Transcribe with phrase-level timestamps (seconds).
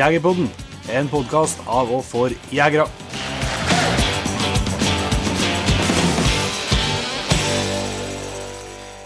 [0.00, 0.46] Jegerpodden,
[0.96, 2.86] en podkast av og for jegere.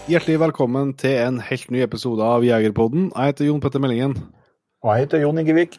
[0.07, 3.09] Hjertelig velkommen til en helt ny episode av Jegerpodden.
[3.09, 4.15] Jeg heter Jon Petter Meldingen.
[4.85, 5.75] Og jeg heter Jon Ingevik.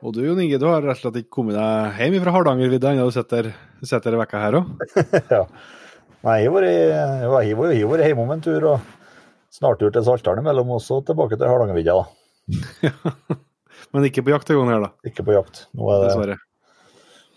[0.00, 2.96] Og du Jon Inge, du har rett og slett ikke kommet deg hjem fra Hardangervidda
[2.96, 3.12] ennå?
[3.12, 3.52] Du sitter,
[3.84, 4.74] sitter i vekka her òg?
[5.36, 5.44] ja.
[6.24, 8.90] Nei, jeg har vært hjemme om en tur, og
[9.52, 13.42] snartur til Saltdalen mellom oss og tilbake til Hardangervidda, da.
[13.92, 14.90] Men ikke på jakt en gang her, da?
[15.08, 15.66] Ikke på jakt.
[15.76, 16.36] Nå er det Dessverre.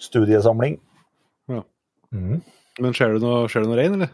[0.05, 0.77] studiesamling.
[1.51, 1.63] Ja.
[2.15, 2.43] Mm.
[2.79, 4.11] Men ser du noe, ser du noe rein, eller?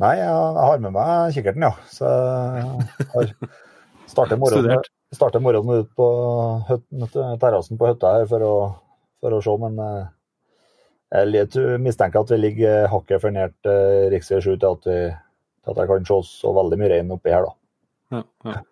[0.00, 1.74] Nei, jeg har med meg kikkerten, ja.
[1.92, 3.34] Så jeg har
[4.10, 6.06] starter morgenen, starter morgenen ut på
[7.42, 8.54] terrassen på hytta her for å,
[9.22, 10.08] for å, se, men eh,
[11.26, 14.16] jeg mistenker at vi ligger hakket for nært rv.
[14.22, 17.46] 7 til at, vi, til at jeg kan se så veldig mye rein oppi her,
[17.46, 17.56] da.
[18.16, 18.24] Ja,
[18.54, 18.62] ja.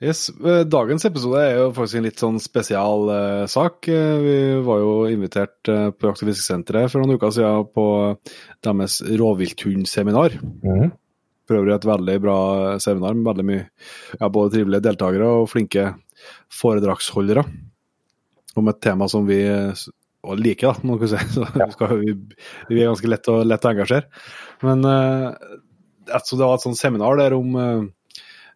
[0.00, 3.84] Yes, eh, Dagens episode er jo faktisk en litt sånn spesial uh, sak.
[3.92, 7.84] Eh, vi var jo invitert uh, på Jakt- og fiskesenteret for noen uker siden på
[8.64, 10.38] deres rovvilthundseminar.
[10.64, 10.88] Mm.
[11.44, 12.38] For øvrig et veldig bra
[12.80, 15.90] seminar med veldig mye ja, både trivelige deltakere og flinke
[16.62, 17.44] foredragsholdere.
[18.56, 21.20] Om et tema som vi liker, da, må man si.
[21.36, 21.92] Så ja.
[22.00, 22.16] vi,
[22.72, 24.08] vi, er ganske lett å, lett å engasjere.
[24.64, 25.58] Men uh,
[26.08, 27.88] det var et sånt seminar der om Eh,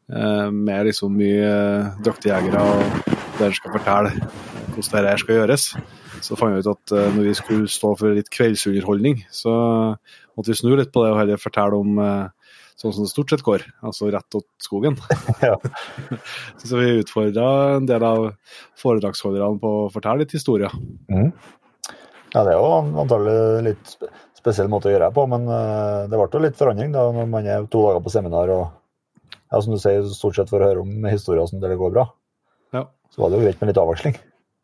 [0.08, 4.12] med liksom mye eh, dyktige jegere og dere skal fortelle
[4.74, 5.66] hvordan dette skal gjøres.
[6.24, 9.54] Så fant vi ut at eh, når vi skulle stå for litt kveldsunderholdning, så
[10.34, 12.00] måtte vi snu litt på det og heller fortelle om
[12.74, 14.98] sånn som det stort sett går, altså rett åt skogen.
[15.44, 15.56] Ja.
[16.60, 18.32] så vi utfordra en del av
[18.80, 20.74] foredragsholderne på å fortelle litt historier.
[21.08, 21.30] Mm.
[22.34, 22.70] Ja, det er jo
[23.04, 23.98] antagelig litt
[24.34, 25.46] spesiell måte å gjøre det på, men
[26.10, 28.64] det ble jo litt forandring da når man er to dager på seminar og
[29.54, 32.08] ja, som du sier, stort sett for å høre om historier som det går bra.
[32.74, 32.88] Ja.
[33.14, 34.18] Så var det jo greit med litt avveksling.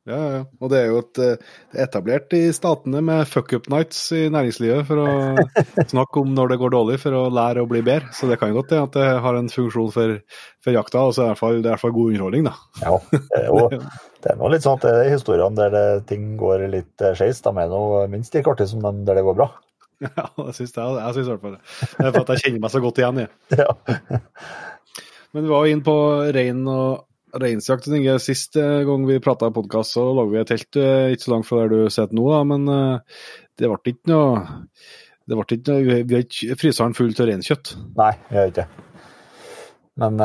[0.08, 0.40] Ja, ja.
[0.64, 4.88] Og det er jo et, eh, etablert i statene med fuck up nights i næringslivet
[4.88, 5.10] for å
[5.92, 8.08] snakke om når det går dårlig, for å lære å bli bedre.
[8.16, 10.16] Så det kan jo godt hende at det har en funksjon for,
[10.64, 12.14] for jakta, og så er det i hvert fall, det er i hvert fall god
[12.14, 12.54] underholdning, da.
[12.86, 13.66] Ja, det er jo
[14.24, 17.44] det er noe litt sånn at det er historiene der det, ting går litt skeis,
[17.44, 19.52] de er nå minst like artige som de der det går bra.
[20.00, 20.96] Ja, det syns jeg.
[20.96, 21.62] Jeg syns i hvert fall det.
[21.92, 23.26] Det er for at jeg kjenner meg så godt igjen i.
[23.52, 23.74] Ja.
[25.32, 25.94] Men vi var inn på
[26.34, 27.86] rein og reinsjakt.
[28.22, 31.46] Sist eh, gang vi prata podkast, så lå vi et telt eh, ikke så langt
[31.46, 33.22] fra der du sitter nå, da, men eh,
[33.60, 34.42] det ble ikke noe
[35.30, 37.76] det ble ikke Vi har ikke fryseren full av reinkjøtt.
[38.00, 38.86] Nei, vi har ikke det.
[40.00, 40.16] Men,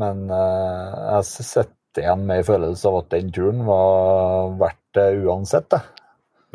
[0.00, 5.68] men jeg sitter igjen med en følelse av at den turen var verdt det uansett,
[5.70, 5.82] det.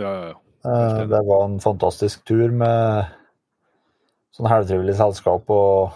[0.02, 1.06] Ja, ja, ja.
[1.14, 3.14] Det var en fantastisk tur med
[4.36, 5.96] sånn halvtrivelig selskap og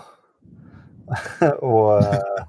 [1.72, 2.44] og eh,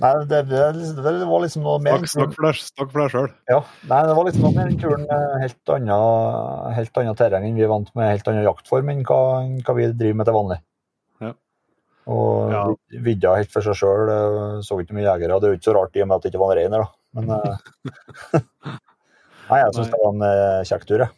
[0.00, 0.60] Nei, det, det,
[0.96, 2.48] det, var liksom noe mer Snakk for
[2.98, 3.28] deg sjøl.
[3.50, 3.60] Ja.
[3.90, 5.04] Nei, det var liksom noe med den turen
[5.42, 9.20] helt annet, helt annet terreng enn vi er vant med, helt annen jaktform enn hva,
[9.66, 10.58] hva vi driver med til vanlig.
[11.22, 11.30] Ja.
[12.10, 12.64] Og ja.
[13.06, 14.10] vidda helt for seg sjøl.
[14.66, 15.38] Så ikke mye jegere.
[15.38, 16.78] Det er jo ikke så rart i og med at det ikke var en rein
[16.78, 16.90] her, da.
[17.14, 18.40] Men eh,
[19.50, 21.16] Nei, jeg syns det var en eh, kjekk tur, jeg.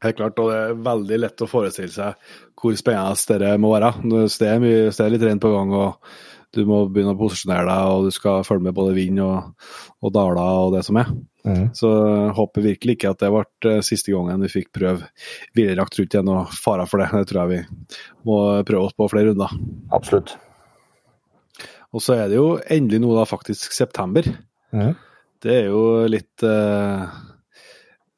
[0.00, 3.92] Helt klart, og det er veldig lett å forestille seg hvor spennende det må være.
[4.02, 6.12] Det er, mye, det er litt rent på gang, og
[6.56, 9.68] du må begynne å posisjonere deg, og du skal følge med både vind og,
[10.02, 11.12] og daler og det som er.
[11.46, 11.70] Mm.
[11.76, 15.08] Så jeg håper virkelig ikke at det ble eh, siste gangen vi fikk prøve
[15.56, 17.10] villrakt rundt igjen, og fara for det.
[17.14, 19.54] Det tror jeg vi må prøve oss på flere runder.
[19.94, 20.34] Absolutt.
[21.94, 24.26] Og så er det jo endelig nå da faktisk september.
[24.74, 24.92] Mm.
[25.40, 27.08] Det er jo litt uh,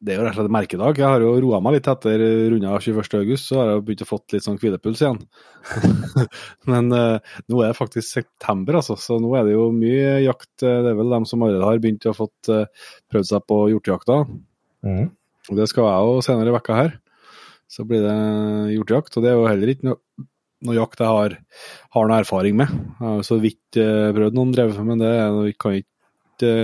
[0.03, 0.99] det er jo rett og slett merkedag.
[0.99, 4.35] Jeg har jo roa meg litt etter runda 21.8, så har jeg begynt å fått
[4.35, 5.21] litt sånn hvilepuls igjen.
[6.71, 10.51] Men uh, nå er det faktisk september, altså, så nå er det jo mye jakt.
[10.59, 12.67] Eh, det er vel dem som allerede har begynt å fått uh,
[13.15, 14.19] prøvd seg på hjortejakta.
[14.83, 15.07] Mm.
[15.61, 16.93] Det skal jeg jo senere i vekka her.
[17.71, 18.19] Så blir det
[18.75, 19.15] hjortejakt.
[19.15, 20.27] Og det er jo heller ikke noe,
[20.67, 21.39] noe jakt jeg har,
[21.95, 22.75] har noe erfaring med.
[22.75, 25.15] Jeg har jo så vidt uh, prøvd noen drev, men det
[25.63, 26.57] kan ikke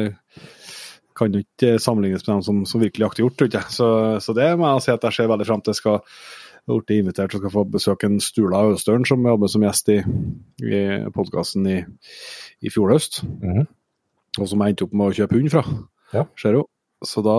[1.19, 3.47] kan jo ikke sammenlignes med dem som, som virkelig har hjort.
[3.49, 3.65] Ikke?
[3.75, 3.89] Så,
[4.25, 5.75] så det må jeg si at jeg ser veldig fram til.
[5.75, 6.01] Jeg skal
[6.69, 9.99] blitt invitert og skal få besøke en Stula Østøren som jobber som gjest i,
[10.69, 10.81] i
[11.15, 11.79] podkasten i,
[12.61, 13.23] i fjor høst.
[13.41, 13.65] Mm.
[14.39, 15.65] Og som jeg endte opp med å kjøpe hund fra.
[16.13, 16.27] Ja.
[16.41, 16.67] Ser jo.
[17.07, 17.39] Så da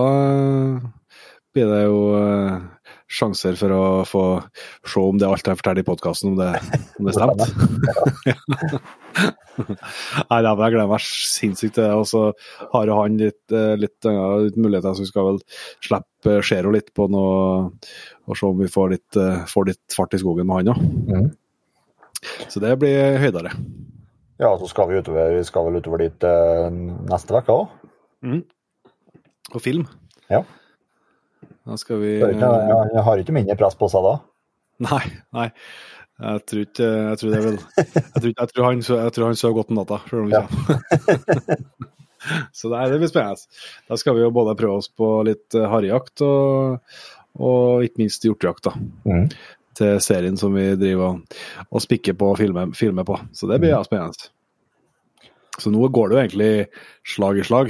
[1.55, 2.59] blir det jo uh,
[3.09, 4.23] sjanser for å få
[4.85, 6.41] se om det er alt jeg forteller i podkasten, om,
[6.99, 7.45] om, det stemte.
[10.29, 11.95] Nei, jeg gleder meg sinnssykt til det.
[11.97, 12.21] Og så
[12.73, 15.41] har jo han litt, eh, litt, ja, litt muligheter, så vi skal vel
[15.85, 17.33] slippe Zero litt på noe,
[18.29, 20.85] og se om vi får litt, uh, får litt fart i skogen med han òg.
[21.09, 21.29] Mm.
[22.51, 23.55] Så det blir høydere.
[24.39, 26.69] Ja, så skal vi utover, vi skal vel utover dit uh,
[27.09, 27.91] neste uke òg.
[28.23, 28.43] Mm.
[29.49, 29.87] Og film.
[30.29, 30.43] Ja.
[31.69, 34.13] Da skal vi jeg, jeg, har ikke mindre press på seg da.
[34.89, 35.05] Nei,
[35.35, 35.49] nei.
[36.19, 37.61] Jeg tror ikke Jeg tror det vil Jeg
[37.95, 40.43] tror, jeg tror, han, jeg tror han sover godt om natta, selv om ja.
[42.51, 43.39] Så det, det blir spennende.
[43.87, 46.81] Da skal vi jo både prøve oss på litt harrejakt og,
[47.39, 48.67] og ikke minst hjortejakt.
[49.07, 49.29] Mm.
[49.79, 51.17] Til serien som vi driver og,
[51.71, 53.15] og spikker på og filmer, filmer, på.
[53.31, 53.87] Så det blir mm.
[53.87, 54.19] spennende.
[55.59, 56.53] Så nå går det jo egentlig
[57.15, 57.67] slag i slag.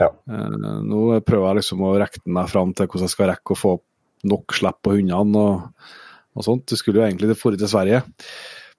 [0.00, 0.10] Ja.
[0.32, 3.60] Eh, nå prøver jeg liksom å rekke meg fram til hvordan jeg skal rekke å
[3.60, 3.72] få
[4.30, 5.90] nok slipp på hundene og,
[6.36, 6.66] og sånt.
[6.70, 8.04] Det skulle jo egentlig dra til Sverige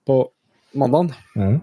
[0.08, 0.24] på
[0.78, 1.14] mandag.
[1.38, 1.60] Mm.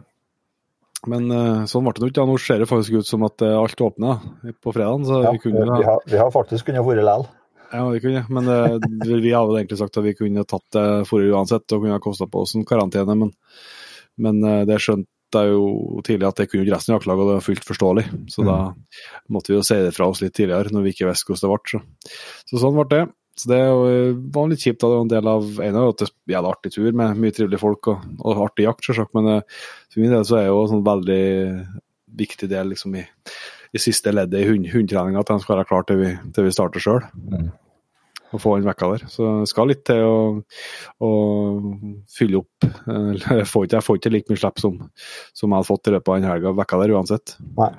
[1.08, 2.26] Men uh, sånn ble det ikke.
[2.26, 4.22] Nå ser det faktisk ut som at uh, alt åpner
[4.58, 5.06] på fredag.
[5.06, 7.28] Ja, vi, kunne, vi, har, vi, har, faktisk kunnet vært likevel.
[7.68, 11.36] Ja, vi kunne, men det, vi hadde egentlig sagt at vi kunne tatt det forrige
[11.36, 13.14] uansett og kunne ha kosta på oss en karantene.
[13.20, 13.34] Men,
[14.16, 17.46] men det skjønte jeg jo tidlig at det kunne resten av jaktlaget, og det var
[17.46, 18.04] fullt forståelig.
[18.32, 18.48] Så mm.
[18.48, 18.58] da
[19.34, 21.54] måtte vi jo si det fra oss litt tidligere, når vi ikke visste hvordan det
[21.54, 21.72] ble.
[21.72, 22.12] Så.
[22.50, 23.02] så sånn ble det.
[23.38, 23.60] Så det
[24.34, 24.80] var litt kjipt.
[24.82, 27.34] da, Det var en del av en av at det hadde artig tur med mye
[27.34, 29.14] trivelige folk og, og artig jakt, selvsagt.
[29.14, 29.60] Men uh,
[29.92, 31.22] for min del så er det jo en sånn veldig
[32.18, 33.04] viktig del liksom i,
[33.76, 36.54] i siste leddet i hund, hundtreninga at de skal være klar til vi, til vi
[36.56, 37.04] starter sjøl.
[37.30, 37.50] Mm.
[38.28, 39.04] Og få han vekka der.
[39.08, 40.16] Så det skal litt til å,
[41.04, 41.10] å
[42.12, 42.68] fylle opp.
[43.38, 44.78] Jeg får ikke, jeg får ikke like mye slipp som,
[45.36, 47.34] som jeg hadde fått i løpet av den helga vekka der uansett.
[47.56, 47.70] Nei.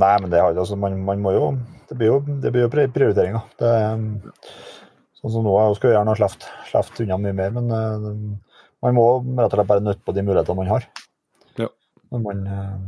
[0.00, 1.46] Nei, men det har altså, man, man må jo
[1.90, 3.42] Det blir jo, det blir jo prioriteringer.
[3.58, 3.72] Det,
[5.18, 6.30] sånn som nå, jeg skulle gjerne ha
[6.70, 8.54] sluppet unna mye mer, men uh,
[8.86, 10.86] man må rett og slett bare nytte på de mulighetene man har.
[11.58, 11.68] Ja.
[12.14, 12.78] Når man uh,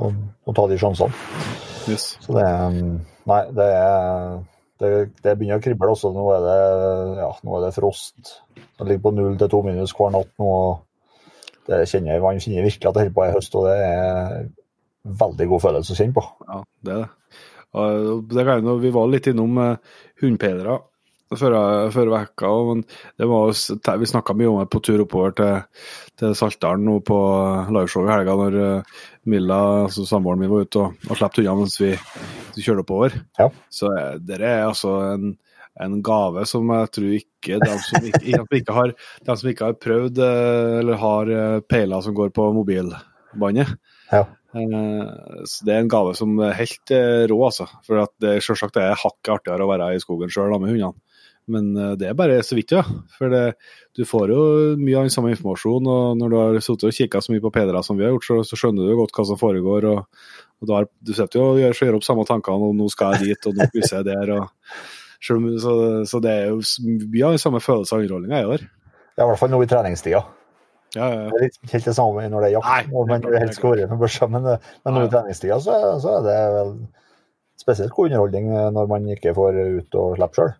[0.00, 0.12] å,
[0.44, 1.12] å, ta de sjansene.
[1.88, 2.12] Yes.
[2.20, 2.46] Så det
[3.30, 4.38] Nei, det er
[4.80, 4.90] det,
[5.20, 6.12] det, begynner å krible også.
[6.14, 6.58] Nå er det,
[7.20, 8.36] ja, nå er det frost.
[8.56, 10.50] Det ligger på null til to minus hver natt nå.
[11.70, 14.46] Det kjenner, man kjenner virkelig at det holder på i høst, og det er
[15.20, 16.24] veldig god følelse å kjenne på.
[16.48, 17.10] Ja, det er det.
[18.34, 20.80] det kan, vi var litt innom uh, hundpedere
[21.38, 21.56] før,
[21.94, 22.80] før vekka, men
[23.20, 23.52] det var,
[24.00, 25.84] vi snakka mye om det på tur oppover til,
[26.18, 27.18] til Saltdalen nå på
[27.70, 31.62] liveshow i helga, når uh, Milla, altså samboeren min, var ute og, og slapp hundene
[31.62, 31.92] mens vi,
[32.56, 33.20] vi kjørte oppover.
[33.38, 33.50] Ja.
[33.70, 35.36] Så uh, det er altså en,
[35.80, 38.96] en gave som jeg tror ikke de som ikke, de ikke, har,
[39.28, 41.30] de som ikke har prøvd eller har
[41.70, 43.78] peiler som går på mobilbåndet.
[44.10, 44.26] Ja.
[44.54, 47.68] Eh, så Det er en gave som er helt eh, rå, altså.
[47.86, 50.98] For at det selvsagt er hakket artigere å være i skogen sjøl med hundene.
[51.50, 52.84] Men eh, det er bare så vidt, ja.
[53.16, 53.42] For det,
[53.96, 54.44] du får jo
[54.80, 55.90] mye av den samme informasjonen.
[55.90, 58.28] Og når du har sittet og kikka så mye på pedere som vi har gjort,
[58.28, 59.90] så, så skjønner du jo godt hva som foregår.
[59.92, 60.32] og,
[60.62, 63.32] og har, Du sitter jo og gjør, gjør, opp samme tankene om nå skal jeg
[63.32, 64.34] dit, og nå krysser jeg der.
[64.38, 64.50] og
[65.20, 65.36] så,
[66.08, 66.60] så, det er jo
[67.12, 68.68] mye av den samme følelsen av underholdninga er der.
[69.18, 70.22] Ja, i hvert fall nå i treningstida.
[70.96, 71.26] Ja, ja.
[71.30, 73.76] Det er litt helt det samme når det er jakt, Nei, og man helst skal
[73.76, 76.72] være med børsa, men, men når det er treningstida, så, så, er det vel
[77.60, 80.52] spesielt god underholdning eh, når man ikke får ut og slippe sjøl.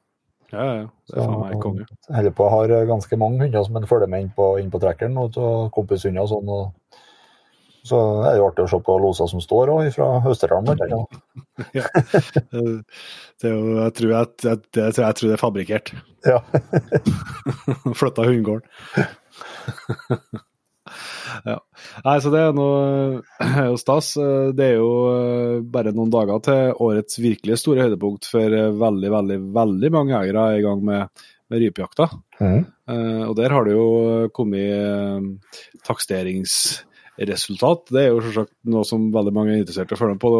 [0.50, 0.86] Ja, ja.
[1.10, 1.86] Det er faen meg konge.
[2.10, 5.18] Holder på har ganske mange hunder som en følger med inn på, inn på trekkeren,
[5.20, 5.38] og
[5.74, 6.54] kompishunder og sånn.
[6.58, 7.00] og
[7.86, 7.96] så
[8.28, 11.06] er det jo artig å se på loser som står òg, fra Østerdalen.
[11.78, 11.86] ja.
[11.96, 15.94] Det er jo, jeg, tror jeg, jeg, jeg, tror det er fabrikkert.
[16.28, 16.42] Ja.
[18.00, 18.68] Flytta hundegården.
[21.46, 21.56] ja.
[22.04, 24.12] Nei, så det er noe stas.
[24.56, 29.10] Det er jo eh, bare noen dager til årets virkelig store høydepunkt for eh, veldig,
[29.16, 32.06] veldig, veldig mange jegere er i gang med, med rypejakta.
[32.40, 32.62] Mm.
[32.90, 33.88] Uh, og der har det jo
[34.34, 35.20] kommet uh,
[35.86, 37.80] taksteringsresultat.
[37.92, 40.30] Det er jo selvsagt noe som veldig mange er interessert i å følge med på.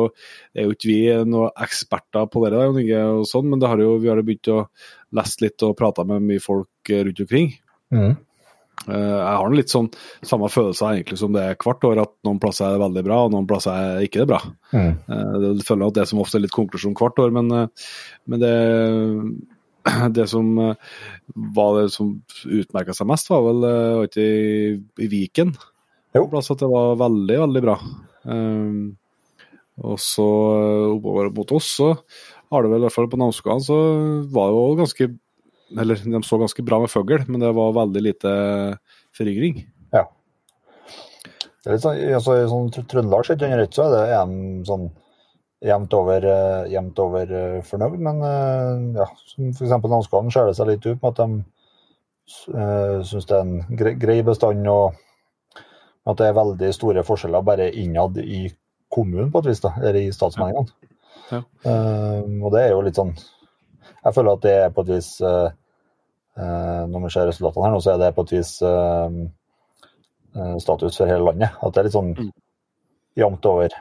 [0.50, 2.64] Det er jo ikke vi noen eksperter på det,
[3.04, 4.64] og sånn, men det har jo, vi har jo begynt å
[5.18, 7.48] lese litt og prate med mye folk rundt omkring.
[7.94, 8.14] Mm.
[8.88, 9.90] Eh, jeg har litt sånn
[10.24, 13.18] samme følelse egentlig som det er hvert år, at noen plasser er det veldig bra,
[13.26, 14.40] og noen plasser er ikke det bra.
[14.72, 14.92] Mm.
[15.10, 17.90] Jeg eh, føler at det som ofte er litt konklusjon hvert år, men, eh,
[18.30, 18.54] men det,
[20.16, 22.14] det som var det som
[22.48, 23.68] utmerka seg mest, var vel
[24.08, 25.54] ikke i, i Viken.
[26.16, 26.26] Jo.
[26.32, 27.76] Plass at det var veldig, veldig bra.
[28.26, 28.96] Um,
[29.80, 30.26] og så
[30.96, 31.92] oppover mot oss, så
[32.50, 33.76] har det vel i hvert fall på Namsskogan, så
[34.32, 35.06] var det jo ganske
[35.78, 38.32] eller de så ganske bra med fugl, men det var veldig lite
[39.16, 39.62] forygring.
[39.94, 40.06] Ja.
[41.60, 44.34] Det er litt sånn, altså, I sånn Trøndelag sett under ett så er det en
[44.66, 44.88] sånn
[45.60, 49.74] jevnt over, uh, jevnt over uh, fornøyd, men uh, ja, som f.eks.
[49.84, 51.42] Namsskogan skjærer seg litt ut med at de
[52.56, 54.96] uh, syns det er en grei, grei bestand, og
[56.08, 58.46] at det er veldig store forskjeller bare innad i
[58.90, 60.88] kommunen, på et vis, da, eller i statsmeldingene.
[61.30, 61.44] Ja.
[61.62, 63.12] og det er jo litt sånn
[64.04, 65.50] Jeg føler at det er på et vis uh,
[66.40, 69.16] når vi ser resultatene her nå, så er det på et vis eh,
[70.62, 71.58] status for hele landet.
[71.60, 72.30] At det er litt sånn mm.
[73.20, 73.74] jevnt over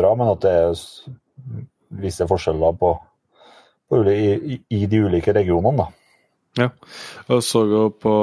[0.00, 0.80] bra, men at det er
[2.02, 2.90] visse forskjeller på,
[3.86, 5.84] på i, i, de ulike regionene.
[5.84, 6.64] da.
[6.64, 6.68] Ja,
[7.28, 8.16] og så jo på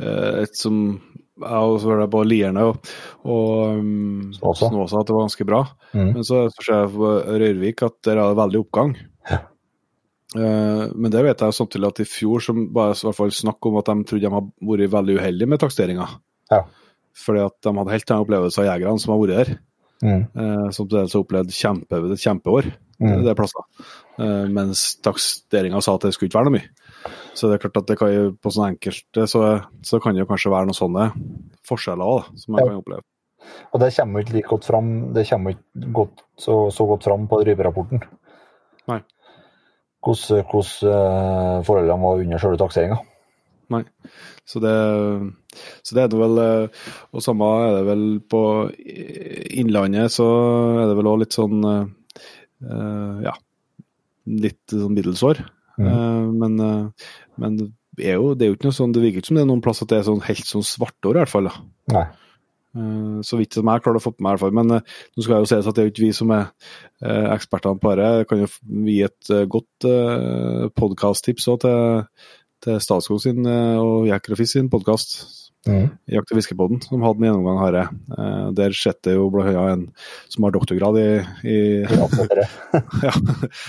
[0.00, 0.82] et som
[1.40, 2.90] jeg også var på Lierne og,
[3.24, 4.68] og um, Snåsa.
[4.70, 5.60] Snåsa at det var ganske bra.
[5.92, 6.10] Mm.
[6.16, 8.92] Men så ser jeg på Røyrvik at der er det veldig oppgang.
[9.30, 9.40] Ja.
[10.36, 13.70] Uh, men det vet jeg samtidig at i fjor som bare i hvert fall snakk
[13.70, 16.06] om at de trodde de hadde vært veldig uheldige med taksteringa.
[16.52, 16.62] Ja.
[17.24, 19.56] Fordi at de hadde helt annen opplevelse av jegerne som har vært der.
[20.00, 20.22] Mm.
[20.32, 23.16] Uh, som til dels har opplevd kjempe, et kjempeår mm.
[23.26, 23.66] det plasser.
[24.20, 26.70] Uh, mens taksteringa sa at det skulle ikke være noe mye.
[27.34, 29.44] Så det er klart at det kan, på sånn enkelte så,
[29.86, 31.06] så kan det kanskje være noen sånne
[31.68, 32.70] forskjeller òg, som man ja.
[32.70, 33.06] kan oppleve.
[33.72, 37.26] Og det kommer ikke like godt fram, det kommer ikke godt, så, så, godt fram
[37.30, 38.02] på ryperapporten.
[38.90, 39.00] Nei.
[40.04, 42.98] Hvordan, hvordan uh, forholdene var under selve takseringa.
[43.70, 43.84] Nei.
[44.48, 44.74] Så det,
[45.86, 48.40] så det er det vel eh, Og samme er det vel på
[48.74, 50.26] Innlandet, så
[50.80, 53.36] er det vel òg litt sånn uh, Ja,
[54.26, 55.44] litt sånn middels år.
[55.80, 55.90] Mm.
[55.90, 59.22] Uh, men, uh, men det, er jo, det er jo ikke noe sånn, det virker
[59.22, 61.32] ikke som det er noen plass at det er sånn helt sånn svartår, i hvert
[61.32, 61.50] fall.
[61.50, 61.62] da.
[61.96, 62.06] Nei.
[62.70, 64.56] Uh, så vidt som jeg klarer å få på meg, i hvert fall.
[64.60, 66.50] Men nå skal jeg jo sies at det er jo ikke vi som er
[67.34, 68.20] ekspertene på dette.
[68.20, 68.50] Jeg kan jo
[68.86, 69.90] gi et godt
[70.78, 72.06] podkast-tips til,
[72.62, 75.90] til Statskog sin og Jekker og Fisk sin podkast Mm.
[76.08, 77.76] Jakt- og fiskepodden, som hadde en gjennomgang her.
[77.84, 79.82] Eh, der sitter jo blant annet en
[80.32, 81.08] som har doktorgrad i,
[81.44, 81.58] i
[83.06, 83.12] ja,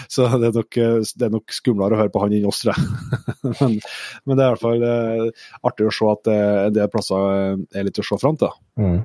[0.08, 2.78] Så det er, nok, det er, nok, skumlere å høre på han enn oss, tror
[2.78, 2.86] jeg.
[3.60, 3.80] men,
[4.24, 6.38] men, det er i hvert fall eh, artig å se at det,
[6.70, 8.56] en del plasser er litt å se fram til.
[8.80, 9.02] Mm.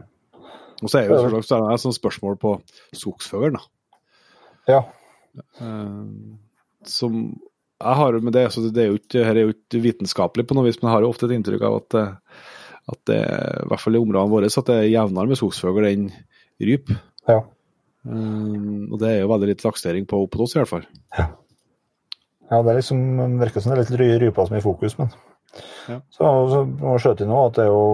[0.84, 2.54] Og så er jo så et sånt spørsmål på
[2.94, 3.58] skogsfuglen.
[4.70, 4.84] Ja.
[5.60, 6.02] Eh,
[6.86, 7.20] som
[7.76, 10.64] jeg har, men det, det, er jo ikke, her er jo ikke vitenskapelig på noe
[10.68, 12.44] vis, men jeg har jo ofte et inntrykk av at eh,
[12.86, 16.08] at det, i hvert fall i områdene våre, at det er jevnere med skogsfugl enn
[16.62, 16.92] ryp.
[17.26, 17.40] Ja.
[18.06, 20.86] Um, og det er jo veldig litt laksering på opp hos oss, i hvert fall.
[21.18, 21.26] Ja.
[22.52, 23.00] ja, det liksom,
[23.40, 25.10] virker som det er litt rypa som er i fokus, men
[25.88, 26.00] ja.
[26.12, 27.84] Så, så må skjøte inn at det er jo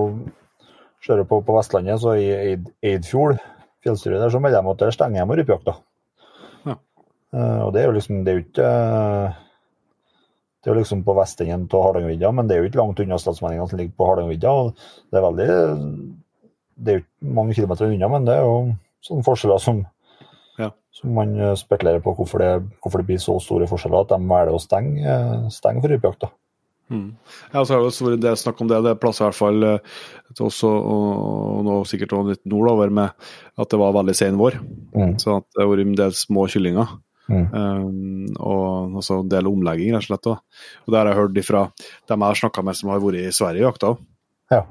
[1.02, 3.40] Ser på, på Vestlandet, så i Eid, Eidfjord,
[3.82, 5.72] fjellstyret der, så melder de at der stenger de rypejakta.
[6.62, 6.76] Ja.
[7.34, 9.40] Uh, og det er jo liksom Det er jo ikke uh,
[10.62, 13.16] det er jo liksom på vestenden av Hardangervidda, men det er jo ikke langt unna
[13.18, 14.52] statsmenningene som ligger på Hardangervidda.
[15.10, 15.48] Det er veldig
[16.82, 18.54] Det er jo ikke mange kilometer unna, men det er jo
[19.02, 19.80] sånne forskjeller som,
[20.62, 20.70] ja.
[20.94, 24.30] som man eh, spekulerer på hvorfor det, hvorfor det, blir så store forskjeller at de
[24.30, 26.30] velger å stenge, eh, stenge for rypejakta.
[26.92, 27.08] Mm.
[27.52, 28.82] Ja, så er det vært det snakk om det.
[28.86, 29.68] Det er plasser i hvert fall
[30.36, 34.62] til oss, og nå sikkert også litt nordover, med at det var veldig sen vår.
[34.94, 35.16] Mm.
[35.18, 36.94] Så at det har vært en del små kyllinger.
[37.30, 37.44] Mm.
[37.54, 40.30] Um, og også en del omlegging, rett og slett.
[40.32, 40.64] Også.
[40.84, 41.62] Og Det har jeg hørt fra
[42.10, 43.92] dem jeg har snakka med som har vært i Sverige i jakta.
[44.52, 44.62] Ja.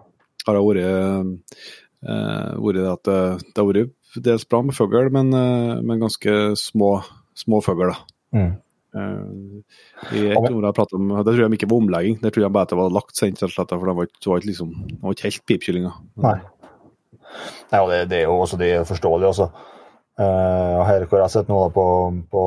[0.48, 1.62] Har det vært,
[2.08, 6.56] uh, vært at det, det har vært dels bra med fugl, men, uh, men, ganske
[6.60, 6.98] små,
[7.38, 7.94] små fugl.
[8.36, 8.54] Mm.
[8.92, 9.62] Uh,
[10.12, 12.52] i et område jeg pratet om, Det tror jeg ikke var omlegging, det tror jeg
[12.52, 14.74] bare at det var lagt sent, for det var ikke, liksom,
[15.08, 16.02] helt pipkyllinger.
[16.26, 16.40] Nei.
[17.72, 19.28] Nei, og det, det, er jo også det er forståelig.
[19.32, 19.48] også.
[20.22, 21.84] Uh, her hvor jeg har sett noe på,
[22.30, 22.42] på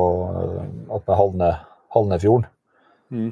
[0.95, 1.49] oppe Halne,
[1.95, 2.45] Halnefjorden.
[3.11, 3.31] Mm.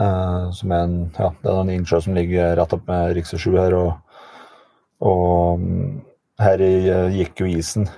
[0.00, 3.26] Uh, som er en, ja, det er en innsjø som ligger rett opp med rv.
[3.28, 3.76] 7 her.
[3.76, 4.22] Og,
[5.04, 6.00] og um,
[6.40, 6.64] her
[7.12, 7.90] gikk jo isen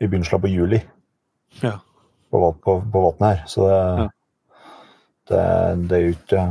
[0.00, 0.80] i begynnelsen på juli
[1.62, 1.76] ja.
[2.30, 3.44] på, på, på vannet her.
[3.48, 4.08] Så det, ja.
[5.30, 5.44] det,
[5.86, 6.46] det, er jo ikke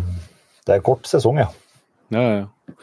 [0.66, 1.50] Det er kort sesong, ja.
[2.14, 2.78] Ja, ja.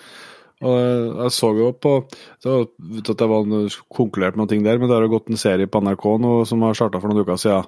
[0.62, 1.94] Og jeg så jo på
[2.42, 3.48] så, at det var
[3.92, 6.34] konkludert med noen ting der, men det har jo gått en serie på NRK nå
[6.48, 7.66] som har starta for noen uker siden,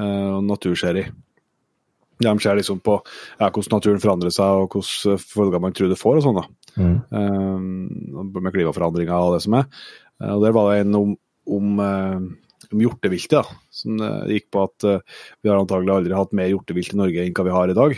[0.00, 1.12] eh, naturserie.
[2.20, 2.98] De ser liksom på
[3.40, 6.20] ja, hvordan naturen forandrer seg og hvilke følger man tror det får.
[6.20, 6.44] og sånn da.
[6.76, 6.96] Mm.
[7.16, 9.68] Eh, med klimaforandringer og det som er.
[10.20, 11.16] Eh, og Der var det en om,
[11.48, 12.18] om, eh,
[12.70, 13.40] om hjorteviltet.
[13.40, 14.88] da, som eh, gikk på at
[15.40, 17.96] vi har antagelig aldri hatt mer hjortevilt i Norge enn hva vi har i dag.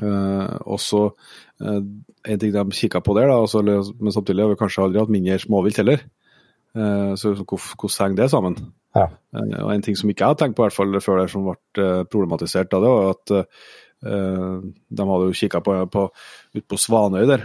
[0.00, 1.80] Uh, og så uh,
[2.22, 5.12] En ting de kikka på der, da, også, men samtidig har vi kanskje aldri hatt
[5.12, 6.04] mindre småvilt heller.
[6.72, 8.56] Uh, så hvordan henger det sammen?
[8.96, 9.08] Ja.
[9.34, 11.46] og En ting som ikke jeg har tenkt på, i hvert fall før det som
[11.48, 13.32] ble problematisert, da, det var at
[14.02, 16.00] de hadde jo kikka på, på,
[16.58, 17.44] ut på Svanøy der.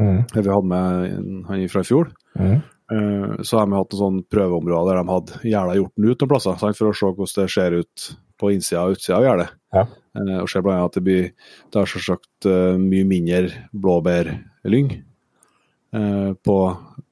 [0.00, 0.22] Mm.
[0.32, 2.08] Vi hadde med han fra i fjor.
[2.40, 2.62] Mm.
[3.44, 6.56] Så har vi hatt en sånn prøveområde der de hadde gjerda hjorten ut noen plasser,
[6.58, 9.48] sant, for å se hvordan det ser ut på innsida og utsida av gjerdet.
[9.74, 9.84] Ja.
[10.18, 10.80] Eh, og ser bl.a.
[10.86, 11.30] at det blir
[11.68, 14.92] det er selvsagt uh, mye mindre blåbærlyng
[15.96, 16.58] uh, på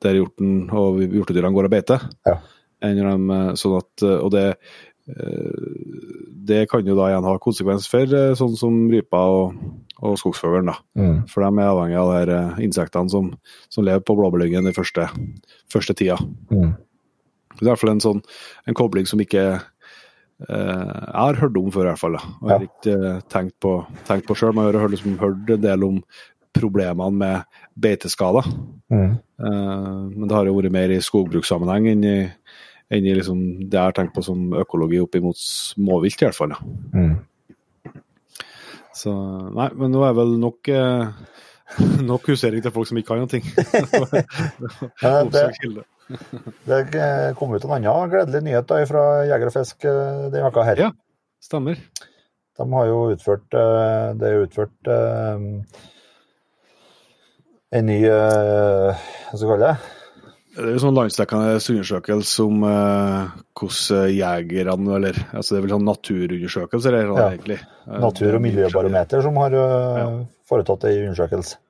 [0.04, 2.06] der hjorten og hjortedyrene går og beiter.
[2.28, 2.38] Ja.
[2.86, 4.42] De, sånn at, og det,
[6.46, 9.56] det kan jo da igjen ha konsekvens for sånn som rypa og,
[10.04, 10.68] og skogsfuglen.
[10.68, 10.76] da.
[11.00, 11.16] Mm.
[11.32, 13.32] For de er avhengig av de insektene som,
[13.72, 15.08] som lever på blåbærlyngen den første,
[15.72, 16.20] første tida.
[16.52, 16.76] Mm.
[17.56, 18.22] Det er i hvert fall en sånn
[18.68, 19.64] en kobling som ikke eh,
[20.36, 22.16] jeg har hørt om før, i hvert fall.
[22.18, 22.32] Da.
[22.40, 23.74] Og jeg har ikke eh, tenkt på,
[24.08, 24.52] tenkt på sjøl.
[24.56, 26.00] Man har hørt, liksom, hørt en del om
[26.56, 28.48] problemene med beiteskader.
[28.92, 29.14] Mm.
[29.16, 32.18] Eh, men det har jo vært mer i skogbrukssammenheng enn i,
[32.92, 36.38] enn i liksom, det jeg har tenkt på som økologi opp mot småvilt, i hvert
[36.38, 36.56] fall.
[36.92, 37.16] Mm.
[38.96, 39.12] Så
[39.56, 41.08] Nei, men nå er vel nok eh,
[42.10, 43.28] nok husering til folk som ikke kan noe.
[45.32, 45.86] det,
[46.68, 50.64] det kom ut en annen gledelig nyhet da, fra Jeger og Fisk eh, denne uka
[50.66, 50.82] her.
[50.86, 50.92] Ja,
[51.42, 51.80] stemmer.
[52.56, 55.50] De har jo utført eh, Det er utført um,
[57.76, 58.96] en ny Hva
[59.34, 59.92] skal vi kalle det?
[60.56, 65.74] Det er jo sånn landsdekkende undersøkelse om eh, hvordan jegerne eller altså Det er vel
[65.74, 67.26] sånn naturundersøkelser, eller, ja.
[67.34, 67.58] egentlig.
[68.06, 70.06] Natur- og miljøbarometer som har ja.
[70.48, 71.60] foretatt ei undersøkelse.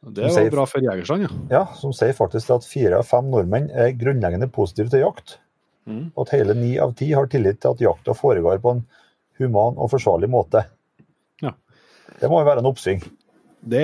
[0.00, 1.28] Det var bra for jegerstand, ja.
[1.50, 5.38] Ja, som sier faktisk at fire av fem nordmenn er grunnleggende positive til jakt.
[5.90, 6.10] Mm.
[6.14, 8.84] Og at hele ni av ti har tillit til at jakta foregår på en
[9.40, 10.62] human og forsvarlig måte.
[11.42, 11.54] Ja.
[12.20, 13.02] Det må jo være en oppsving.
[13.58, 13.82] Det,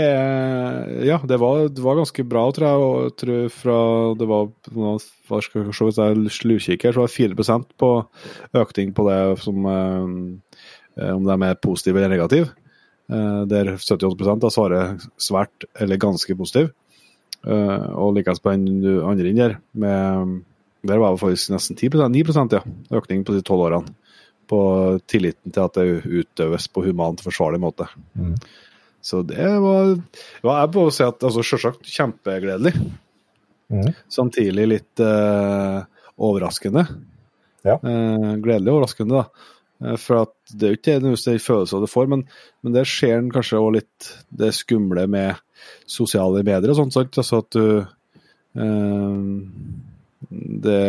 [1.02, 2.82] ja, det var, det var, ganske bra, tror jeg.
[2.88, 3.78] Og tror fra
[4.18, 7.90] det var hva skal jeg se hvis jeg slurkikker, så var det 4 på
[8.62, 12.52] økning på det som eh, om de er positive eller negative.
[13.12, 16.70] Eh, der 78 da svarer svært eller ganske positiv.
[17.44, 20.40] Eh, og likeens på den andre inn der, med,
[20.86, 22.62] der var det faktisk nesten 10% 9% ja,
[22.96, 23.96] økning på de tolv årene.
[24.48, 24.60] På
[25.08, 27.88] tilliten til at det utøves på humant forsvarlig måte.
[28.12, 28.34] Mm.
[29.04, 29.94] Så det var,
[30.44, 32.72] var jeg på å si at altså, Selvsagt kjempegledelig.
[33.72, 33.90] Mm.
[34.12, 35.80] Samtidig litt eh,
[36.24, 36.84] overraskende.
[37.64, 37.78] Ja.
[37.80, 39.50] Eh, gledelig overraskende, da.
[39.82, 42.24] Eh, for at det er jo ikke nødvendigvis en følelse du får, men,
[42.62, 45.40] men det skjer kanskje òg litt det skumle med
[45.90, 46.96] sosiale medier og sånt.
[46.96, 47.20] Sant?
[47.20, 47.66] Altså at du
[48.64, 49.22] eh,
[50.64, 50.82] det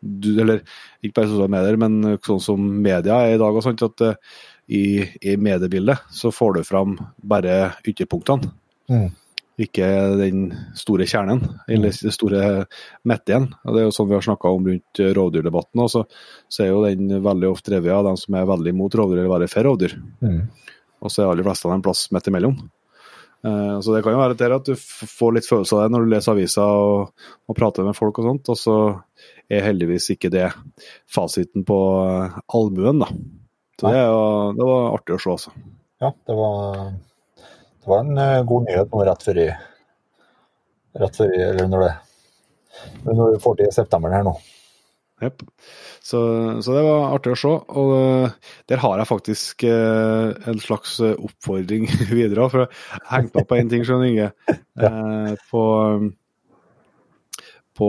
[0.00, 0.62] du, Eller
[1.04, 4.38] ikke bare sosiale medier, men sånn som media er i dag og sånt, at eh,
[4.70, 8.54] i, i, mediebildet så får du fram bare ytterpunktene.
[8.88, 9.10] Mm
[9.66, 9.86] ikke
[10.20, 12.42] den store kjernen, eller den store
[13.08, 13.50] midtdelen.
[13.64, 15.84] Det er jo sånn vi har snakka om rundt rovdyrdebatten.
[15.84, 16.04] Og så,
[16.48, 19.32] så er jo den veldig ofte drevet av dem som er veldig mot rovdyr eller
[19.34, 19.96] veldig for rovdyr.
[20.24, 20.42] Mm.
[21.00, 22.56] Og så er aller fleste av dem en plass midt imellom.
[23.44, 26.12] Eh, så det kan jo være at du får litt følelse av det når du
[26.12, 28.76] leser aviser og, og prater med folk og sånt, og så
[29.50, 30.50] er heldigvis ikke det
[31.10, 33.08] fasiten på uh, allmuen, da.
[33.80, 34.12] Så det, er,
[34.58, 35.54] det, var artig å se, altså.
[36.00, 36.92] Ja, det var
[37.90, 39.50] var en uh, god nyhet nå rett før i
[41.00, 41.92] Rett før i Eller når det
[43.04, 44.32] når vi får til september her nå.
[45.20, 45.42] Yep.
[46.00, 46.20] Så,
[46.64, 47.50] så, det var artig å se.
[47.52, 51.84] Og uh, der har jeg faktisk eh, en slags oppfordring
[52.18, 52.48] videre.
[52.52, 54.30] For jeg hengte meg på én ting, skjønner Inge.
[54.48, 55.64] Eh, på
[57.80, 57.86] på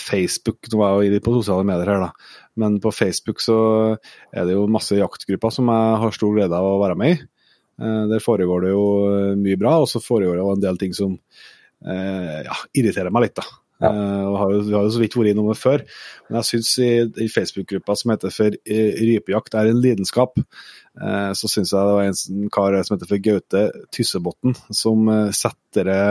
[0.00, 2.38] Facebook Nå var jeg jo på sosiale medier her, da.
[2.56, 3.56] Men på Facebook så
[4.32, 7.18] er det jo masse jaktgrupper som jeg har stor glede av å være med i.
[7.80, 10.80] Eh, der foregår det jo eh, mye bra, og så foregår det jo en del
[10.80, 13.38] ting som eh, ja, irriterer meg litt.
[13.40, 13.46] da.
[13.82, 13.90] Ja.
[13.90, 15.82] Uh, har jo, vi har jo så vidt vært innom det før,
[16.28, 16.90] men jeg syns i,
[17.24, 22.06] i Facebook-gruppa som heter for Rypejakt er en lidenskap, uh, så syns jeg det var
[22.06, 26.02] en kar som heter for Gaute Tyssebotn, som uh, setter det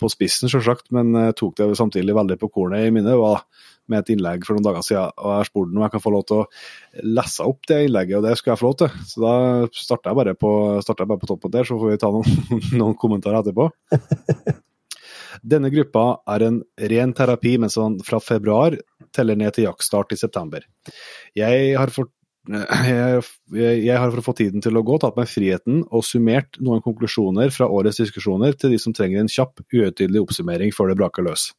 [0.00, 3.12] på spissen, selvsagt, men tok det samtidig veldig på kornet i minnet.
[3.20, 3.42] var
[3.90, 6.26] med et innlegg for noen dager siden, og jeg spurte om jeg kan få lov
[6.28, 9.00] til å lese opp det innlegget, og det skulle jeg få lov til.
[9.10, 9.34] Så da
[9.76, 12.44] starter jeg bare på, jeg bare på toppen der, så får vi ta noen,
[12.80, 13.70] noen kommentarer etterpå.
[15.54, 16.60] Denne gruppa er en
[16.92, 18.76] ren terapi mens man fra februar
[19.14, 20.64] teller ned til jaktstart i september.
[21.36, 22.12] Jeg har, fått
[22.44, 23.22] jeg,
[23.56, 26.82] jeg har for å få tiden til å gå tatt meg friheten og summert noen
[26.84, 31.26] konklusjoner fra årets diskusjoner til de som trenger en kjapp, uhøytidelig oppsummering før det braker
[31.26, 31.52] løs.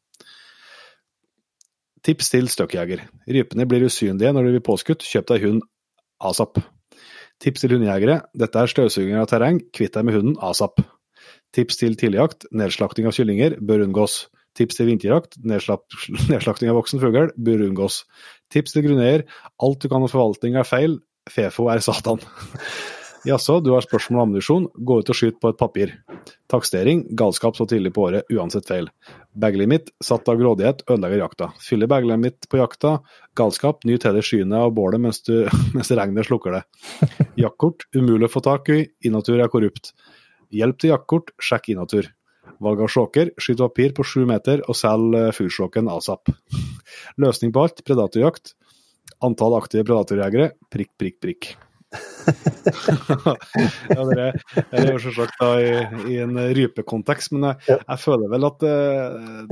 [2.06, 3.02] Tips til støkkjeger.
[3.26, 5.64] Rypene blir usynlige når de blir påskutt, kjøp deg hund
[6.22, 6.60] asap.
[7.42, 8.20] Tips til hundejegere.
[8.38, 10.84] Dette er støvsuging av terreng, kvitt deg med hunden asap.
[11.56, 12.46] Tips til tidligjakt.
[12.54, 14.26] Nedslakting av kyllinger bør unngås.
[14.56, 15.40] Tips til vinterjakt.
[16.32, 18.04] Nedslakting av voksen fugl bør unngås.
[18.54, 19.26] Tips til grunneier.
[19.64, 21.00] Alt du kan om forvaltning er feil.
[21.32, 22.22] Fefo er satan.
[23.26, 25.94] Jaså, du har spørsmål om ammunisjon, gå ut og skyt på et papir.
[26.52, 28.92] Takstering, galskap så tidlig på året, uansett feil.
[29.34, 31.48] Baglimit, satt av grådighet, ødelegger jakta.
[31.58, 33.00] Fyller baglimit på jakta,
[33.34, 36.62] galskap, ny til deg skyene av bålet mens, du, mens regnet slukker det.
[37.42, 39.96] Jaktkort, umulig å få tak i, Inatur er korrupt.
[40.54, 42.14] Hjelp til jaktkort, sjekk Inatur.
[42.62, 46.30] Valg av sjåker, skyt papir på sju meter og selg eh, fuglsjåken asap.
[47.26, 48.54] Løsning på alt, predatorjakt.
[49.26, 51.56] Antall aktive predatorjegere, prikk, prikk, prikk.
[53.96, 54.28] Ja, det
[54.74, 55.72] er jo selvsagt da i,
[56.10, 57.78] i, en rypekontekst, men jeg, ja.
[57.82, 58.76] jeg, føler vel at det,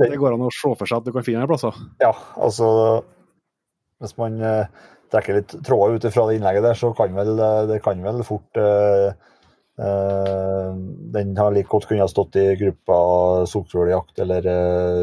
[0.00, 1.78] det, går an å se for seg at du kan finne plasser.
[2.02, 2.68] Ja, altså
[4.02, 4.66] hvis man eh,
[5.12, 7.36] trekker litt tråder ut fra det innlegget der, så kan vel
[7.70, 9.10] det kan vel fort eh,
[9.80, 10.70] eh,
[11.14, 12.98] Den har like godt kunnet stått i gruppa
[13.50, 14.50] sokfuglejakt eller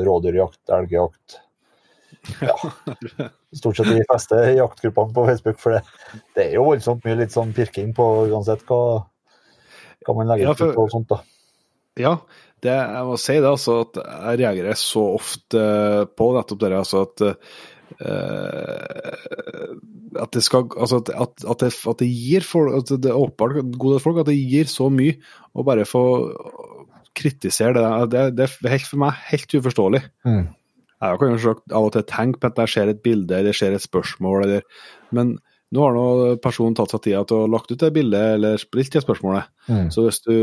[0.07, 1.39] rådyrjakt, elgjakt.
[2.45, 2.53] Ja.
[3.51, 5.81] Stort sett de fleste jaktgruppene på Facebook, for det,
[6.37, 8.81] det er jo voldsomt mye litt sånn pirking på uansett hva,
[10.07, 11.11] hva man legger ja, for, på og sånt.
[11.11, 11.19] da.
[11.99, 12.13] Ja,
[12.63, 15.65] det, jeg må si det, altså, at jeg reagerer så ofte
[16.15, 17.35] på nettopp det altså at uh,
[20.21, 23.75] at det skal altså at, at, det, at det gir folk at det er åpenbart
[23.75, 25.17] god del folk at det gir så mye
[25.51, 26.03] å bare få
[27.17, 27.83] kritisere det.
[28.11, 30.01] Det, det er helt, for meg helt uforståelig.
[30.27, 30.43] Mm.
[31.01, 33.73] Jeg kan jo av og til tenke på at jeg ser et bilde eller ser
[33.73, 34.83] et spørsmål, eller,
[35.17, 35.35] men
[35.71, 38.93] nå har nå personen tatt seg tida til å lagt ut det bildet eller spilt
[38.93, 39.47] det spørsmålet.
[39.71, 39.87] Mm.
[39.93, 40.35] Så hvis du,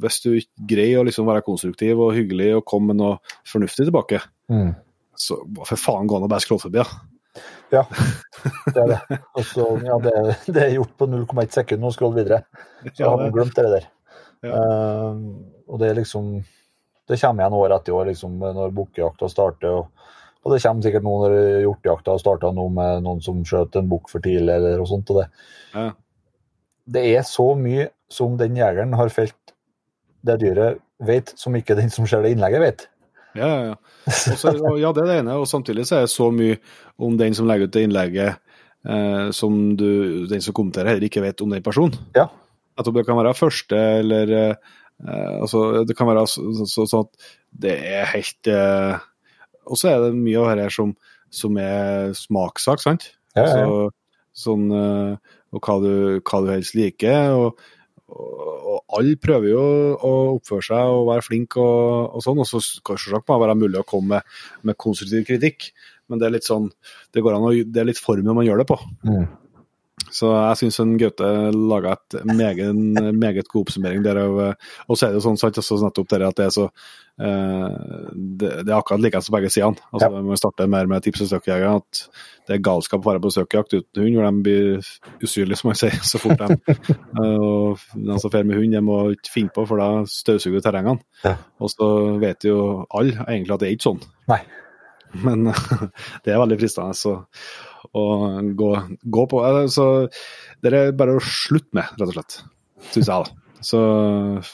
[0.00, 0.30] hvis du
[0.68, 4.22] greier å liksom være konstruktiv og hyggelig og komme med noe fornuftig tilbake,
[4.52, 4.72] mm.
[5.20, 7.12] så for faen gå an å bare skrolle forbi, da.
[7.74, 7.82] Ja,
[8.72, 9.20] det er det.
[9.36, 10.14] Også, ja, det,
[10.46, 12.44] det, er gjort på 0,1 sekund å skrolle videre.
[12.94, 13.88] Så ja, har man glemt det der.
[14.46, 14.60] Ja.
[14.62, 16.38] Uh, og det er liksom
[17.06, 19.82] det kommer igjen år etter år liksom, når bukkejakta starter.
[19.82, 20.08] Og,
[20.42, 23.90] og, det kommer sikkert noen når hjortejakta har starta nå med noen som skjøt en
[23.90, 25.12] bukk for tidlig eller og sånt.
[25.14, 25.28] Og det.
[25.74, 25.90] Ja.
[26.96, 29.54] det er så mye som den jegeren har felt
[30.26, 32.86] det dyret vet, som ikke den som ser det innlegget vet.
[33.36, 33.76] Ja, ja, ja.
[34.08, 35.36] Også, ja, det er det ene.
[35.42, 36.56] Og samtidig så er det så mye
[37.02, 38.40] om den som legger ut det innlegget,
[38.88, 41.98] eh, som du, den som kommenterer, heller ikke vet om den personen.
[42.16, 42.30] Ja.
[42.76, 47.28] At det kan være første eller eh, altså, det kan være sånn så, så, at
[47.66, 48.96] det er helt uh,
[49.68, 50.94] Og så er det mye av dette som,
[51.32, 53.10] som er smakssak, sant?
[53.36, 53.64] Ja, ja.
[53.66, 55.16] Så, sånn, uh,
[55.52, 57.34] og hva du, hva du, helst liker.
[57.36, 57.64] Og,
[58.06, 59.64] og, og, alle prøver jo
[59.96, 62.42] å oppføre seg og være flink og, og sånn.
[62.44, 65.70] Og så skal det selvsagt være mulig å komme med, med, konstruktiv kritikk,
[66.06, 66.68] men det er litt sånn
[67.10, 68.78] Det går an det er litt formen man gjør det på.
[69.08, 69.26] Mm.
[70.12, 72.76] Så jeg syns Gaute laga et meget,
[73.16, 74.20] meget god oppsummering der.
[74.22, 77.76] Og så er det jo sånn sant, også nettopp det at det er så eh,
[78.12, 79.80] det, det, er akkurat likeens på begge sidene.
[79.92, 80.24] Altså, ja.
[80.28, 81.78] Man starter mer med tips og søkjegere.
[81.80, 82.02] At
[82.46, 85.80] det er galskap å være på søkjakt uten hund, hvor de blir usynlige, som man
[85.80, 86.76] sier, så fort de
[87.24, 91.02] Og de som drar med hund, de må ikke finne på, for da støvsuger terrengene.
[91.24, 91.34] Ja.
[91.58, 91.90] Og så
[92.22, 94.06] vet jo alle egentlig at det er ikke sånn.
[94.30, 94.44] Nei.
[95.24, 95.48] Men
[96.24, 96.96] det er veldig fristende.
[96.96, 97.18] Så
[97.94, 98.04] å
[98.58, 98.70] gå,
[99.02, 99.42] gå på.
[99.72, 99.88] Så
[100.64, 102.38] det er bare å slutte med, rett og slett.
[102.92, 103.42] Syns jeg, da.
[103.64, 103.78] Så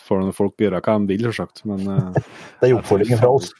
[0.06, 1.64] får folk gjøre hva de vil, selvsagt.
[1.68, 3.50] Men eh, Det er oppfordringen fra oss.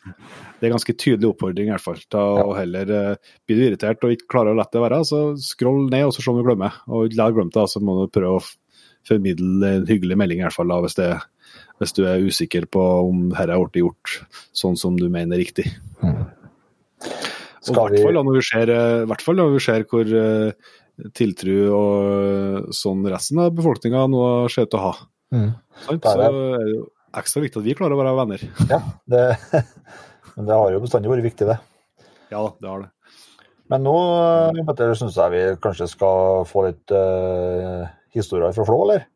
[0.61, 2.01] Det er ganske tydelig oppfordring, i hvert fall.
[2.13, 5.23] Ta og heller uh, Blir du irritert og ikke klarer å la det være, så
[5.43, 6.79] scroll ned og så se om du glemmer.
[6.87, 8.45] Og la glemt det, så må du prøve å
[9.09, 11.09] formidle en hyggelig melding, i hvert fall, da, hvis, det,
[11.83, 14.21] hvis du er usikker på om dette har blitt gjort
[14.55, 15.67] sånn som du mener er riktig.
[16.05, 16.23] Mm.
[17.63, 20.71] Og I hvert fall når vi ser, eh, hvert fall når vi ser hvor uh,
[21.15, 24.95] tiltru og sånn resten av befolkninga nå ser ut til å ha.
[25.33, 25.53] Mm.
[25.85, 26.81] Så er det
[27.23, 28.43] ekstra viktig at vi klarer å være venner.
[28.73, 29.23] Ja, det,
[30.35, 31.61] men det har jo bestandig vært viktig, det.
[32.35, 32.91] Ja, det har det.
[33.71, 33.95] Men nå
[34.67, 39.07] Petter, syns jeg vi kanskje skal få litt uh, historier fra Flå, eller?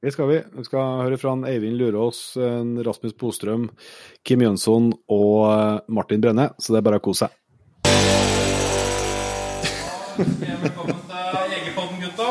[0.00, 0.38] Det skal vi.
[0.56, 2.22] Vi skal høre fra Eivind Lurås,
[2.86, 3.66] Rasmus Bostrøm,
[4.24, 7.36] Kim Jønsson og Martin Brenne, så det er bare å kose seg.
[10.20, 12.24] Velkommen til Jegerpodden, gutta.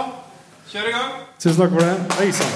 [0.70, 1.14] Kjør i gang.
[1.42, 1.94] Tusen takk for det.
[2.22, 2.52] Oi sann.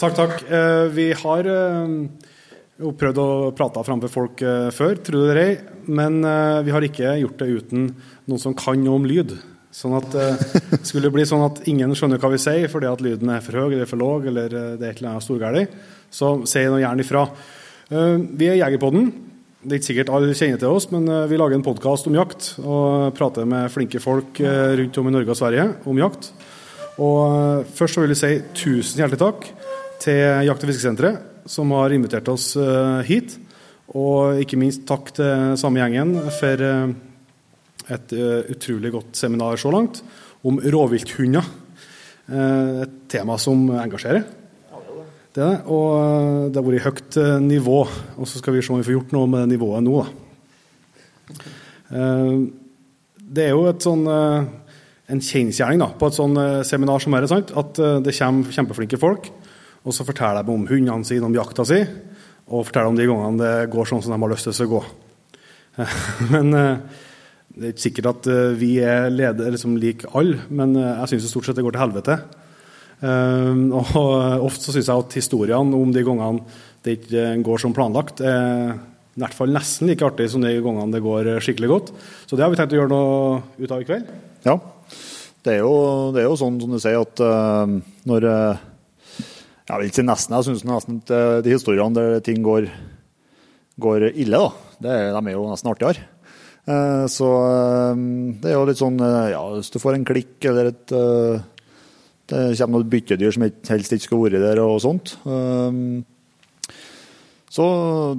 [0.00, 0.42] Takk, takk.
[0.50, 1.92] Eh, vi har eh,
[2.82, 5.52] jo prøvd å prate framfor folk eh, før, tro det eller ei.
[5.86, 6.18] Men
[6.66, 7.84] vi har ikke gjort det uten
[8.26, 9.36] noen som kan noe om lyd.
[9.74, 10.16] Sånn at
[10.88, 13.60] Skulle det bli sånn at ingen skjønner hva vi sier fordi at lyden er for
[13.60, 15.78] høy eller for lav, eller det er et eller annet storgalt,
[16.10, 17.28] så si noe gjerne ifra.
[17.90, 19.12] Vi er Jegerpodden.
[19.64, 22.16] Det er ikke sikkert alle kjenner til oss, men eh, vi lager en podkast om
[22.18, 22.50] jakt.
[22.60, 26.28] Og prater med flinke folk eh, rundt om i Norge og Sverige om jakt.
[27.00, 29.48] Og først så vil jeg si tusen hjertelig takk
[30.04, 32.52] til Jakt- og fiskesenteret, som har invitert oss
[33.08, 33.38] hit.
[33.96, 36.66] Og ikke minst takk til samme gjengen for
[37.96, 38.14] et
[38.52, 40.04] utrolig godt seminar så langt
[40.46, 41.50] om rovvilthunder.
[42.84, 44.28] Et tema som engasjerer.
[45.34, 45.62] Det er det.
[45.66, 47.80] Og eh, det har vært høyt eh, nivå.
[48.22, 51.48] Og så skal vi se om vi får gjort noe med nivået nå, da.
[51.90, 52.36] Eh,
[53.34, 57.40] det er jo et sånn en kjensgjerning på et sånn seminar som dette.
[57.58, 59.26] At det kommer kjempeflinke folk,
[59.82, 61.80] og så forteller de om hundene sine, om jakta si,
[62.46, 64.82] og forteller om de gangene det går sånn som de har lyst til å gå.
[66.34, 71.30] Men det er ikke sikkert at vi er leder, liksom like alle, men jeg syns
[71.32, 72.20] stort sett det går til helvete.
[73.78, 73.96] Og
[74.46, 76.44] ofte så syns jeg at historiene om de gangene
[76.84, 78.74] det ikke går som planlagt, er
[79.14, 81.92] i hvert fall nesten like artig som de gangene det går skikkelig godt.
[82.26, 84.08] Så det har vi tenkt å gjøre noe ut av i kveld.
[84.44, 84.58] Ja,
[85.44, 85.74] det er jo,
[86.14, 87.68] det er jo sånn som du sier at uh,
[88.08, 88.62] når uh,
[89.68, 92.68] Jeg vil ikke si nesten, jeg syns nesten at uh, de historiene der ting går,
[93.80, 96.10] går ille, da, det, de er jo nesten artigere.
[97.12, 97.26] Så
[98.40, 100.94] det er jo litt sånn Ja, hvis du får en klikk eller et
[102.30, 105.16] Det kommer noen byttedyr som helst ikke skal være der og sånt.
[107.54, 107.66] Så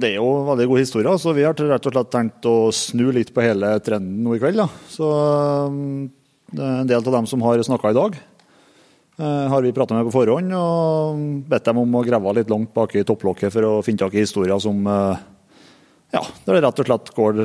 [0.00, 1.18] det er jo veldig gode historier.
[1.20, 4.40] Så vi har rett og slett tenkt å snu litt på hele trenden nå i
[4.40, 4.62] kveld.
[4.62, 4.68] Da.
[4.88, 5.10] Så
[6.54, 8.16] er en del av dem som har snakka i dag,
[9.18, 12.72] eh, har vi prata med på forhånd og bedt dem om å grave litt langt
[12.74, 15.24] bak i topplokket for å finne tak i historier som eh,
[16.14, 17.42] ja, der det rett og slett går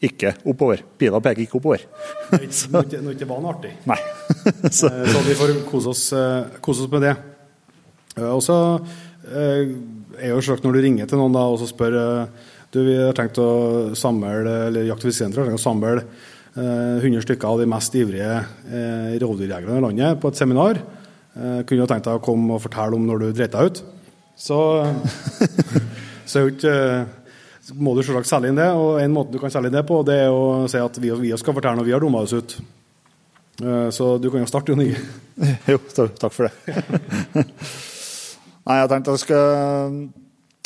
[0.00, 0.82] ikke oppover.
[0.98, 1.84] Pila peker ikke oppover.
[2.32, 3.74] Når det ikke var noe artig.
[3.90, 3.98] Nei.
[4.78, 4.88] så.
[4.88, 6.04] Eh, så vi får kose oss,
[6.64, 7.14] kose oss med det.
[8.24, 8.56] Og så
[10.20, 12.96] er jo selvsagt når du ringer til noen da, og så spør eh, du, vi
[12.98, 13.50] har tenkt å
[13.98, 14.30] samle
[14.68, 19.16] eller Jakt- og har tenkt å samle eh, 100 stykker av de mest ivrige eh,
[19.22, 20.82] rovdyrjegerne i landet på et seminar.
[21.34, 23.82] Eh, kunne jo tenkt deg å komme og fortelle om når du dreit deg ut.
[24.40, 24.58] Så,
[26.30, 26.74] så ikke,
[27.76, 28.70] må du selvsagt selge inn det.
[28.74, 31.12] Og en måte du kan selge inn det på, det er å si at vi,
[31.22, 32.50] vi skal fortelle når vi har dumma oss ut.
[33.60, 35.00] Eh, så du kan jo starte, Jon Inge.
[35.72, 36.52] Jo, takk for det.
[38.68, 39.44] Nei, jeg tenkte jeg skal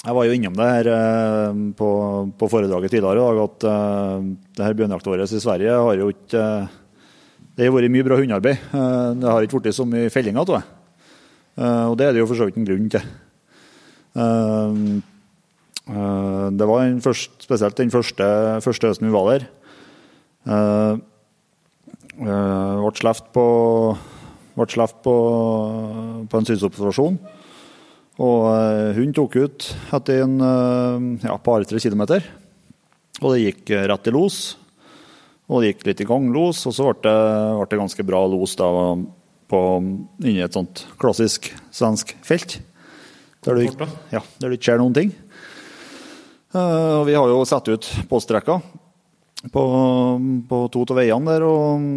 [0.03, 1.91] Jeg var jo innom det her eh, på,
[2.39, 4.25] på foredraget tidligere i dag, at uh,
[4.57, 6.45] det her bjørnjakta vår i Sverige har jo ikke
[7.55, 8.59] Det har vært mye bra hundearbeid.
[9.21, 10.65] Det har ikke blitt så mye fellinger av det.
[11.87, 13.05] Og det er det jo for så vidt en grunn til.
[15.85, 18.27] Det var den første, spesielt den første,
[18.65, 19.43] første høsten vi var der.
[22.17, 23.47] ble sluppet på,
[24.57, 25.17] ble på,
[26.31, 27.19] på en synsobservasjon.
[28.23, 32.27] Og eh, hun tok ut etter en eh, ja, par-tre kilometer.
[33.23, 34.55] Og det gikk eh, rett i los.
[35.51, 37.17] Og det gikk litt i ganglos, og så ble det,
[37.59, 38.69] ble det ganske bra los da,
[39.51, 39.61] på,
[40.25, 42.61] inni et sånt klassisk svensk felt.
[43.45, 45.11] Der du, ja, der du ikke ser noen ting.
[46.55, 48.61] Uh, og vi har jo satt ut postrekker
[49.51, 49.63] på,
[50.49, 51.89] på to av veiene der og,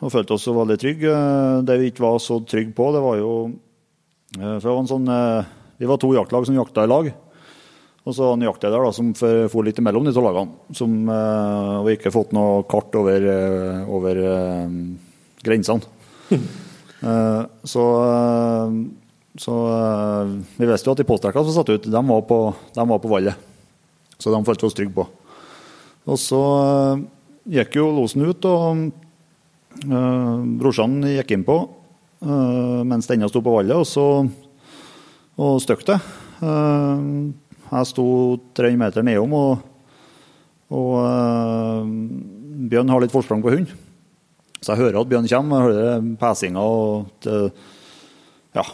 [0.00, 1.16] og følte oss veldig trygge.
[1.68, 3.32] Det vi ikke var så trygge på, det var jo
[4.38, 5.10] uh, For det var en sånn
[5.78, 7.10] vi var to jaktlag som jakta i lag.
[8.08, 10.56] Og så en jaktleder da, som for litt imellom de to lagene.
[10.74, 13.28] Som uh, og ikke fått noe kart over,
[13.92, 14.72] over uh,
[15.44, 15.84] grensene.
[17.04, 17.44] uh,
[17.74, 17.84] så
[19.38, 19.54] så
[20.56, 22.38] vi visste jo at de påstrekkene som satt ut, de var på,
[22.74, 23.47] de var på vallet.
[24.18, 25.06] Så de følte vi oss trygge på.
[26.08, 26.42] Og så
[27.48, 28.88] gikk jo losen ut, og
[30.58, 31.58] brorsan gikk innpå
[32.88, 33.76] mens denne sto på vallet.
[33.78, 34.06] og så
[35.38, 35.98] og støkk det.
[36.42, 37.02] Eh,
[37.68, 38.06] jeg sto
[38.58, 39.60] 300 meter nedom, og,
[40.74, 41.92] og eh,
[42.72, 43.70] Bjørn har litt forsprang på hund.
[44.58, 47.64] Så jeg hører at Bjørn kommer, jeg hører pesinga og at,
[48.56, 48.64] Ja.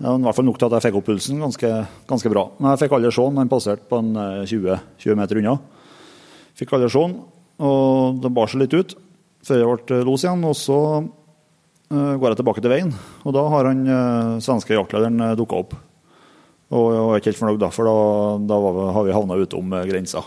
[0.00, 1.70] Var i hvert fall nok til at jeg fikk opp pulsen ganske,
[2.08, 2.46] ganske bra.
[2.56, 3.40] Men jeg fikk aldri se den.
[3.42, 4.14] Han passerte på en
[4.48, 5.58] 20, eh, 20 meter unna.
[6.56, 7.16] Fikk aldri se han,
[7.60, 8.94] og det bar seg litt ut
[9.44, 10.44] før jeg ble los igjen.
[10.48, 12.92] Og så uh, går jeg tilbake til veien,
[13.24, 15.74] og da har han uh, svenske jaktlederen uh, dukka opp.
[16.70, 17.96] Og jeg var ikke helt fornøyd, da, for da,
[18.48, 20.24] da vi, har vi havna utom uh, grensa.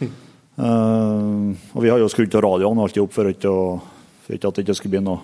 [0.60, 0.66] Mm.
[0.66, 3.52] Uh, og vi har jo skrudd av radioen alltid opp for, ikke,
[4.26, 5.14] for ikke at det ikke skulle begynne,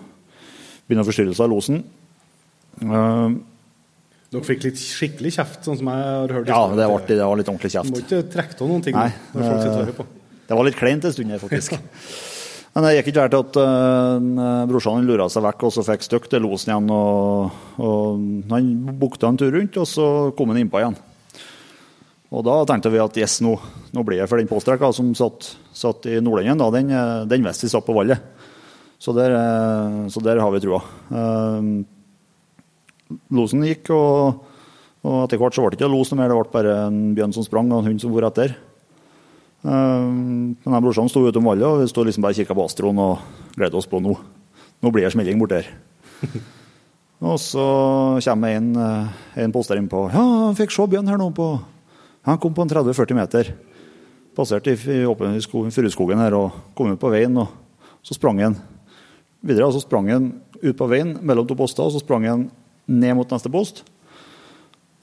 [0.96, 1.82] noe forstyrrelse av losen.
[2.80, 3.34] Uh,
[4.32, 6.48] dere fikk litt skikkelig kjeft, sånn som jeg har hørt?
[6.50, 7.90] Ja, det var, det var litt ordentlig kjeft.
[7.90, 10.06] Du må ikke trekke av noen ting Nei, når folk sitter og på.
[10.46, 11.76] Det var litt kleint en stund her, faktisk.
[12.76, 16.26] Men det gikk ikke vært at uh, brorsan lura seg vekk og så fikk støkk
[16.28, 16.90] til losen igjen.
[16.92, 18.68] Og, og Han
[19.00, 20.98] bukta en tur rundt, og så kom han innpå igjen.
[22.36, 23.54] Og Da tenkte vi at yes, nå,
[23.96, 26.60] nå blir det for den påstrekka som satt, satt i Nordlendingen.
[26.74, 26.92] Den,
[27.30, 28.20] den visste vi satt på valget.
[28.98, 30.82] Så der, eh, så der har vi trua.
[31.08, 31.84] Uh,
[33.34, 34.46] losen gikk, og,
[35.06, 36.32] og etter hvert så ble det ikke los noe mer.
[36.32, 38.56] Det ble bare en bjørn som sprang, og en hund som for etter.
[39.66, 43.00] Men jeg brorsan sto utom vallet, og vi sto liksom bare og kikka på Astroen
[43.02, 43.24] og
[43.56, 44.14] gleda oss på nå.
[44.82, 45.70] Nå blir det smelling borti her.
[47.30, 47.64] og så
[48.22, 50.06] kommer en, eh, en poster innpå.
[50.12, 51.54] Ja, han fikk se bjørn her nå på
[52.26, 53.52] Han kom på en 30-40 meter.
[54.34, 57.36] Passerte i, i, i furuskogen her og kom ut på veien.
[57.38, 57.46] og
[58.02, 58.56] Så sprang han
[59.46, 62.48] videre, og så sprang han ut på veien mellom to poster, og så sprang han
[62.86, 63.84] ned mot neste post.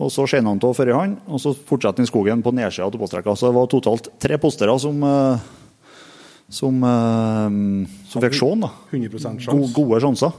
[0.02, 2.88] Og så skjeina han av før hånd, og så fortsetter han i skogen på nedsida
[2.88, 3.36] av postrekka.
[3.38, 5.38] Så det var totalt tre postere som, eh,
[6.50, 8.72] som, eh, som fikk se da.
[8.91, 9.46] 100 sjans.
[9.46, 10.34] Go gode sjanser.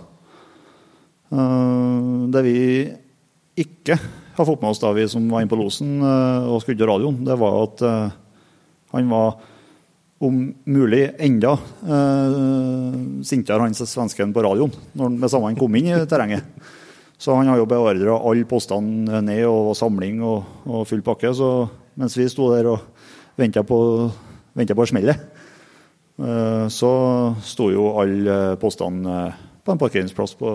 [1.34, 2.92] Det vi
[3.56, 3.98] ikke
[4.36, 7.34] har fått med oss da vi som var inne på losen og skrudde radioen, det
[7.38, 8.12] var at
[8.92, 9.40] han var
[10.20, 11.58] om mulig enda
[13.24, 16.44] sintere han svensken på radioen når med samme han kom inn i terrenget.
[17.24, 21.30] Så han har jo beordra alle postene ned og samling og, og full pakke.
[21.32, 21.48] Så
[21.96, 22.82] mens vi sto der og
[23.40, 23.78] venta på,
[24.52, 25.22] på smellet,
[26.20, 26.90] uh, så
[27.40, 29.30] sto jo alle postene
[29.64, 30.52] på en parkeringsplass på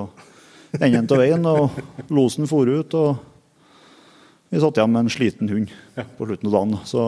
[0.77, 1.49] enden av veien.
[1.49, 3.17] Og losen for ut, og
[4.53, 5.73] vi satt igjen med en sliten hund
[6.19, 6.77] på slutten av dagen.
[6.85, 7.07] Så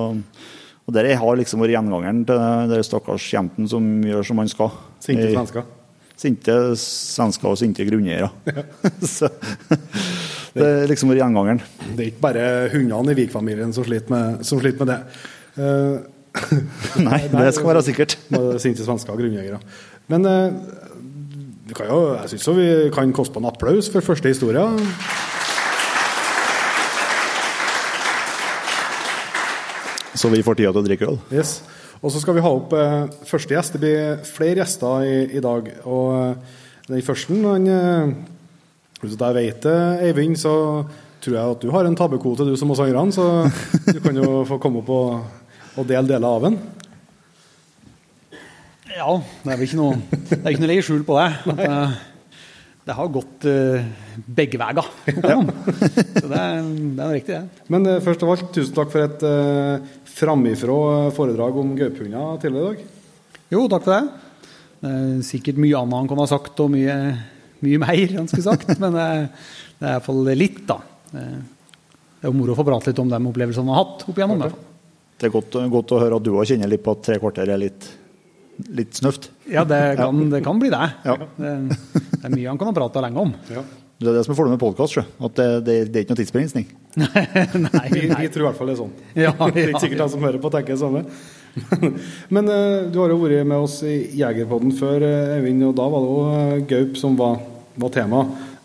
[0.90, 4.74] og Det har liksom vært gjengangeren til den stakkars jenten som gjør som han skal.
[5.06, 5.70] Sinte svensker.
[6.22, 8.28] Sinte svensker og sinte grunneiere.
[8.46, 8.64] Ja.
[10.54, 11.64] det er liksom gjengangeren.
[11.96, 12.44] Det er ikke bare
[12.76, 15.00] hundene i Vik-familien som, som, sliter med det.
[15.58, 15.98] Uh,
[17.08, 18.20] Nei, det skal være sikkert.
[18.62, 19.58] Sinte svensker og grunneiere.
[20.14, 20.54] Men uh,
[21.72, 24.62] jo, jeg syns vi kan koste på en applaus for første historie.
[30.14, 31.22] Så vi får tida til å drikke øl.
[31.34, 31.62] Yes.
[32.02, 33.76] Og så skal vi ha opp eh, første gjest.
[33.76, 35.68] Det blir flere gjester i, i dag.
[35.86, 36.58] Og eh,
[36.90, 38.14] den første han, eh,
[39.02, 40.84] Hvis jeg vet det, Eivind, så
[41.22, 43.06] tror jeg at du har en tabbekvote, du som oss andre.
[43.14, 43.26] Så
[43.94, 45.22] du kan jo få komme opp og,
[45.78, 46.58] og dele deler av den.
[48.92, 51.30] Ja, det er vel ikke noe, det er ikke noe å legge skjul på det.
[51.70, 52.00] Eh,
[52.82, 53.46] det har gått
[54.26, 54.88] begge veier.
[55.06, 55.38] Ja.
[56.18, 57.66] Så det er, det er riktig, det.
[57.70, 59.26] Men først av alt, tusen takk for et
[60.22, 60.80] framifrå
[61.16, 63.38] foredrag om gaupehunder tidligere i dag.
[63.52, 64.28] Jo, takk for det.
[64.82, 66.98] Det er sikkert mye annet han kunne ha sagt, og mye,
[67.66, 68.76] mye mer han skulle sagt.
[68.84, 69.26] men det, er,
[69.78, 70.80] det er iallfall litt, da.
[71.12, 74.22] Det er jo moro å få prate litt om de opplevelsene han har hatt opp
[74.22, 74.46] igjennom.
[75.22, 77.50] Det er godt, godt å høre at du òg kjenner litt på at tre kvarter
[77.54, 77.90] er litt
[78.70, 79.32] litt snøft.
[79.50, 80.88] Ja, det kan, det kan bli det.
[81.08, 81.16] Ja.
[81.18, 81.52] det.
[81.72, 82.20] det.
[82.22, 83.32] er mye han kan ha prata lenge om.
[83.50, 83.64] Ja.
[84.02, 86.20] Det er det som er fordelen med podkast, at det, det, det, er ikke noe
[86.24, 86.64] tidsbegrensning.
[87.04, 87.22] nei,
[87.68, 88.96] nei, vi, vi, tror i hvert fall det er sånn.
[89.14, 91.04] Ja, ja, det er ikke sikkert de som hører på, tenker det samme.
[92.34, 95.86] Men uh, du har jo vært med oss i Jegerpodden før, eh, Eivind, og da
[95.94, 97.38] var det jo uh, gaup som var,
[97.86, 98.24] var tema.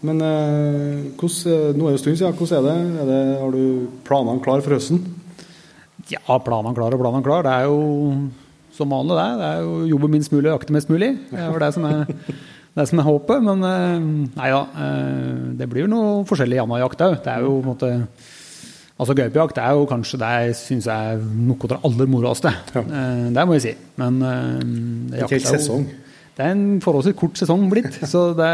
[0.08, 2.40] Men uh, hos, nå er det en stund siden.
[2.40, 3.04] Hvordan er det?
[3.04, 5.04] Er det har du planene klare for høsten?
[6.14, 7.44] Ja, planene klare og planene klare.
[7.44, 8.32] Det er jo
[8.76, 9.30] som vanlig, det.
[9.42, 11.12] Det er jo jobbe minst mulig og jakte mest mulig.
[11.28, 12.08] Det er det som er,
[12.76, 13.44] det som er håpet.
[13.44, 17.20] Men eh, nei da, eh, det blir jo noe forskjellig jakt òg.
[17.24, 17.92] Det er jo på en måte
[18.96, 22.48] Altså Gaupejakt er jo kanskje det jeg syns er noe av det aller moroeste.
[22.72, 22.80] Ja.
[22.80, 23.72] Eh, det må jeg si.
[24.00, 24.22] Men
[25.10, 25.84] det er ikke sesong?
[26.36, 27.98] Det er en forholdsvis kort sesong blitt.
[28.12, 28.48] så det,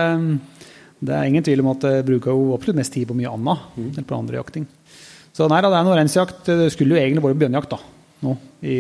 [0.98, 3.70] det, er ingen tvil om at jeg bruker jo absolutt mest tid på mye annet
[3.78, 3.88] mm.
[4.02, 4.66] enn på andre jakting.
[5.30, 6.42] Så nei da, det er noe rensjakt.
[6.50, 8.78] Det skulle jo egentlig vært bjørnejakt, da nå i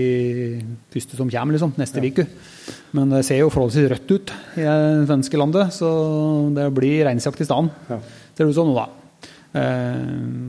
[0.92, 2.26] første som kommer, liksom, neste uke.
[2.26, 2.78] Ja.
[2.96, 5.92] Men det ser jo forholdsvis rødt ut i det svenske landet, så
[6.54, 7.86] det blir reinsjakt i stedet.
[7.90, 8.02] Ja.
[8.32, 8.88] Ser det ut som nå, da.
[9.52, 9.96] Eh,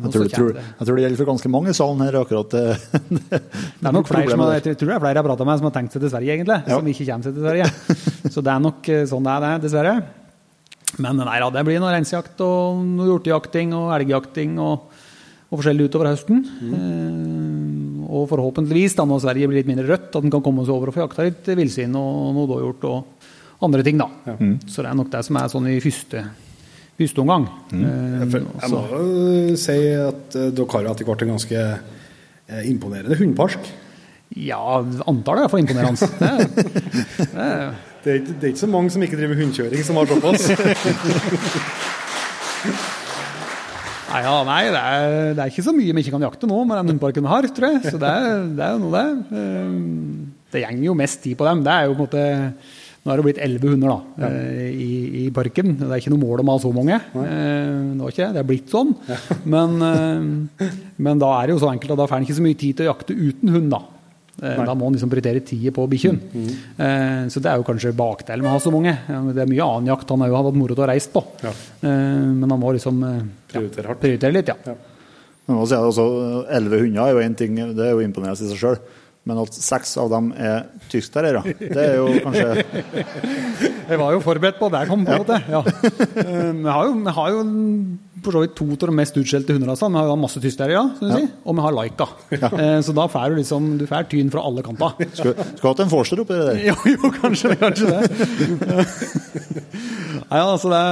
[0.06, 2.18] jeg, tror, tror, jeg, tror, det gjelder for ganske mange i salen her.
[2.22, 2.64] akkurat det,
[3.10, 3.22] det,
[3.82, 5.60] det er nok flere som har, jeg tror det er flere jeg har prata med
[5.60, 6.60] som har tenkt seg til Sverige, egentlig.
[6.64, 6.78] Ja.
[6.78, 8.30] Som ikke kommer seg til Sverige.
[8.36, 9.96] så det er nok eh, sånn det er, det, dessverre.
[11.04, 14.92] Men nei, da, det blir noe reinsjakt og noe hjortejakting og elgjakting og,
[15.50, 16.44] og forskjellig utover høsten.
[16.62, 16.76] Mm.
[16.78, 17.73] Eh,
[18.14, 20.92] og forhåpentligvis, da når Sverige blir litt mindre rødt, at den kan komme seg over
[20.92, 23.30] og få jakta litt villsvin og noe dåhjort og
[23.66, 24.00] andre ting.
[24.02, 24.10] da.
[24.28, 24.36] Ja.
[24.40, 24.58] Mm.
[24.68, 26.26] Så det er nok det som er sånn i første,
[27.00, 27.48] første omgang.
[27.72, 27.86] Mm.
[27.88, 33.72] Eh, jeg må jo si at dere har etter hvert en ganske eh, imponerende hundepark.
[34.34, 36.10] Ja, antallet er iallfall imponerende.
[36.20, 36.32] Det,
[37.34, 37.50] det,
[38.04, 40.50] det, er det er ikke så mange som ikke driver hundekjøring, som har såpass.
[44.14, 46.60] Nei, ja, nei det, er, det, er, ikke så mye vi ikke kan jakte nå
[46.70, 47.82] med den hundeparken vi har, tror jeg.
[47.96, 49.42] Så det er, det er jo noe, det.
[49.42, 51.64] Ehm, det gjenger jo mest tid på dem.
[51.66, 52.26] Det er jo på en måte
[53.04, 54.28] Nå er det blitt elleve hunder da, ja.
[54.32, 55.74] Eh, i, i, parken.
[55.76, 57.00] Det er ikke noe mål om å ha så mange.
[57.12, 57.26] Nei.
[57.34, 58.30] Ehm, det var ikke det.
[58.32, 58.94] Det er blitt sånn.
[59.10, 59.18] Ja.
[59.56, 59.74] Men,
[60.96, 62.78] men, da er det jo så enkelt at da får en ikke så mye tid
[62.80, 63.74] til å jakte uten hund.
[63.74, 63.82] da.
[64.42, 64.66] Eh, Nei.
[64.66, 66.18] Da må han liksom prioritere tida på bikkjen.
[66.34, 66.48] Mm.
[66.78, 68.96] Eh, Så det er jo kanskje bakdelen med å ha så mange.
[69.34, 71.22] Det er mye annen jakt han har hatt moro til å reise på.
[71.44, 71.54] Ja.
[71.86, 73.04] Eh, men han må liksom
[73.52, 74.58] prioritere, prioritere litt, ja.
[74.66, 74.76] ja.
[75.54, 76.08] Altså,
[76.50, 78.80] Elleve hunder er jo én ting, det er jo imponerende i seg sjøl.
[79.24, 82.66] Men at seks av dem er tyskterriere, det er jo kanskje
[83.94, 85.38] Jeg var jo forberedt på det, kom på en måte.
[85.48, 85.62] Ja.
[86.18, 87.46] Jeg har jo, vi har jo
[88.26, 89.94] for så vidt to av de mest utskjelte hunderasene.
[89.94, 91.18] Vi har jo masse tyskterriere, ja.
[91.18, 92.10] si, og vi har Laika.
[92.38, 92.52] Ja.
[92.64, 94.94] Eh, så da får du liksom, du får tyn fra alle kanter.
[95.18, 96.62] Skulle, skulle hatt en forster oppi det der.
[96.70, 98.86] Jo, jo, kanskje, kanskje det.
[100.30, 100.84] Nei, altså, det,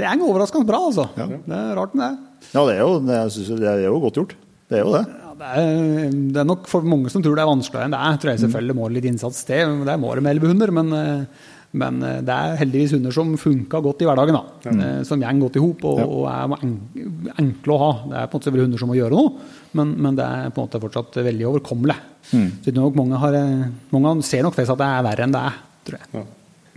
[0.00, 1.06] det er overraskende bra, altså.
[1.20, 1.28] Ja.
[1.30, 2.46] Det er rart med det.
[2.50, 4.34] Ja, det er, jo, det, er, det er jo godt gjort.
[4.70, 5.04] Det er jo det.
[5.20, 8.02] Ja, det, er, det er nok for mange som tror det er vanskeligere enn det
[8.08, 8.18] er.
[8.22, 9.80] Tror jeg selvfølgelig må litt innsats til.
[9.86, 13.30] Det må det med elleve hunder, men eh, men eh, det er heldigvis hunder som
[13.38, 14.36] funka godt i hverdagen.
[14.36, 15.04] da, mm.
[15.06, 16.08] Som går godt i hop og, ja.
[16.08, 17.92] og, er enkle å ha.
[18.10, 19.46] Det er på en måte hunder som må gjøre noe,
[19.78, 21.96] men, men, det er på en måte fortsatt veldig overkommelig.
[22.32, 22.50] Mm.
[22.64, 23.64] Så nok mange, har, eh,
[23.94, 26.12] mange ser nok fest at det er verre enn det er, tror jeg.
[26.18, 26.26] Ja.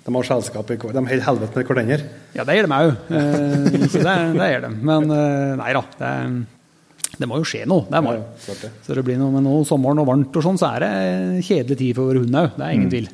[0.03, 1.97] De har selskap i De holder helvete med hverandre?
[2.35, 2.89] Ja, det gjør de òg.
[3.93, 4.71] så det, det gjør de.
[4.89, 5.13] Men
[5.61, 5.83] nei da.
[5.95, 6.09] Det,
[7.21, 7.85] det må jo skje noe.
[7.87, 8.17] Det må.
[8.17, 8.71] Ja, det.
[8.83, 10.91] Så det blir noe med noe sommeren og varmt og sånn, så er det
[11.47, 12.51] kjedelig tid for hunden òg.
[12.57, 12.93] Det er ingen mm.
[12.93, 13.09] tvil.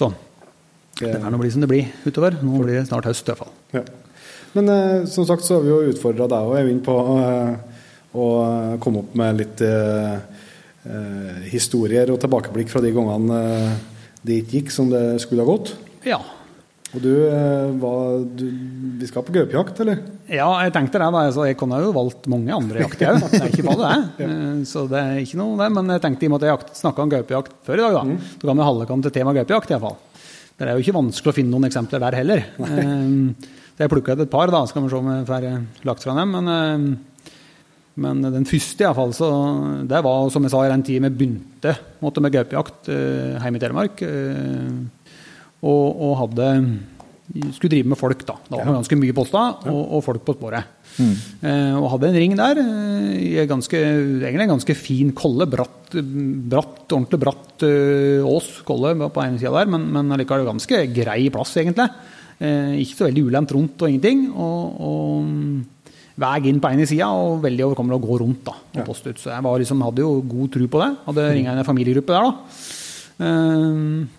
[0.00, 0.16] Sånn.
[0.98, 2.36] Det er nå bli som det blir utover.
[2.42, 3.52] Nå blir det snart høst i hvert fall.
[3.76, 3.84] Ja.
[4.56, 7.54] Men eh, som sagt så har vi jo utfordra deg og Eivind på eh,
[8.18, 8.26] å
[8.82, 10.18] komme opp med litt eh,
[10.82, 13.78] eh, historier og tilbakeblikk fra de gangene eh,
[14.26, 15.72] det ikke gikk som det skulle ha gått.
[16.04, 16.18] Ja.
[16.90, 18.44] Og du, eh, var, du
[18.98, 20.02] Vi skal på gaupejakt, eller?
[20.26, 21.06] Ja, jeg tenkte det.
[21.06, 23.30] da, altså, Jeg kunne jo valgt mange andre jakter òg.
[23.30, 24.02] Det er ikke bare det.
[24.24, 24.28] ja.
[24.66, 25.70] Så det er ikke noe det.
[25.78, 28.02] Men jeg tenkte i og med at jeg snakka om gaupejakt før i dag, da.
[28.10, 28.16] Mm.
[28.42, 29.98] Da kan vi holde oss til tema gaupejakt iallfall.
[30.60, 32.42] Det er jo ikke vanskelig å finne noen eksempler der heller.
[32.60, 33.30] Um,
[33.72, 35.46] så jeg plukka ut et par, da, skal vi se om jeg får
[35.88, 36.34] lagt fra dem.
[36.36, 37.30] Men, um,
[38.04, 39.30] men den første, iallfall, så
[39.88, 43.62] det var som jeg sa i den tida vi begynte måtte, med gaupejakt hjemme i
[43.64, 44.04] Telemark.
[45.60, 46.50] Og, og, hadde
[47.56, 48.36] skulle drive med folk, da.
[48.44, 50.79] Det var ganske mye poster og, og folk på sporet.
[51.00, 51.14] Mm.
[51.48, 55.48] Eh, og hadde en ring der eh, i ganske, egentlig en ganske fin kolle.
[55.50, 60.84] Bratt, bratt ordentlig bratt uh, ås kolle på ene sida der, men, men allikevel ganske
[60.94, 61.88] grei plass, egentlig.
[62.40, 64.28] Eh, ikke så veldig ulendt rundt og ingenting.
[64.32, 68.86] Og, og vei inn på ene sida og veldig overkommelig å gå rundt da, og
[68.88, 69.20] poste ut.
[69.20, 70.90] Så jeg liksom, hadde jo god tro på det.
[71.08, 71.34] Hadde mm.
[71.38, 74.18] ringa inn en familiegruppe der, da.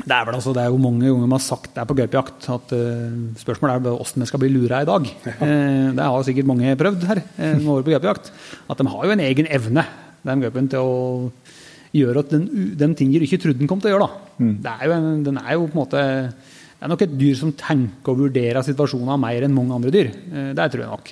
[0.00, 1.96] Det er vel altså, det er jo mange ganger man har sagt det er på
[1.98, 5.08] gaupejakt at uh, spørsmålet er hvordan vi skal bli lura i dag.
[5.26, 5.34] Ja.
[5.40, 8.32] Uh, det har sikkert mange prøvd her uh, på gaupejakt.
[8.70, 9.84] At de har jo en egen evne,
[10.26, 10.94] den gaupen, til å
[11.96, 12.48] gjøre at den,
[12.78, 14.10] den ting du ikke trodde den kom til å gjøre.
[14.38, 14.56] Mm.
[14.64, 16.04] Det er jo en, den er jo på en måte
[16.80, 20.14] det er nok et dyr som tenker og vurderer situasjoner mer enn mange andre dyr.
[20.56, 21.10] det tror jeg nok.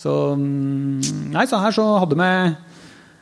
[0.00, 0.96] Så, um,
[1.34, 2.28] nei, så her så hadde vi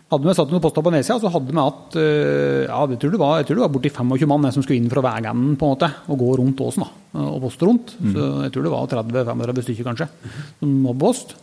[0.09, 3.13] hadde vi satt noen poster på nedsida, så hadde vi hatt eh, ja, jeg tror
[3.13, 5.69] det var, jeg tror det var borti 25 mann som skulle inn fra veienden på
[5.69, 6.89] en måte, og gå rundt åsen da,
[7.27, 7.93] og poste rundt.
[8.01, 8.15] Mm.
[8.15, 11.35] Så jeg tror det var 30-35 stykker kanskje som var på post.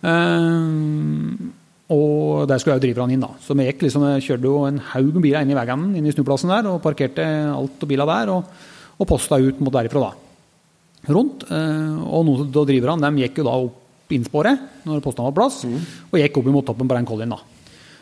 [0.00, 1.52] Um,
[1.90, 3.30] og der skulle jeg jo drive han inn, da.
[3.44, 6.10] Så vi gikk liksom, jeg kjørte jo en haug med biler inn i veienden, inn
[6.10, 8.66] i snuplassen der, og parkerte alt og biler der, og,
[8.98, 11.14] og posta ut mot derifra, da.
[11.14, 11.46] Rundt.
[11.46, 13.78] Uh, og noen av driverne de gikk jo da opp
[14.10, 15.80] innsporet når postene var på plass, mm.
[16.10, 17.59] og gikk opp imot toppen på den collien, da.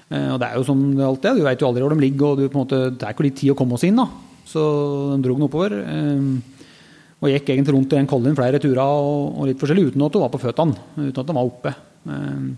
[0.08, 2.04] Eh, og det er jo som det alltid er, du vet jo aldri hvor de
[2.04, 3.98] ligger, og du, måte, det er ikke litt tid å komme oss inn.
[4.00, 4.08] da.
[4.48, 4.62] Så
[5.12, 5.74] de dro den oppover.
[5.82, 6.62] Eh,
[7.18, 10.14] og gikk egentlig rundt i den kollien flere turer og, og, litt forskjellig uten at
[10.16, 10.86] hun var på føttene.
[11.00, 11.74] Uten at de var oppe.
[12.14, 12.48] Eh,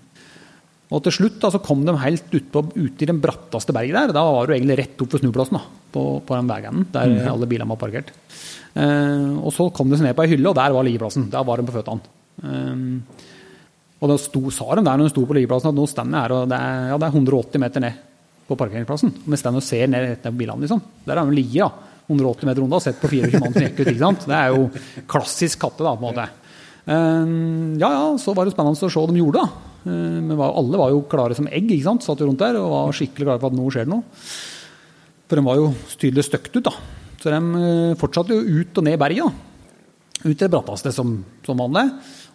[0.90, 4.14] og til slutt da, så kom de helt ute ut i den bratteste berget der.
[4.14, 5.62] Da var du egentlig rett opp ved snuplassen da,
[5.94, 7.20] på, på den veien der mm.
[7.30, 8.10] alle bilene var parkert.
[8.74, 11.28] og så kom de seg ned på ei hylle, og der var liggeplassen.
[11.30, 12.02] Der var de på føttene.
[14.00, 16.16] Og da sto, sa de der når de sto på liggeplassen at nå står jeg
[16.16, 17.98] her, og det er, ja, det er 180 meter ned
[18.48, 19.12] på parkeringsplassen.
[19.28, 20.80] Vi står og ser ned etter bilene, liksom.
[21.06, 21.88] Der har de ligget, da.
[22.10, 23.86] 180 meter unna og sett på 24 mann som gikk ut.
[23.86, 24.24] ikke sant?
[24.26, 26.24] Det er jo klassisk katte, da, på en måte.
[26.90, 29.66] Uh, ja, ja, så var det spennende å se hva de gjorde, da.
[29.84, 32.06] Uh, men alle var jo klare som egg, ikke sant?
[32.06, 34.24] satt jo rundt der og var skikkelig klare for at nå skjer det noe.
[35.30, 35.68] For de var jo
[36.00, 36.74] tydelig støkt ut, da.
[37.20, 39.46] Så de uh, fortsatte jo ut og ned berget.
[40.24, 41.14] Ut til det bratteste som,
[41.46, 41.86] som vanlig.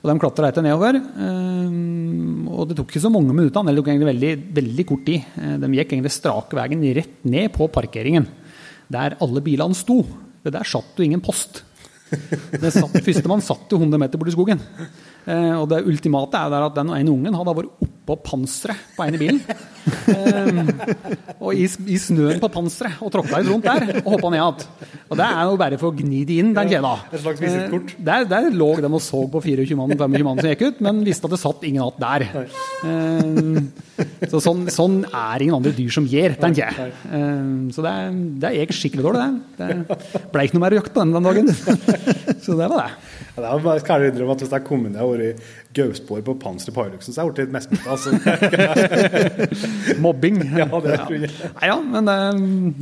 [0.05, 0.99] Og de klatra etter nedover.
[1.01, 1.77] Eh,
[2.53, 5.25] og det tok ikke så mange minutter, det tok egentlig veldig, veldig kort tid.
[5.41, 8.27] Eh, de gikk egentlig strake veien rett ned på parkeringen,
[8.93, 10.03] der alle bilene sto.
[10.45, 11.63] Det der satt jo ingen post.
[12.05, 14.61] Førstemann satt jo 100 meter borti skogen.
[15.25, 19.21] Eh, og det ultimate er at den ene ungen hadde vært oppå panseret på ene
[19.21, 19.41] bilen.
[19.85, 20.69] Eh,
[21.37, 24.95] og i, i, snøen på panseret og tråkka litt rundt der og hoppa ned igjen.
[25.13, 26.93] Og det er jo bare for å gni det inn, den kjeda.
[27.11, 27.93] Et slags visittkort?
[27.93, 30.81] Eh, der, der, lå de og så på 24 mann, 25 mann som gikk ut,
[30.87, 32.25] men visste at det satt ingen igjen der.
[32.89, 36.95] Eh, så sånn, sånn, er ingen andre dyr som gjør, tenker jeg.
[37.19, 37.45] Eh,
[37.77, 37.95] så det,
[38.41, 39.27] det gikk skikkelig dårlig,
[39.61, 39.69] det.
[39.85, 41.53] Det ble ikke noe mer jakt på den den dagen.
[42.47, 43.14] så det var det.
[43.35, 45.41] Ja, det er bare skal jeg innrømme at Hvis jeg kom ned og vært
[45.75, 47.81] gauspår på panseret på Hiluxen, så har jeg blitt mest med.
[47.91, 48.13] Altså.
[50.03, 50.37] Mobbing.
[50.55, 51.31] Ja, det tror jeg.
[51.57, 52.15] Nei, ja, men de,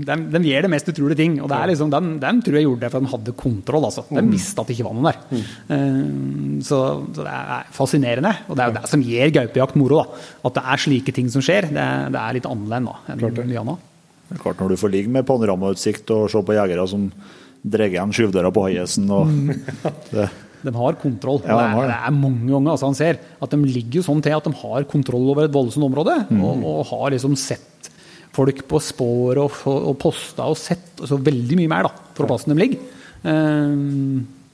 [0.06, 1.40] de, de gjør det mest utrolige ting.
[1.42, 3.88] Og det er liksom, de, de tror jeg gjorde det for de hadde kontroll.
[3.90, 4.06] Altså.
[4.14, 5.20] De visste at det ikke var noen der.
[5.34, 6.62] Mm.
[6.66, 6.80] så,
[7.18, 8.34] så det er fascinerende.
[8.48, 10.04] Og det er jo det som gir gaupejakt moro.
[10.04, 10.26] Da.
[10.52, 11.72] At det er slike ting som skjer.
[11.74, 13.90] Det, er- det er litt annerledes da, enn mye annet.
[14.30, 17.10] Det er klart Når du får ligge med panoramautsikt og se på jegere som
[17.64, 19.30] drar igjen skyvdøra på Haiesen og
[20.14, 20.28] det,
[20.64, 21.42] De har kontroll.
[21.44, 21.92] Ja, de det, har det.
[21.94, 24.90] det er mange ganger altså han ser at de ligger sånn til at de har
[24.92, 26.18] kontroll over et voldsomt område.
[26.30, 26.44] Mm.
[26.44, 27.90] Og, og har liksom sett
[28.34, 32.54] folk på spor og, og posta og sett altså veldig mye mer da, for plassen
[32.54, 32.88] de ligger.
[33.30, 33.76] Eh,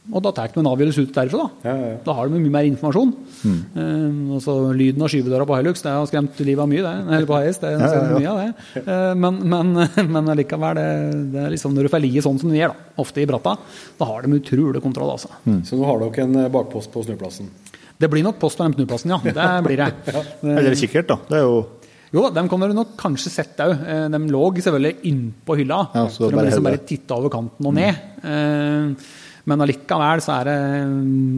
[0.10, 1.46] og da tar de en avgjørelse ut derfra.
[1.62, 1.98] Da Ja, ja, ja.
[2.06, 3.12] Da har de mye mer informasjon.
[3.46, 3.60] Mm.
[3.82, 6.94] Eh, og så Lyden av skyvedøra på Hilux det har skremt livet av mye, det.
[7.06, 8.84] Eller på Highest, det har skremt mye av det.
[8.88, 9.72] Uh, men, men,
[10.16, 10.88] men allikevel, det,
[11.36, 13.56] det er liksom når du får ligge sånn som du gjør, da, ofte i bratta,
[14.00, 15.14] da har de utrolig kontroll.
[15.14, 15.30] altså.
[15.68, 17.54] Så nå har dere en eh, bakpost på snuplassen.
[18.00, 19.22] Det blir nok post på den snuplassen, ja.
[19.40, 20.18] Det blir det.
[20.42, 21.22] Eller kikkert, da.
[21.30, 21.62] Det er jo
[22.10, 23.84] Jo da, dem kan dere nok kanskje sett òg.
[24.10, 25.84] De lå selvfølgelig innpå hylla.
[25.94, 28.08] Ja, så så de liksom bare titta over kanten og ned.
[28.26, 30.58] Eh, Men allikevel så er det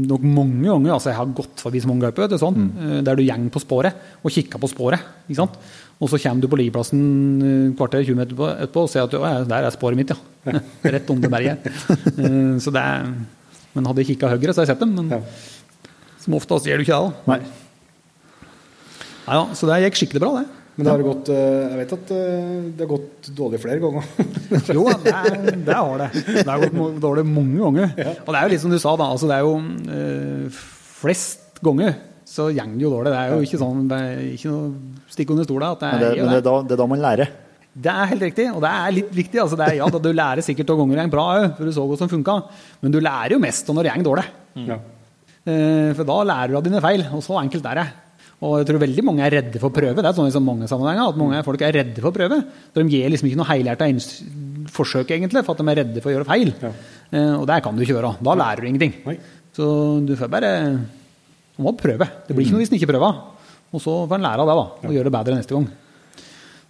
[0.09, 2.97] nok mange ganger altså Jeg har gått forbi så mange du, sånn, mm.
[3.07, 5.05] der du gjeng på sporet og kikker på sporet.
[5.30, 5.55] ikke sant?
[6.01, 7.01] Og så kommer du på liggeplassen
[7.45, 10.18] eh, kvarter 20 meter etterpå og ser at «Å, ja, der er sporet mitt, ja.
[10.95, 11.68] Rett under berget.
[12.18, 13.12] Eh, Så det er,
[13.76, 14.95] men hadde jeg kikka høyre, så hadde jeg sett dem.
[14.97, 15.22] Men Ja.
[16.24, 17.12] som oftest gjør du ikke det.
[17.12, 17.36] da.
[17.36, 17.39] Nei.
[19.28, 20.61] Nei, ja, så det gikk skikkelig bra, det.
[20.76, 24.05] Men det har gått eh, Jeg vet at eh, det har gått dårlig flere ganger.
[24.78, 25.15] Jo, det,
[25.67, 26.07] det har det.
[26.41, 27.91] Det har gått dårlig mange ganger.
[28.26, 29.09] Og det er jo litt som du sa, da.
[29.11, 29.57] Altså, det er jo
[29.97, 30.63] øh,
[31.01, 31.95] flest ganger
[32.32, 33.11] så går det jo dårlig.
[33.11, 35.95] Det er jo ikke sånn, det er ikke noe stikk under stolen at det Men,
[35.97, 37.34] er, det, men det, er da, det er da man lærer.
[37.72, 39.41] Det er helt riktig, og det er litt viktig.
[39.43, 41.76] Altså, det er, ja, da, du lærer sikkert å ganger gjeng bra òg, for du
[41.76, 42.38] så hva som funka.
[42.84, 44.26] Men du lærer jo mest når det går dårlig.
[44.67, 44.78] Ja.
[45.41, 47.88] Eh, For da lærer du av dine feil, og så enkelt er det.
[48.41, 50.01] Og jeg tror veldig mange er redde for å prøve.
[50.01, 52.39] Det er sånn i så mange sammenhenger, at mange folk er redde for å prøve.
[52.73, 53.89] De gir liksom ikke noe helhjerta
[54.71, 56.53] forsøk, egentlig, for at de er redde for å gjøre feil.
[56.63, 56.71] Ja.
[57.11, 58.15] Eh, Og det kan du ikke gjøre.
[58.25, 58.95] Da lærer du ingenting.
[59.05, 59.17] Nei.
[59.53, 59.67] Så
[60.07, 60.51] du får bare
[61.57, 62.07] Du må prøve.
[62.27, 63.21] Det blir ikke noe hvis en ikke prøver.
[63.71, 65.67] Og så får en lære av det, da, og gjøre det bedre neste gang.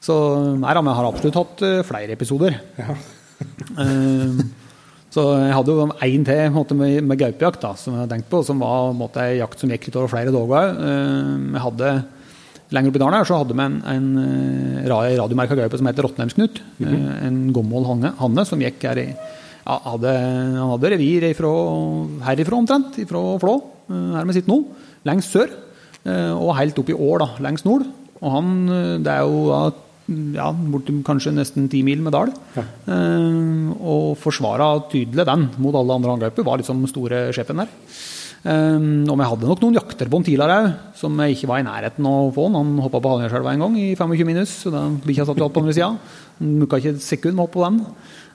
[0.01, 0.15] Så
[0.57, 2.57] nei da, men jeg har absolutt hatt eh, flere episoder.
[2.81, 4.41] Eh,
[5.11, 8.29] så jeg hadde jo én til måte, med, med gaupejakt da, som jeg hadde tenkt
[8.31, 10.81] på, som var måte, en jakt som gikk litt over flere dager òg.
[11.51, 11.93] Jeg hadde
[12.71, 15.89] Lenger opp i dalen her så hadde vi en, en eh, ra- radiomerka gaupe som
[15.89, 16.61] heter Rottenheimsknut.
[16.79, 17.25] Mm -hmm.
[17.27, 20.07] En gammel hanne, hanne som gikk her i ja, hadde,
[20.55, 21.51] Han hadde revir ifra,
[22.23, 23.55] herifra omtrent, fra Flå,
[23.91, 24.63] eh, her vi sitter nå,
[25.03, 25.49] lengst sør.
[26.05, 27.83] eh, Og helt opp i år, da, lengst nord.
[28.21, 29.71] Og han, eh, det er jo da
[30.09, 32.31] ja, borti kanskje nesten ti mil med dal.
[32.57, 37.69] Eh, og forsvara tydelig den mot alle andre angriper, Var liksom store sjefen der.
[38.41, 41.61] Eh, og vi hadde nok noen jakter på en tidligere òg, som jeg ikke var
[41.61, 42.49] i nærheten av å få.
[42.53, 42.77] han.
[42.81, 45.61] Hoppa på Hallingskjelva en gang i 25 minus, så da bikkja satt jo alt på
[45.61, 45.97] andre sida.
[46.41, 47.85] Mukka ikke et sekund med opp på den.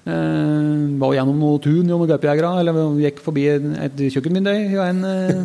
[0.06, 4.52] Eh, var gjennom noe tun noen gaupejegere, eller gikk forbi et kjøkkenvindu
[4.84, 5.40] en eh,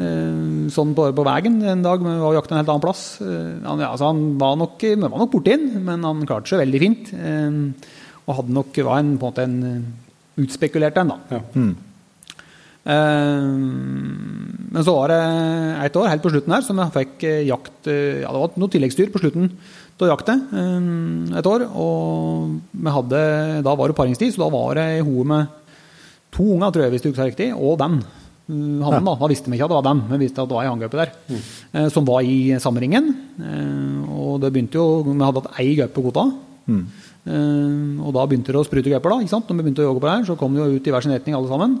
[0.00, 0.38] eh,
[0.72, 2.00] sånn på, på veien en dag.
[2.00, 3.04] men var jakta en helt annen plass.
[3.20, 6.64] Eh, han, ja, altså han var nok, var nok borti den, men han klarte seg
[6.64, 7.12] veldig fint.
[7.12, 7.60] Eh,
[8.22, 9.84] og hadde nok, var en, på en måte en
[10.40, 11.36] utspekulert en, da.
[11.36, 11.42] Ja.
[11.60, 11.72] Eh,
[14.72, 15.20] Men så var det
[15.86, 18.56] et år helt på slutten her som jeg fikk eh, jakt eh, Ja, det var
[18.58, 19.52] noe tilleggsdyr på slutten
[20.02, 20.86] jakte eh,
[21.38, 21.62] et år.
[21.78, 23.20] Og vi hadde,
[23.62, 25.46] da var det paringstid, så da var det ei hoe med
[26.34, 28.00] to unger, tror jeg, hvis du husker riktig, og den.
[28.02, 29.14] eh, Hannen, da.
[29.20, 30.98] Da visste vi ikke at det var dem, vi visste at det var ei hanngaupe
[30.98, 31.12] der.
[31.30, 31.86] Mm.
[31.94, 33.12] Som var i samme ringen.
[33.38, 36.26] Eh, Og det begynte jo Vi hadde hatt ei gaupe på kvota.
[36.66, 36.82] Mm.
[38.02, 39.10] og da begynte det å sprute gauper.
[39.14, 39.46] da, ikke sant?
[39.46, 41.04] Når vi begynte å jogge på det her, så kom de jo ut i hver
[41.04, 41.78] sin retning alle sammen.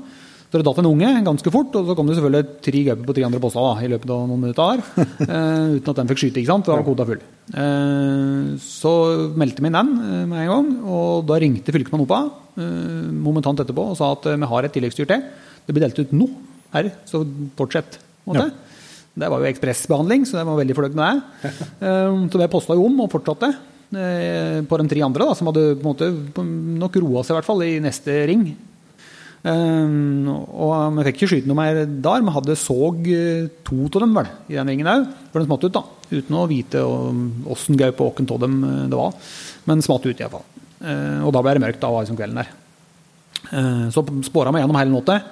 [0.52, 3.14] Så det datt en unge ganske fort, og så kom det selvfølgelig tre gauper på
[3.16, 4.80] tre andre poster da, i løpet av noen minutter her.
[5.00, 6.66] uh, uten at de fikk skyte, ikke sant?
[6.66, 7.22] Da var kvota full.
[7.54, 8.90] Uh, så
[9.40, 12.26] meldte vi inn den uh, med en gang, og da ringte fylkesmannen opp av
[12.60, 15.22] eh, momentant etterpå og sa at vi har et tilleggsdyr til.
[15.64, 16.26] Det blir delt ut nå
[16.74, 17.22] her, så
[17.56, 17.96] fortsett.
[18.28, 18.52] en.
[19.24, 21.54] Det var jo ekspressbehandling, så jeg var veldig fornøyd med det.
[22.32, 23.50] Så jeg posta jo om og fortsatte
[23.92, 26.08] på de tre andre, da, som hadde måte
[26.40, 28.46] nok roa seg i hvert fall i neste ring.
[29.42, 32.22] Eh, og vi fikk ikke skyte noe mer der.
[32.22, 35.66] Vi hadde såg eh, to av dem vel, i den ringen òg, for den smatt
[35.66, 35.74] ut.
[35.74, 36.82] da, Uten å vite
[37.50, 39.14] åssen gaupe og hvem av dem eh, det var.
[39.68, 40.44] Men smatt ut iallfall.
[40.82, 41.80] Eh, og da ble det mørkt.
[41.82, 42.52] Da liksom kvelden der.
[43.50, 45.22] Eh, Så spora vi gjennom hele natta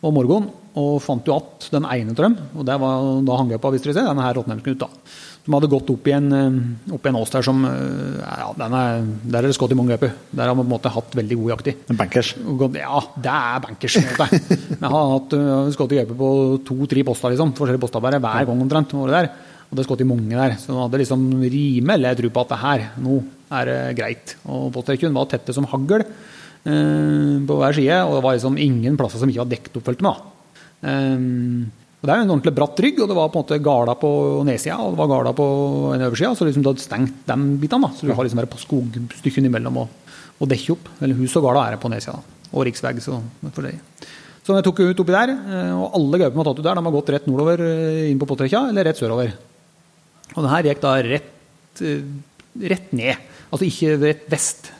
[0.00, 0.48] og morgenen
[0.80, 2.36] og fant jo att den ene av dem.
[2.56, 4.78] Og det var da hanggaupa, hvis dere ser, denne her Rottnheimsknut.
[4.78, 4.88] da.
[5.44, 8.50] Som hadde gått opp i en, eh, opp i en ås der som eh, ja,
[8.58, 10.12] den er, Der er det skutt i mange gauper.
[10.30, 11.76] Der har man på en måte hatt veldig god jakt i.
[11.90, 12.34] En bankers.
[12.76, 13.96] Ja, det er bankers.
[14.00, 14.58] på en måte.
[14.80, 16.30] Vi har hatt uh, skutt i gaupe på
[16.68, 17.54] to-tre poster, liksom.
[17.56, 18.92] Forskjellige poster bare hver gang omtrent.
[19.00, 19.32] Var det der.
[19.70, 20.56] Og det skjøt i mange der.
[20.58, 23.20] Så han hadde liksom rimelig tro på at det her, nå
[23.60, 24.34] er det greit.
[24.50, 28.98] Og postrekken var tette som hagl eh, på hver side, og det var liksom ingen
[28.98, 30.14] plasser som ikke var dekket opp, følte.
[30.80, 31.70] Um,
[32.00, 33.94] og Det er jo en ordentlig bratt rygg, og det var på en måte gala
[34.00, 34.10] på
[34.48, 35.46] nedsida og det var gala på
[35.92, 36.30] en øversida.
[36.32, 37.84] Så liksom du hadde stengt de bitene.
[37.84, 40.88] da, Så du har liksom bare på skogstykken imellom og, og dekke opp.
[41.04, 42.16] Eller hus og gala er det på nedsida.
[42.56, 42.94] Og riksvei.
[43.04, 46.80] Så, så jeg tok ut oppi der, eh, og alle gaupene har tatt ut der,
[46.80, 49.36] de har gått rett nordover eh, inn på Potrekja, eller rett sørover.
[50.32, 53.28] Og den her gikk da rett, eh, rett ned.
[53.52, 54.72] Altså ikke rett vest.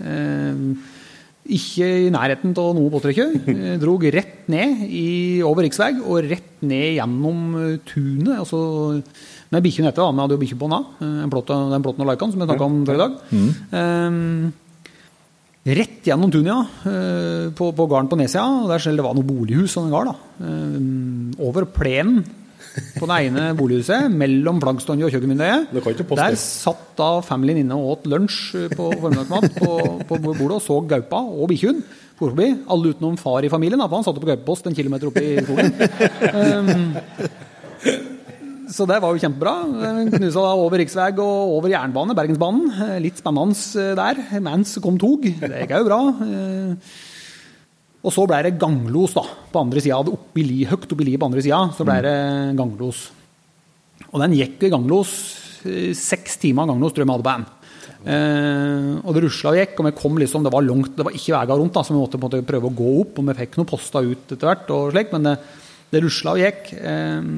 [1.50, 3.26] Ikke i nærheten av noe båttrekke.
[3.82, 8.38] Drog rett ned i, over riksvei og rett ned gjennom eh, tunet.
[8.38, 9.02] altså
[9.50, 10.04] med bikkjen etter.
[10.04, 10.84] da, Vi hadde jo bikkje på den
[11.26, 11.30] den
[11.84, 13.16] plotten av Laikan som jeg snakka om før i dag.
[13.34, 13.48] Mm.
[13.74, 14.52] Um,
[15.80, 16.60] rett gjennom tunet, ja.
[17.58, 18.46] På, på gården på nedsida.
[18.70, 20.12] Der selv det var noe bolighus og en gard.
[20.38, 22.22] Um, over plenen
[22.98, 25.72] på det ene bolighuset, mellom flaggstanga og kjøkkenvinduet.
[26.18, 29.72] Der satt da familien inne og åt lunsj på formiddagsmat på,
[30.06, 31.82] på, bordet og så gaupa og bikkjen.
[32.20, 32.50] Forbi.
[32.68, 35.70] Alle utenom far i familien, for han satt på gaupepost en kilometer oppe i skogen.
[36.36, 36.92] Um,
[38.70, 39.54] så det var jo kjempebra.
[40.12, 43.00] Knusa da over riksvei og over jernbane, Bergensbanen.
[43.02, 44.20] Litt spennende der.
[44.44, 45.24] Mens kom tog.
[45.24, 46.02] Det gikk jo bra.
[48.00, 50.00] Og så ble det ganglos da, på andre sida.
[50.00, 52.16] Oppi li, høyt oppi liet på andre sida så ble det
[52.56, 53.04] ganglos.
[54.10, 55.14] Og den gikk i ganglos.
[55.68, 57.48] Eh, seks timer ganglos tror jeg vi hadde på den.
[58.00, 61.16] Eh, og det rusla og gikk, og vi kom liksom, det var langt, det var
[61.16, 63.20] ikke veier rundt, da, så vi måtte på en måte prøve å gå opp.
[63.20, 65.36] Og vi fikk noen poster ut etter hvert, og slik, men det,
[65.92, 66.72] det rusla og gikk.
[66.80, 67.30] Eh,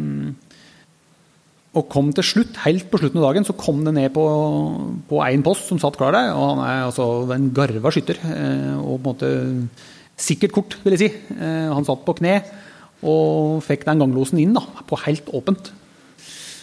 [1.72, 5.44] og kom til slutt, helt på slutten av dagen, så kom det ned på én
[5.44, 6.34] post som satt klar der.
[6.36, 8.20] Og han er altså en garva skytter.
[8.28, 9.30] Eh, og på en måte
[10.22, 11.36] sikkert kort, vil jeg si.
[11.36, 12.40] Eh, han satt på kne
[13.02, 15.72] og fikk den ganglosen inn da, på helt åpent.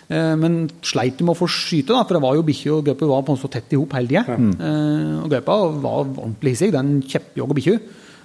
[0.10, 3.10] Eh, men sleit med å få skyte, da, for det var jo bikkje og gaupe
[3.10, 4.38] var på så tett i hop hele tida.
[4.39, 4.53] Mm.
[4.55, 6.72] Eh, og gaupa var ordentlig hissig.
[6.76, 7.80] Den kjeppjogga bikkja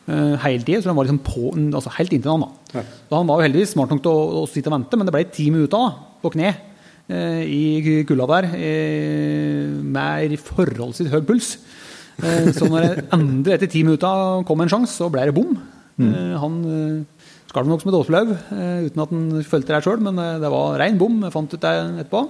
[0.05, 2.43] hele tida, så den var liksom på, altså helt inntil han.
[2.45, 2.75] da.
[2.75, 2.81] Ja.
[3.09, 5.15] Så han var jo heldigvis smart nok til å, å sitte og vente, men det
[5.15, 6.51] ble ti minutter da, på kne
[7.49, 8.47] i kulda der
[9.97, 11.55] med forholdsvis høy puls.
[12.23, 15.57] Eh, så når det endelig etter ti minutter kom en sjanse, så ble det bom.
[15.99, 16.11] Mm.
[16.11, 20.19] Eh, han eh, skalv nok som et åsflau uten at han følte det sjøl, men
[20.43, 21.21] det var rein bom.
[21.27, 22.25] Jeg fant ut det etterpå.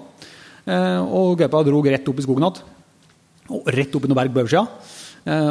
[1.15, 2.61] Og gaupa dro rett opp i skogen igjen.
[3.53, 4.65] Og rett opp i noe berg på oversida.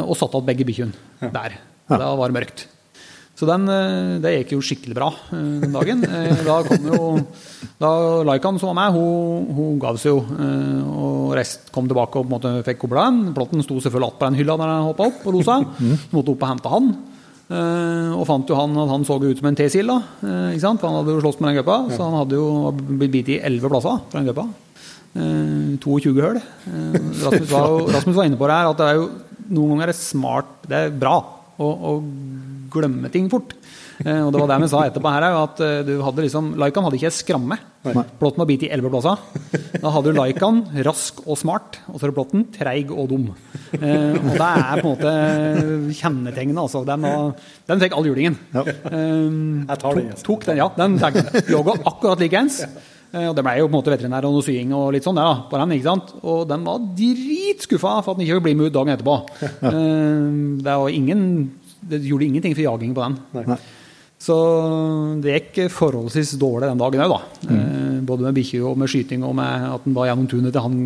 [0.04, 1.58] Og satte igjen begge bikkjene der.
[1.90, 2.64] Da var det mørkt.
[3.34, 6.04] Så den, eh, det gikk jo skikkelig bra eh, den dagen.
[6.06, 6.98] Eh, da kom jo
[7.82, 7.90] da
[8.28, 10.20] Laikan som var med, hun, hun gav seg jo.
[10.94, 13.32] Og rest kom tilbake og på en måte fikk kobla den.
[13.34, 15.58] Plotten sto selvfølgelig att på den hylla der han hoppa opp og rosa.
[15.80, 16.94] Så måtte opp og hente han.
[18.14, 19.98] Og fant jo han at han så ut som en T-sil, da.
[20.54, 20.80] Ikke sant?
[20.80, 21.80] For han hadde jo slåss med den gaupa.
[21.90, 24.46] Så han hadde jo blitt bitt i elleve plasser fra den gaupa.
[25.82, 26.40] 22 høl.
[27.26, 29.10] Rasmus var, Rasmus var inne på det her, at det er jo
[29.50, 31.18] noen ganger er det smart, det er bra
[31.60, 31.98] å
[32.74, 33.54] glemme ting fort.
[34.02, 36.86] Eh, og det var det vi sa etterpå her, at eh, du hadde liksom, Laikan
[36.86, 37.58] hadde ikke skramme.
[37.84, 39.02] Plotten var bit i elleve.
[39.02, 43.28] Da hadde du Laikan rask og smart, og så er det Plotten treig og dum.
[43.74, 45.12] Eh, og det er på en måte
[46.00, 46.62] kjennetegnet.
[46.64, 46.82] Altså.
[46.88, 47.06] Den,
[47.70, 48.38] den fikk all julingen.
[48.54, 48.64] Ja.
[48.64, 50.10] Jeg tar den.
[50.16, 50.98] Tok, tok den, ja, den
[51.52, 52.64] lå akkurat likeens.
[53.14, 55.44] Og det ble jo på en måte veterinær og noe sying og litt sånn ja,
[55.46, 55.74] på den.
[55.76, 56.08] ikke sant?
[56.26, 59.14] Og den var dritskuffa for at den ikke ville bli med ut dagen etterpå.
[60.64, 61.22] Det var ingen
[61.90, 63.46] det gjorde ingenting for jaging på den.
[63.52, 63.58] Nei.
[64.24, 64.36] Så
[65.20, 67.50] det gikk forholdsvis dårlig den dagen òg, da.
[67.50, 67.58] Mm.
[67.58, 70.64] Eh, både med bikkje og med skyting og med at den var gjennom tunet til
[70.64, 70.78] han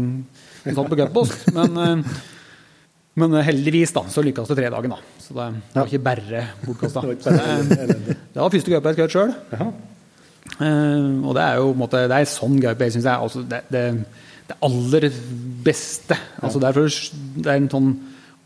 [0.64, 1.44] som satt på cuppost.
[1.54, 2.16] Men, eh,
[3.18, 4.98] men, heldigvis da, så lykkes det tre dagen, da.
[5.22, 7.04] Så det var ikke bare bortkasta.
[7.04, 9.36] Det var første gaupe jeg skjøt sjøl.
[10.58, 13.84] Og det er jo måte, det er sånn gaupe jeg syns er altså, det, det,
[14.48, 15.10] det, aller
[15.66, 16.16] beste.
[16.40, 16.90] Altså, derfor,
[17.38, 17.92] det er en sånn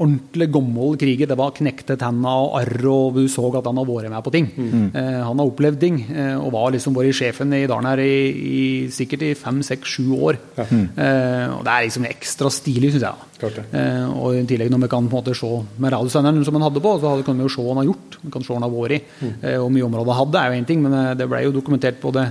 [0.02, 1.30] ordentlig gammel kriger.
[1.30, 4.34] Det var knekte tenna og arr, og du så at han har vært med på
[4.34, 4.48] ting.
[4.56, 4.86] Mm.
[4.98, 8.14] Eh, han har opplevd ting, eh, og var liksom vært sjefen i dalen her i,
[8.32, 10.40] i, sikkert i fem, seks, sju år.
[10.58, 10.68] Ja.
[10.70, 10.86] Mm.
[10.96, 13.28] Eh, og Det er liksom ekstra stilig, syns jeg.
[13.42, 15.50] Eh, og i tillegg når vi kan på en måte se
[15.82, 18.18] med radiosenderen som han hadde på, så kan vi jo se hva han har gjort.
[18.22, 19.02] Vi kan se hva han har vært i.
[19.22, 19.34] Mm.
[19.40, 22.00] Eh, og mye områder hadde, er jo én ting, men eh, det ble jo dokumentert
[22.02, 22.28] på det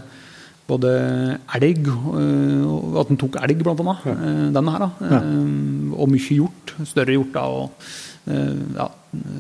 [0.70, 0.92] både
[1.58, 1.90] elg,
[3.02, 4.08] at den tok elg, blant annet.
[4.08, 4.16] Ja.
[4.60, 4.86] Denne her.
[4.86, 5.12] da.
[5.12, 5.20] Ja.
[5.98, 6.74] Og mye hjort.
[6.88, 7.34] Større hjort.
[7.36, 7.92] da, og,
[8.78, 8.88] ja.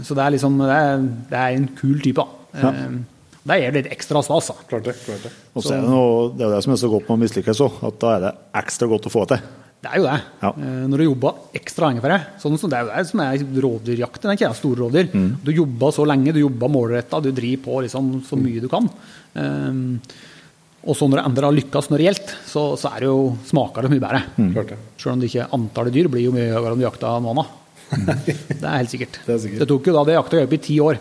[0.03, 2.25] Så det er liksom det er, det er en kul type.
[2.25, 2.61] da.
[2.65, 2.73] Ja.
[3.41, 4.51] Det gir litt ekstra stas.
[4.51, 4.67] da.
[4.69, 4.97] Klart det.
[5.05, 7.17] klart Det Og så er det, noe, det er det som er så godt med
[7.17, 9.49] å mislykkes òg, at da er det ekstra godt å få til.
[9.81, 10.17] Det er jo det.
[10.43, 10.49] Ja.
[10.91, 12.19] Når du jobber ekstra lenge for det.
[12.43, 14.27] Sånn som det er jo det som er rovdyrjakten.
[14.27, 15.07] Det er ikke store rovdyr.
[15.09, 15.31] Mm.
[15.41, 18.91] Du jobber så lenge, du jobber målretta, du driver på liksom så mye du kan.
[19.33, 19.95] Um,
[20.81, 23.17] Og så når det endelig har lykkes når det gjelder, så, så er det jo,
[23.51, 24.21] smaker det mye bedre.
[24.41, 24.51] Mm.
[24.97, 27.57] Selv om det ikke antallet dyr blir jo mye høyere enn du jakta noe annet.
[28.61, 29.17] Det er helt sikkert.
[29.25, 29.61] Det er sikkert.
[29.61, 30.99] Det tok jo da det jakta gaupe i ti år.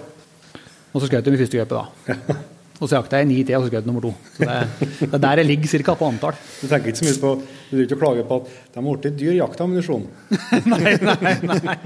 [0.90, 2.36] Og så skjøt de min første gaupe da.
[2.80, 4.10] Og så jakta jeg i ni til, og så skjøt jeg nummer to.
[4.34, 4.54] Så det,
[5.02, 6.38] det er der jeg ligger cirka på antall.
[6.62, 7.32] Du tenker ikke så mye på
[7.70, 8.44] Du driver ikke og klager på at
[8.74, 10.04] de har blitt dyr jaktammunisjon.
[10.72, 11.76] nei, nei, nei.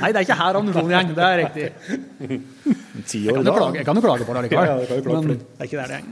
[0.00, 1.14] Nei, det er ikke her ammunisjonen går.
[1.14, 1.66] Det er riktig.
[3.06, 3.58] Ti Jeg år kan jo da.
[3.60, 4.66] klage, jeg kan jo klage på det allikevel.
[4.66, 6.08] Ja, det kan klage Men det er ikke der det gjeng.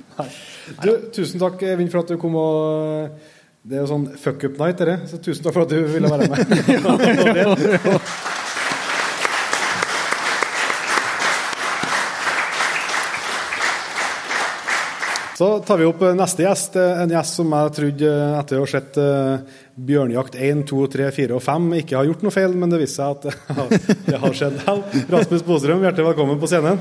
[0.85, 2.55] Du, tusen takk, Eivind, for at du kom og
[3.66, 5.11] Det er jo sånn fuck up night, dette.
[5.11, 6.39] Så tusen takk for at du ville være med.
[15.37, 18.97] Så tar vi opp neste gjest, en gjest som jeg trodde etter å ha sett
[19.03, 19.59] eh,
[19.89, 23.03] Bjørnjakt 1, 2, 3, 4 og 5 ikke har gjort noe feil, men det viser
[23.03, 23.66] seg at
[24.09, 24.80] det har- skjedd vel.
[25.12, 26.80] Rasmus Bostrøm, hjertelig velkommen på scenen.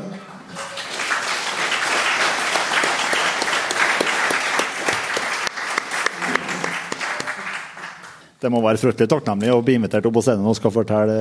[8.42, 11.20] Det må være fryktelig takknemlig å bli invitert opp på scenen og skal fortelle,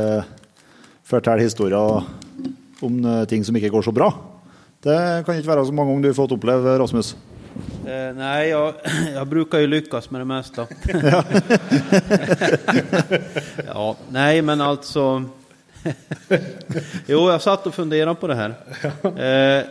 [1.08, 2.04] fortelle historier
[2.84, 4.10] om eh, ting som ikke går så bra.
[4.84, 7.14] Det kan ikke være så mange ganger du har fått oppleve, Rasmus.
[7.86, 8.74] Eh, nei, jeg,
[9.16, 10.66] jeg, bruker jo lykkes med det meste.
[13.64, 13.86] ja,
[14.18, 15.06] nei, men altså
[17.12, 18.54] jo, jeg satt og funderte på det her.
[19.14, 19.62] Eh,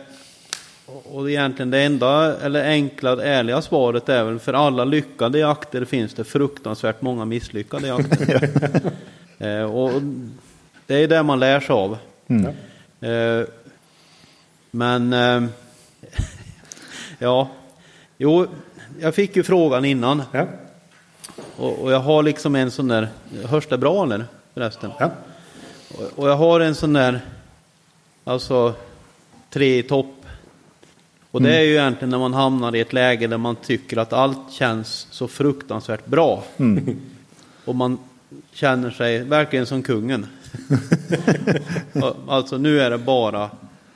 [1.14, 2.12] og egentlig det enda,
[2.44, 7.90] eller enkla, ærlige svaret er vel for alle lykkede jakter finnes det fruktansvært mange mislykkede
[7.90, 8.48] jakter.
[9.44, 10.00] eh, og
[10.90, 11.98] det er det man lærer seg av.
[13.04, 13.42] Eh,
[14.74, 15.12] men...
[15.12, 15.44] Eh,
[17.18, 17.48] ja,
[18.18, 18.46] jo,
[19.00, 20.22] jag fick ju frågan innan.
[20.32, 20.46] Ja.
[21.56, 23.08] Och, och jag har liksom en sån där,
[23.44, 24.90] hörs det bra eller förresten?
[24.98, 25.10] Ja.
[25.98, 27.20] Och, och jag har en sån där,
[28.24, 28.74] alltså
[29.50, 30.26] tre i topp.
[31.30, 34.12] Och det är ju egentligen när man hamnar i ett läge där man tycker att
[34.12, 36.44] allt känns så fruktansvärt bra.
[37.64, 37.98] Och man
[38.52, 40.26] känner sig verkligen som kungen.
[42.28, 43.50] Alltså nu är det bara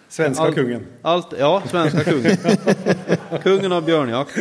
[0.08, 0.86] Svenska Allt- kungen.
[1.02, 2.36] Allt, ja, svenska kungen.
[3.42, 4.38] kungen av björnjakt.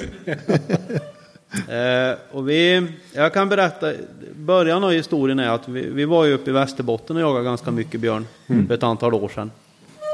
[1.69, 3.93] Eh, och vi, jag kan berätta,
[4.35, 7.71] början av historien är att vi, vi var ju uppe i Västerbotten och jagade ganska
[7.71, 8.27] mycket björn
[8.67, 9.51] för ett antal år sedan.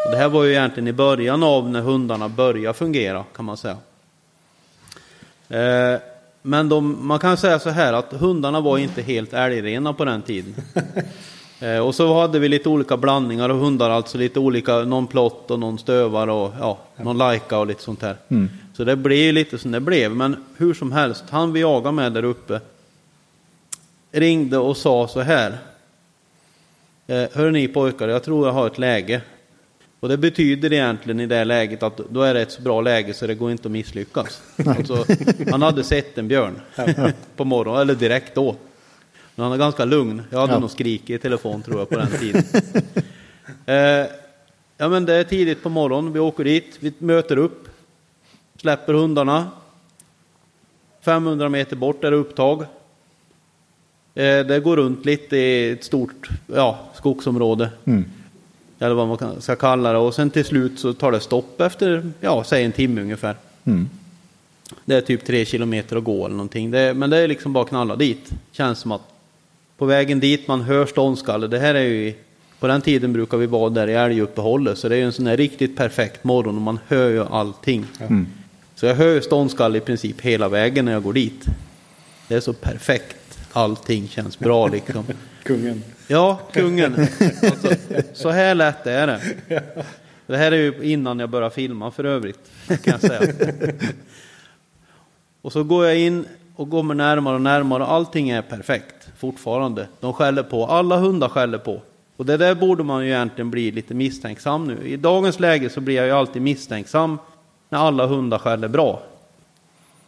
[0.05, 3.57] Och det här var ju egentligen i början av när hundarna började fungera kan man
[3.57, 3.77] säga.
[5.49, 5.99] Eh,
[6.41, 10.21] men de, man kan säga så här att hundarna var inte helt älgrena på den
[10.21, 10.55] tiden.
[11.63, 15.51] Eh, och så hade vi lite olika blandningar av hundar, alltså lite olika, någon plott
[15.51, 18.17] och någon stövare och ja, någon lajka och lite sånt här.
[18.73, 22.13] Så det blev lite som det blev, men hur som helst, han vi jagade med
[22.13, 22.59] där uppe
[24.11, 25.57] ringde och sa så här.
[27.07, 29.21] Hører Hör ni pojkar, jag tror jag har ett läge.
[29.99, 33.13] Och det betyder egentligen i det läget att då är det ett så bra läge
[33.13, 34.41] så det går inte att misslyckas.
[34.65, 35.05] Alltså,
[35.51, 36.61] han hade sett en björn
[37.35, 38.55] på morgonen, eller direkt då.
[39.35, 40.21] Men han är ganska lugn.
[40.29, 40.59] Jag hade Ja.
[40.59, 42.43] nog skrikit i telefon tror jag på den tiden.
[43.65, 44.07] eh,
[44.77, 47.67] ja men det är tidigt på morgonen, vi åker dit, vi möter upp,
[48.57, 49.47] släpper hundarna.
[51.01, 52.61] 500 meter bort är det upptag.
[54.15, 57.69] Eh, det går runt lite i ett stort ja, skogsområde.
[58.79, 59.97] Eller vad man ska kalla det.
[59.97, 63.35] Och sen till slut så tar det stopp efter, ja, säg en timme ungefär.
[64.85, 66.71] Det är typ tre kilometer att gå eller någonting.
[66.71, 68.29] Det, men det är liksom bara knalla dit.
[68.51, 69.01] Känns som att
[69.77, 71.47] på vägen dit man hör ståndskalle.
[71.47, 72.15] Det här är ju i,
[72.59, 74.77] på den tiden brukar vi vara där i älguppehållet.
[74.77, 77.85] Så det är ju en sån här riktigt perfekt morgon och man hör ju allting.
[78.75, 81.45] Så jag hör ju ståndskalle i princip hela vägen när jag går dit.
[82.27, 83.39] Det är så perfekt.
[83.51, 85.05] Allting känns bra liksom.
[85.43, 85.83] Kungen.
[86.07, 87.07] Ja, kungen.
[87.43, 87.75] Alltså,
[88.13, 89.21] så här lätt är det.
[90.27, 93.33] Det här är ju innan jag började filma för övrigt, kan jag säga.
[95.41, 97.85] Och så går jag in och kommer närmare och närmare.
[97.85, 99.87] Allting är perfekt fortfarande.
[99.99, 100.65] De skäller på.
[100.65, 101.81] Alla hundar skäller på.
[102.17, 104.87] Och det där borde man ju egentligen bli lite misstänksam nu.
[104.87, 107.17] I dagens läge så blir jag ju alltid misstänksam
[107.69, 109.01] när alla hundar skäller bra.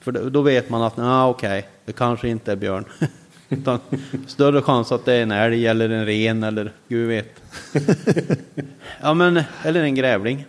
[0.01, 2.85] För då- vet man att, nej okej, det kanske inte är björn.
[3.49, 3.79] Utan
[4.27, 7.41] större chans att det är en älg eller en ren eller gud vet.
[9.01, 10.45] Ja men, eller en grävling.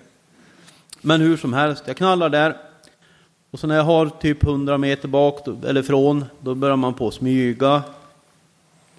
[1.00, 2.56] Men hur som helst, jag knallar där.
[3.50, 7.10] Och så när jag har typ 100 meter bak, eller från, då börjar man på
[7.10, 7.82] smyga.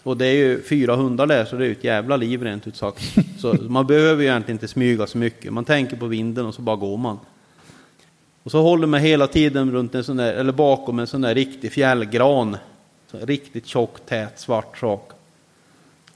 [0.08, 2.68] Och det är ju fyra hundar där, så det är ju ett jävla liv rent
[2.68, 3.04] ut sagt.
[3.40, 5.54] Så man behöver ju egentligen inte smyga så mycket.
[5.54, 7.20] Man tänker på vinden och så bara går man.
[8.44, 11.36] Och så håller man hela tiden runt en sån där, eller bakom en sån där
[11.36, 12.58] riktig fjällgran.
[13.12, 15.12] Så riktigt tjock, tät, svart sak.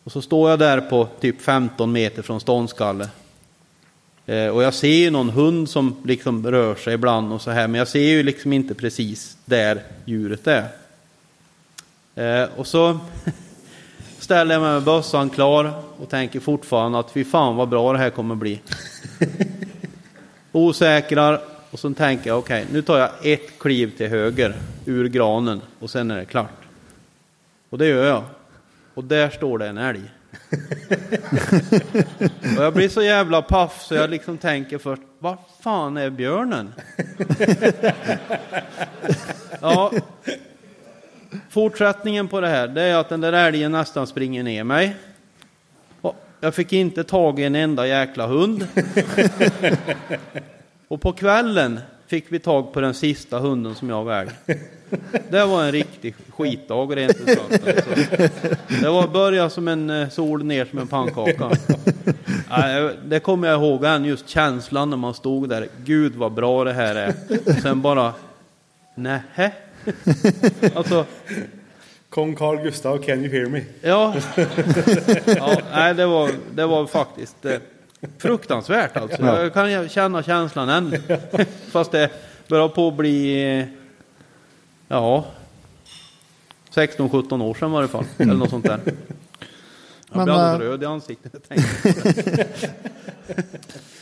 [0.03, 3.09] Och så står jag där på typ 15 meter från ståndskalle.
[4.25, 7.67] Eh, och jag ser ju någon hund som liksom rör sig ibland och så här,
[7.67, 10.67] men jag ser ju liksom inte precis där djuret är.
[12.15, 12.99] Eh, och så
[14.21, 17.99] ställer jag mig med bössan klar och tänker fortfarande att fy fan vad bra det
[17.99, 18.61] här kommer bli.
[20.51, 21.41] Osäkrar
[21.71, 24.55] och så tänker jag okej, okay, nu tar jag ett kliv till höger
[24.85, 26.49] ur granen och sen är det klart.
[27.69, 28.23] Och det gör jag.
[28.93, 30.01] Och där står det en älg.
[32.57, 36.73] och jag blir så jävla paff så jag liksom tänker först, vad fan är björnen?
[39.61, 39.91] ja,
[41.49, 44.95] fortsättningen på det här, det är att den där älgen nästan springer ner mig.
[46.43, 48.67] Jag fick inte tag i en enda jäkla hund.
[50.87, 54.31] och på kvällen fick vi tag på den sista hunden som jag vägde.
[55.29, 57.39] Det var en riktig skitdag rent ut.
[58.81, 61.51] Det var börja som en eh, sol ner som en pannkaka.
[63.05, 65.67] Det kommer jag ihåg än, just känslan när man stod där.
[65.85, 67.13] Gud vad bra det här är.
[67.61, 68.13] Sen bara,
[68.95, 69.51] nähä?
[70.75, 71.05] Alltså,
[72.09, 73.61] Kong Carl Gustav, can you hear me?
[73.81, 74.15] Ja,
[75.25, 77.59] ja nej, det, var, det var faktiskt eh,
[78.17, 79.25] fruktansvärt alltså.
[79.25, 80.97] Jag kan känna känslan än.
[81.71, 82.09] Fast det
[82.47, 83.65] börjar på att bli, eh,
[84.87, 85.25] ja,
[86.73, 88.05] 16-17 år sedan i varje fall.
[88.17, 88.79] Eller något sånt där.
[88.85, 88.93] Jag
[90.17, 91.49] Men, blir alldeles röd i ansiktet.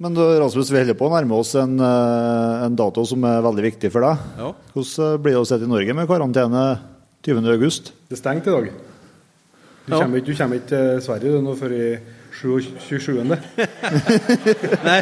[0.00, 3.42] Men du, Rasmus, vi holder på å nærme oss en, eh, en, dato som er
[3.44, 4.22] veldig viktig for deg.
[4.38, 4.52] Ja.
[4.72, 6.62] Hvordan blir det å sitte i Norge med karantene
[7.26, 7.50] 20.
[7.52, 7.90] august?
[8.08, 8.70] Det er stengt i dag.
[8.70, 9.98] Du, ja.
[9.98, 11.90] kommer, ikke, du kommer ikke til Sverige nå før i
[12.32, 13.20] 27.
[14.88, 14.96] Nei.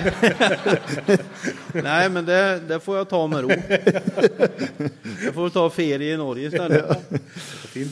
[1.88, 3.54] Nei, men det, det, får jeg ta med ro.
[3.54, 6.82] Jeg får ta ferie i Norge istället.
[6.82, 7.86] Ja.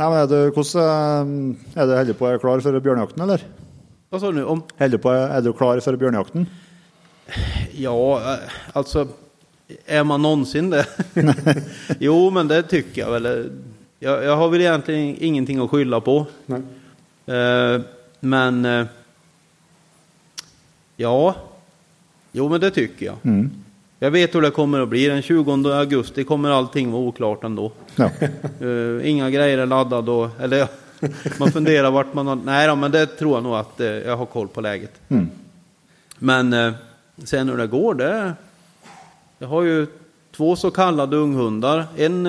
[0.00, 1.34] Nei, men er du, hvordan,
[1.76, 3.46] er du holder på å være klar for bjørnejakten, eller?
[4.10, 4.40] Hva sa du?
[4.42, 4.64] Om?
[4.98, 6.48] På, er du klar for bjørnejakten?
[7.78, 7.94] Ja,
[8.74, 9.04] altså
[9.86, 11.20] Er man noensinne det?
[12.08, 13.28] jo, men det syns jeg vel.
[14.02, 14.98] Jeg, jeg, har vel egentlig
[15.28, 16.16] ingenting å skylde på.
[16.50, 17.76] Eh,
[18.26, 18.90] men eh,
[21.04, 21.14] ja,
[22.34, 23.14] jo men det syns jeg.
[23.22, 23.46] Mm.
[24.00, 25.06] Jeg vet hvordan det kommer å bli.
[25.06, 27.70] Den 20 augusti kommer allting være oklart likevel.
[28.00, 28.10] Ja.
[28.58, 30.66] Uh, inga greier er laddade och, eller
[31.38, 34.16] man funderar vart man har, nej då, men det tror jag nog att jeg jag
[34.16, 35.00] har koll på läget.
[35.08, 35.30] Mm.
[36.18, 36.74] Men
[37.16, 38.34] se sen hur det går, det,
[39.38, 39.86] jag har ju
[40.36, 41.86] två så kallade unghundar.
[41.96, 42.26] En,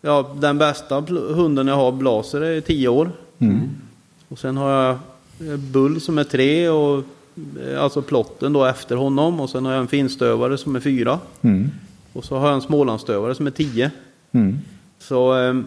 [0.00, 3.10] ja den bästa hunden jag har, Blaser, är tio år.
[3.38, 3.70] Mm.
[4.28, 4.98] Och sen har jag
[5.58, 7.04] Bull som är tre och
[7.66, 9.40] eh, alltså plotten då efter honom.
[9.40, 11.18] Och sen har jag en finstövare som är fyra.
[11.42, 11.70] Mm.
[12.12, 13.90] Och så har jag en smålandsstövare som är tio.
[14.32, 14.58] Mm.
[14.98, 15.66] Så ehm,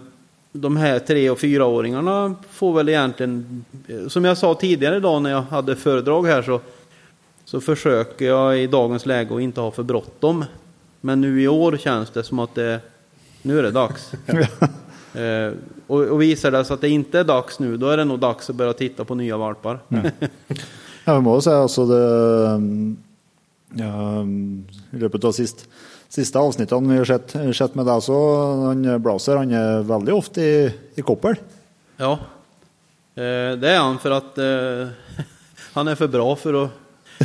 [0.51, 3.65] de här tre och fyraåringarna får väl egentligen,
[4.07, 6.61] som jag sa tidigare idag när jag hade föredrag här så,
[7.45, 10.45] så försöker jag i dagens läge att inte ha för bråttom.
[11.01, 12.79] Men nu i år känns det som att det,
[13.41, 14.11] nu är det dags.
[15.13, 15.53] Eh,
[15.87, 18.19] och, och visar det sig att det inte är dags nu, då är det nog
[18.19, 19.79] dags att börja titta på nya valpar.
[19.87, 20.01] ja,
[21.05, 22.61] Jag måste må alltså det
[23.73, 24.23] ja,
[24.91, 25.69] I løpet av sist,
[26.09, 28.17] siste avsnittene vi har sett, sett med deg, så
[28.65, 30.59] han Blaser han er veldig ofte i,
[30.97, 31.37] i koppel.
[31.99, 32.15] Ja,
[33.15, 35.25] eh, det er han for at eh,
[35.77, 36.67] han er for bra for å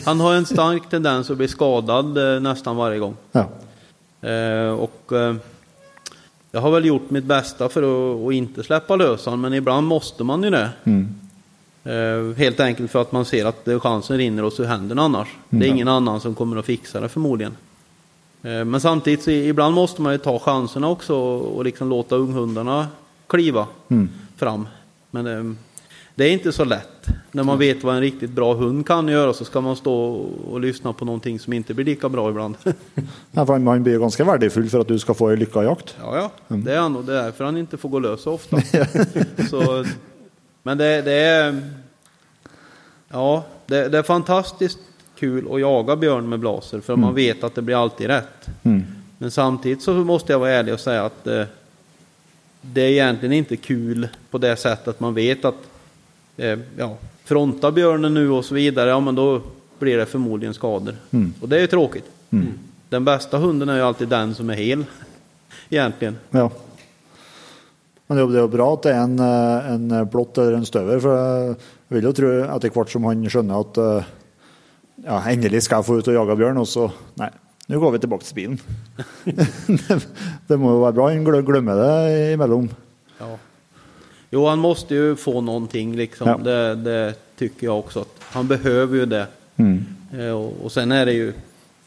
[0.05, 3.13] Han har en stark tendens å bli skadad eh, nästan varje gang.
[3.33, 3.45] Ja.
[4.29, 5.37] Eh, och eh,
[6.51, 7.93] jag har vel gjort mitt beste for å,
[8.27, 10.69] å ikke slippe løs han, men ibland måtte man jo det.
[10.85, 11.05] Mm.
[12.37, 15.05] Helt enkelt for at man ser at chansen rinner oss ur hendene.
[15.05, 15.27] Mm.
[15.51, 17.59] Det er ingen annen som kommer å fikse det förmodligen.
[18.45, 22.89] Uh, men samtidigt så ibland måste man ju ta chanserna också och, liksom låta unghundarna
[23.27, 24.09] kliva mm.
[24.37, 24.69] fram.
[25.11, 25.55] Men uh,
[26.15, 27.09] det är inte så lätt.
[27.33, 29.95] När man vet vad en riktigt bra hund kan göra så ska man stå
[30.51, 32.57] och lyssna på någonting som inte blir lika bra ibland.
[33.31, 35.97] ja, för man blir ganska värdefull för att du ska få en lyckad jakt.
[36.01, 36.31] Ja, ja.
[36.49, 36.65] Mm.
[36.65, 38.61] det är han och det är därför han inte får gå lös så ofta.
[39.51, 39.85] så,
[40.63, 41.71] men det, det, är...
[43.09, 44.79] Ja, det, det, är fantastiskt
[45.19, 47.01] kul att jaga björn med blaser för mm.
[47.01, 48.49] man vet att det blir alltid rätt.
[48.63, 48.85] Mm.
[49.19, 51.47] Men samtidigt så måste jag vara ärlig och säga att det, eh,
[52.61, 55.55] det är egentligen inte kul på det sättet att man vet att
[56.37, 59.41] eh, ja, fronta björnen nu och så vidare, ja men då
[59.79, 60.97] blir det förmodligen skador.
[61.11, 61.35] Mm.
[61.41, 62.05] Och det är ju tråkigt.
[62.31, 62.47] Mm.
[62.89, 64.85] Den bästa hunden är ju alltid den som är hel,
[65.69, 66.17] egentligen.
[66.31, 66.51] Ja.
[68.07, 71.01] Men det är jo bra att det är en, eh, en blått eller en støver,
[71.01, 71.17] for
[71.89, 74.13] jeg vil jo tro etter hvert som han skjønner at eh,
[75.03, 77.31] ja, endelig skal jeg få ut og jage bjørn, og så Nei,
[77.69, 78.61] nå går vi tilbake til bilen.
[79.25, 79.99] det,
[80.49, 81.09] det må jo være bra.
[81.11, 82.69] Han glemmer det imellom.
[83.19, 83.31] Ja.
[84.35, 86.29] Jo, han måste ju få någonting liksom.
[86.29, 86.37] Ja.
[86.37, 88.05] Det, det, tycker jag också.
[88.21, 89.27] han behöver ju det.
[89.57, 89.85] Mm.
[90.19, 91.33] Eh, och, och, sen är det ju,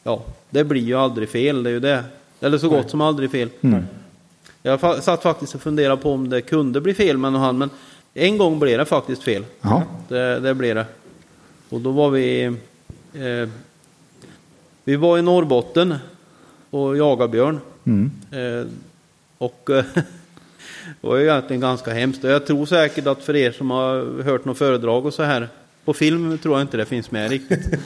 [0.03, 2.03] ja, det blir ju aldrig fel, det är ju det.
[2.39, 2.89] Eller så gott Nej.
[2.89, 3.49] som aldrig fel.
[3.61, 3.83] Mm.
[4.63, 7.69] Jag satt faktiskt och funderade på om det kunde bli fel med han, men
[8.13, 9.45] en gång blev det faktiskt fel.
[10.07, 10.85] Det, det blev det.
[11.69, 12.55] Och då var vi,
[13.17, 13.49] eh,
[14.83, 15.95] vi var i Norrbotten
[16.69, 17.59] och jagade björn.
[17.85, 18.11] Mm.
[18.31, 18.67] Eh,
[19.37, 19.85] och eh,
[21.01, 22.23] det var ju egentligen ganska hemskt.
[22.23, 25.47] Jag tror säkert att för er som har hört något föredrag och så här,
[25.85, 27.79] på film tror jag inte det finns med riktigt.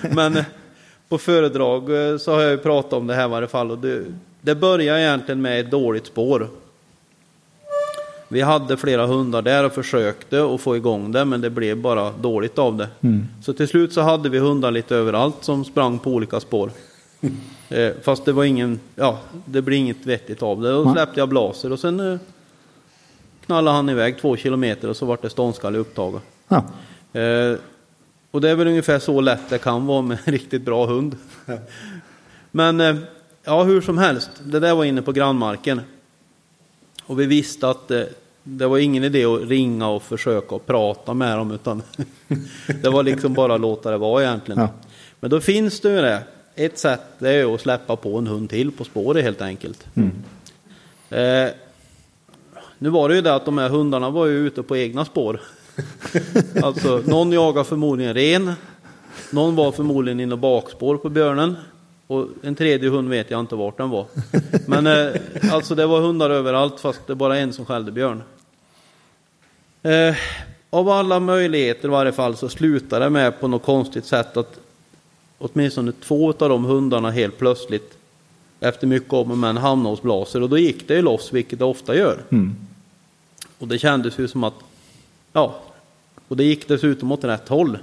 [0.14, 0.44] Men eh,
[1.08, 3.70] på föredrag eh, så har jag ju pratat om det här i varje fall.
[3.70, 4.04] Och det,
[4.40, 6.48] det börjar egentligen med ett dåligt spår.
[8.28, 12.10] Vi hade flera hundar där och försökte att få igång det men det blev bara
[12.10, 12.88] dåligt av det.
[13.00, 13.26] Mm.
[13.42, 16.70] Så till slut så hade vi hundar lite överallt som sprang på olika spår.
[17.68, 20.70] Eh, fast det var ingen, ja, det blev inget vettigt av det.
[20.70, 22.18] Då släppte jag blaser och sen eh,
[23.46, 26.22] knallade han iväg två kilometer och så vart det ståndskall i upptaget.
[26.48, 26.56] Ja.
[27.20, 27.58] Eh,
[28.30, 31.16] och det är väl ungefär så lätt det kan vara med en riktigt bra hund.
[32.50, 32.96] Men eh,
[33.44, 35.80] ja, hur som helst, det där var inne på grannmarken.
[37.06, 38.08] Och vi visste att det,
[38.42, 41.82] det var ingen idé å ringe og forsøke å prate med dem utan
[42.82, 44.62] det var liksom bare å låte det være, egentligen.
[44.62, 45.02] Ja.
[45.20, 46.16] Men da fins det jo det
[46.56, 49.82] Et sett det är å slippe på en hund til på sporet, helt enkelt.
[49.92, 50.12] Mm.
[51.10, 51.50] Eh,
[52.78, 55.36] nu var det jo det at de her hundene var jo ute på egne spår.
[56.66, 58.54] altså, noen jaga formodentlig ren.
[59.36, 61.58] Noen var formodentlig inne bakspår på björnen.
[62.06, 64.06] Och en tredje hund vet jag inte vart den var.
[64.66, 65.20] Men eh,
[65.52, 68.22] alltså det var hundar överallt fast det var bara en som skällde björn.
[69.82, 70.16] Eh,
[70.70, 74.58] av alla möjligheter i varje fall så slutade det med på något konstigt sätt att
[75.38, 77.98] åtminstone två av de hundarna helt plötsligt
[78.60, 81.58] efter mycket om och men hamnade hos Blaser och då gick det ju loss, vilket
[81.58, 82.18] det ofta gör.
[82.30, 82.56] Mm.
[83.58, 84.54] Och det kändes ju som att,
[85.32, 85.60] ja,
[86.28, 87.78] och det gick dessutom åt rätt håll.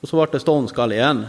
[0.00, 1.26] Och så vart det ståndskall igen.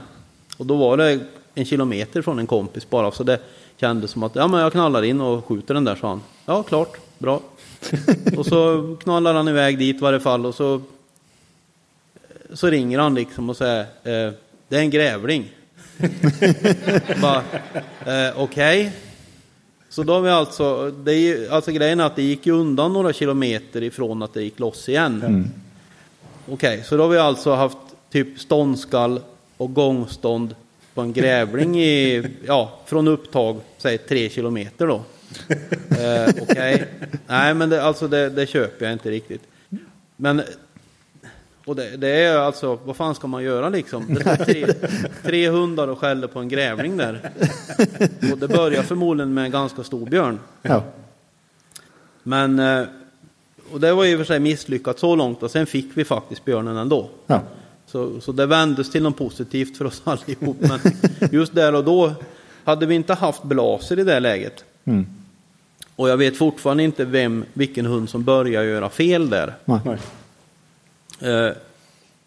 [0.57, 1.19] Och då var det
[1.55, 3.39] en kilometer från en kompis bara, så det
[3.77, 6.21] kändes som att, ja men jag knallar in och skjuter den där, sa han.
[6.45, 7.41] Ja, klart, bra.
[8.37, 10.81] och så knallar han iväg dit i varje fall och så,
[12.53, 14.33] så ringer han liksom och säger, eh,
[14.67, 15.51] det är en grävling.
[15.97, 16.09] eh,
[18.35, 18.35] Okej.
[18.35, 18.89] Okay.
[19.89, 22.53] Så då har vi alltså, det är ju, alltså grejen är att det gick ju
[22.53, 25.23] undan några kilometer ifrån att det gick loss igen.
[25.25, 25.49] Mm.
[26.49, 27.77] Okej, okay, så då har vi alltså haft
[28.11, 29.19] typ ståndskall
[29.57, 30.55] och gångstånd
[30.95, 35.03] på en grävling i, ja, från upptag, säg tre kilometer då.
[35.99, 36.85] Eh, Okej, okay.
[37.27, 39.41] nej men det, alltså det, det köper jag inte riktigt.
[40.15, 40.41] Men
[41.65, 44.13] och det, det, är alltså, vad fan ska man göra liksom?
[44.13, 44.73] Det är tre,
[45.23, 47.31] tre hundar och skäller på en grävling där.
[48.31, 50.39] Och det börjar förmodligen med en ganska stor björn.
[50.61, 50.83] Ja.
[52.23, 52.85] Men, eh,
[53.71, 56.77] och det var och för sig misslyckat så långt och sen fick vi faktiskt björnen
[56.77, 57.09] ändå.
[57.27, 57.41] Ja.
[57.95, 60.57] Så, så det vändes till något positivt för oss allihop.
[60.59, 60.79] Men
[61.31, 62.13] just där och då
[62.63, 64.63] hade vi inte haft blaser i det läget.
[64.85, 65.05] Mm.
[65.95, 69.53] Och jag vet fortfarande inte vem, vilken hund som börjar göra fel där.
[69.65, 69.97] Nej.
[71.19, 71.53] Eh,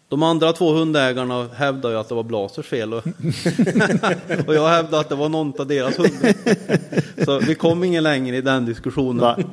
[0.07, 3.03] de andra två hundägarna hävdar ju att det var Blasers fel och,
[4.47, 7.25] och jag hävdar att det var någon av deras hundar.
[7.25, 9.43] Så vi kom ingen längre i den diskussionen.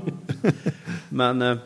[1.08, 1.56] Men, eh,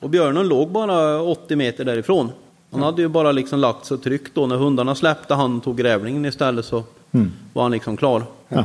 [0.00, 2.32] och björnen låg bara 80 meter därifrån.
[2.70, 4.46] Han hade ju bara liksom lagt sig tryggt då.
[4.46, 7.32] När hundarna släppte han tog grävlingen istället så mm.
[7.52, 8.24] var han liksom klar.
[8.48, 8.64] Ja.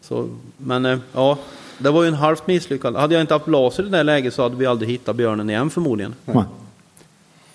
[0.00, 1.38] Så, men eh, ja,
[1.78, 2.96] det var ju en halvt misslyckad.
[2.96, 5.70] Hade jag inte haft laser i det läget så hade vi aldrig hittat björnen igen
[5.70, 6.14] förmodligen.
[6.24, 6.44] Ja.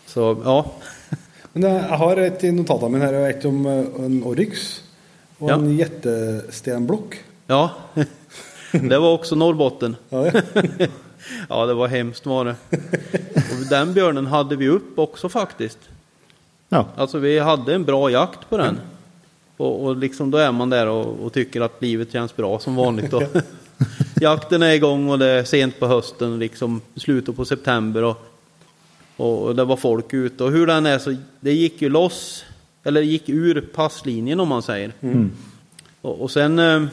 [0.06, 0.72] Så ja.
[1.54, 4.82] Men jeg har et i notaten min här, et om eh, en Oryx
[5.40, 5.56] og ja.
[5.56, 7.72] en jettestenblokk Ja,
[8.72, 9.96] det var også Norrbotten.
[10.10, 10.32] Ja,
[11.50, 11.66] ja.
[11.66, 12.56] det var hemskt var det.
[13.36, 15.80] Och den björnen hade vi upp också faktiskt.
[16.70, 16.86] Ja.
[16.96, 18.70] Alltså vi hade en bra jakt på den.
[18.70, 18.82] Mm.
[19.58, 22.76] Och, och liksom då är man där och, och, tycker att livet känns bra som
[22.76, 23.14] vanligt.
[23.14, 23.24] Och
[24.22, 28.04] jakten är igång och det är sent på hösten, liksom slutet på september.
[28.04, 28.28] Och
[29.18, 32.46] och det var folk ute och hur den är så det gick ju loss,
[32.84, 34.92] eller gick ur passlinjen om man säger.
[35.02, 35.32] Mm.
[36.02, 36.84] Och, och, sen, eh,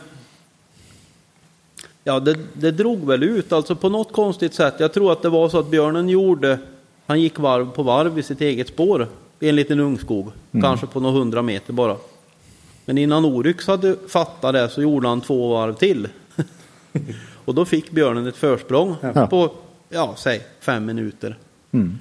[2.04, 4.74] ja det, det drog väl ut alltså på något konstigt sätt.
[4.78, 6.58] Jag tror att det var så att björnen gjorde,
[7.06, 9.08] han gick varv på varv i sitt eget spår
[9.40, 10.62] i en liten ungskog, mm.
[10.62, 11.96] kanske på några hundra meter bara.
[12.84, 16.08] Men innan Oryx hade fattat det så gjorde han två varv till.
[17.44, 19.26] och då fick björnen ett försprång ja.
[19.26, 19.50] på,
[19.88, 21.36] ja, säg fem minuter.
[21.72, 21.98] Mm.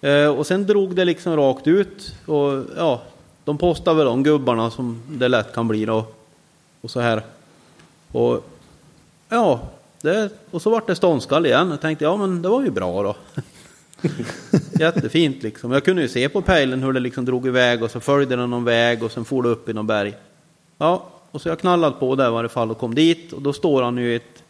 [0.00, 3.02] Eh, och sen drog det liksom rakt ut och ja,
[3.44, 6.04] de postade väl de gubbarna som det lätt kan bli då.
[6.80, 7.22] Och så här.
[8.12, 8.44] Och
[9.30, 9.60] ja,
[10.00, 11.70] det, och så vart det ståndskall igen.
[11.70, 13.16] Jag tänkte ja men det var ju bra då.
[14.80, 15.72] Jättefint liksom.
[15.72, 18.50] Jag kunde ju se på pejlen hur det liksom drog iväg och så följde den
[18.50, 20.14] någon väg och sen for det upp i någon berg.
[20.78, 23.52] Ja, och så jag knallat på där i varje fall och kom dit och då
[23.52, 24.42] står han ju i ett,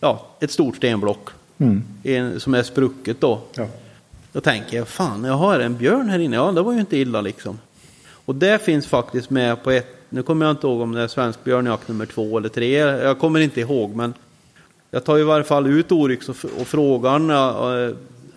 [0.00, 1.28] ja, ett stort stenblock.
[1.58, 1.84] Mm.
[2.02, 3.40] En, som är sprucket då.
[3.54, 3.66] Ja.
[4.32, 6.36] Då tänker jag, fan, jag har en björn här inne.
[6.36, 7.58] Ja, det var ju inte illa liksom.
[8.10, 11.08] Och det finns faktiskt med på ett, nu kommer jag inte ihåg om det är
[11.08, 12.76] svensk björnjakt nummer två eller tre.
[12.78, 14.14] Jag kommer inte ihåg, men
[14.90, 17.96] jag tar i varje fall ut Oryx och, och frågar han, eh,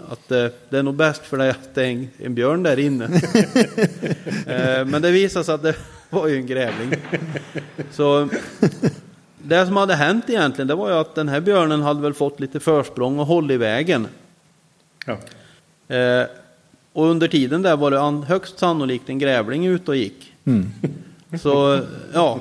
[0.09, 2.79] att eh, det är nog bäst för dig att det är en, en björn där
[2.79, 3.21] inne.
[4.47, 5.75] Eh, men det visade sig att det
[6.09, 6.93] var ju en grävling.
[7.91, 8.29] Så
[9.37, 12.39] det som hade hänt egentligen, det var ju att den här björnen hade väl fått
[12.39, 14.07] lite försprång och håll i vägen.
[15.05, 15.17] Ja.
[15.95, 16.27] Eh,
[16.93, 20.33] och under tiden där var det högst sannolikt en grävling ute och gick.
[21.39, 21.81] Så
[22.13, 22.39] ja,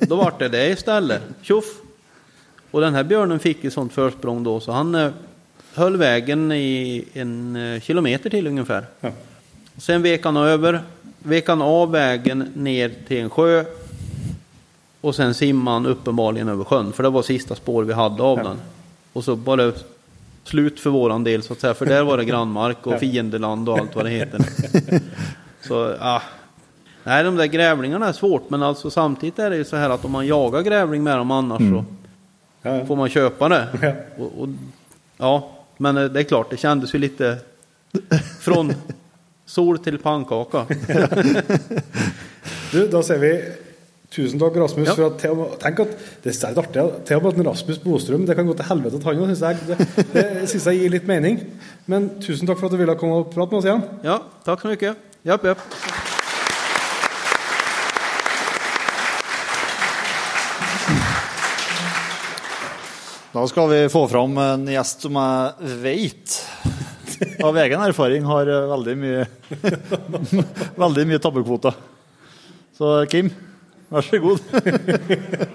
[0.00, 1.22] då var det det istället.
[1.42, 1.64] Tjoff!
[2.70, 5.10] Och den här björnen fick ett sånt försprång då så han eh,
[5.74, 8.86] höll vägen i en eh, kilometer till ungefär.
[9.00, 9.10] Ja.
[9.76, 10.80] Sen vek han över,
[11.18, 13.64] vek han av vägen ner till en sjö.
[15.00, 18.36] Och sen simmade han uppenbarligen över sjön, för det var sista spår vi hade av
[18.36, 18.56] den.
[19.12, 19.72] Och så var det
[20.44, 23.78] slut för våran del så att säga, för där var det grannmark och fiendeland och
[23.78, 24.40] allt vad det heter.
[25.60, 26.22] Så, ah.
[27.06, 30.04] Nej, de där grävlingarna är svårt, men alltså samtidigt är det ju så här att
[30.04, 31.84] om man jagar grävling med dem annars så
[32.62, 32.86] Ja, ja.
[32.86, 33.68] får man köpa det.
[33.82, 33.92] Ja.
[34.24, 34.48] Och, och,
[35.16, 37.36] ja, men eh, det är klart, det kändes ju lite
[38.40, 38.74] från
[39.46, 40.66] sol till pannkaka.
[42.72, 43.30] Du, da sier vi
[44.10, 44.88] tusen takk, Rasmus.
[44.98, 45.06] Ja.
[45.06, 45.94] at, til Tenk at
[46.24, 46.84] det er litt artig.
[47.06, 49.44] Til og med at Rasmus Bostrøm Det kan gå til helvete at han òg, syns
[49.46, 49.62] jeg.
[49.70, 51.40] Det, det synes jeg gir litt mening.
[51.86, 53.86] Men tusen takk for at du ville komme og prate med oss igjen.
[54.06, 54.98] Ja, tack så mycket.
[55.26, 56.15] Japp, japp.
[63.36, 66.36] Da skal vi få fram en gjest som jeg vet
[67.44, 69.26] av egen erfaring har eh, veldig mye
[70.84, 71.76] veldig mye tabbekvoter.
[72.78, 73.28] Så Kim,
[73.92, 74.40] vær så god.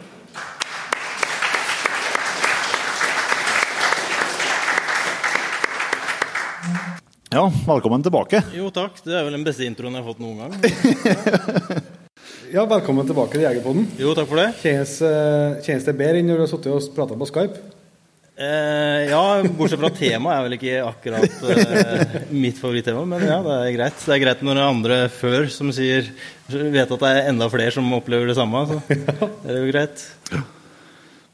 [7.32, 8.44] Ja, velkommen tilbake.
[8.54, 11.90] Jo takk, det er vel den beste introen jeg har fått noen gang.
[12.52, 13.86] Ja, velkommen tilbake til Jegerpoden.
[14.00, 14.50] Jo, takk for det.
[14.60, 17.62] Kjennes, eh, kjennes det bedre enn når du har sittet og prata på Skype?
[18.42, 19.22] Eh, ja,
[19.56, 24.04] bortsett fra temaet er vel ikke akkurat eh, mitt favorittema, men ja, det er greit.
[24.04, 26.10] Det er greit når det er andre før som sier
[26.52, 28.82] vet at det er enda flere som opplever det samme, så
[29.46, 30.06] det er jo greit.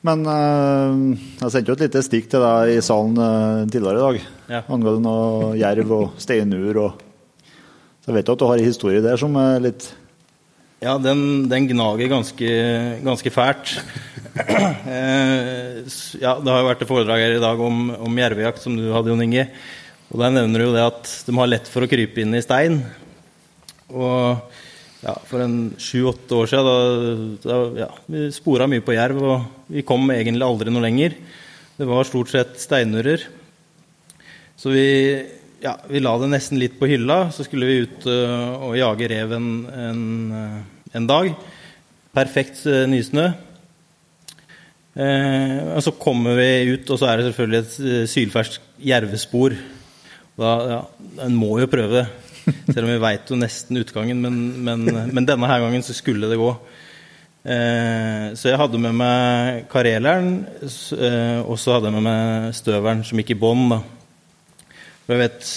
[0.06, 4.06] Men eh, jeg sendte jo et lite stikk til deg i salen eh, tidligere i
[4.06, 4.62] dag Ja.
[4.70, 6.84] angående noe jerv og steinur.
[6.86, 7.02] Og...
[8.04, 9.90] Så jeg vet jo at du har en historie der som er litt
[10.78, 12.50] Ja, den, den gnager ganske,
[13.06, 13.78] ganske fælt.
[14.38, 15.82] Eh,
[16.22, 18.84] ja, det har jo vært et foredrag her i dag om, om jervejakt, som du
[18.94, 19.48] hadde, Jon Inge.
[20.12, 22.44] Og Der nevner du jo det at de har lett for å krype inn i
[22.46, 22.78] stein.
[23.90, 24.38] Og
[25.02, 29.74] ja, for en sju-åtte år siden, da, da ja, vi spora mye på jerv, og
[29.74, 31.18] vi kom egentlig aldri noe lenger.
[31.82, 33.26] Det var stort sett steinurer.
[34.58, 34.88] Så vi,
[35.64, 37.28] ja, vi la det nesten litt på hylla.
[37.34, 40.60] Så skulle vi ut øh, og jage rev en, en, øh,
[40.98, 41.34] en dag.
[42.16, 43.28] Perfekt øh, nysnø.
[44.98, 49.58] Eh, og så kommer vi ut, og så er det selvfølgelig et sylferskt jervespor.
[50.38, 50.82] Da, ja,
[51.26, 52.08] En må jo prøve det.
[52.72, 56.30] Selv om vi veit jo nesten utgangen, men, men, men denne her gangen så skulle
[56.30, 56.52] det gå.
[57.48, 63.04] Eh, så jeg hadde med meg kareleren, eh, og så hadde jeg med meg støveren
[63.08, 63.78] som gikk i bånn.
[65.08, 65.50] For jeg vet,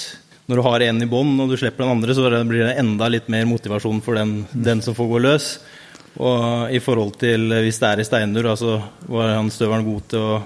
[0.47, 3.07] Når du har en i bånn og du slipper den andre, så blir det enda
[3.07, 5.47] litt mer motivasjon for den, den som får gå løs.
[6.19, 10.09] Og i forhold til eh, hvis det er i steinur, altså var han støveren god
[10.11, 10.41] til å,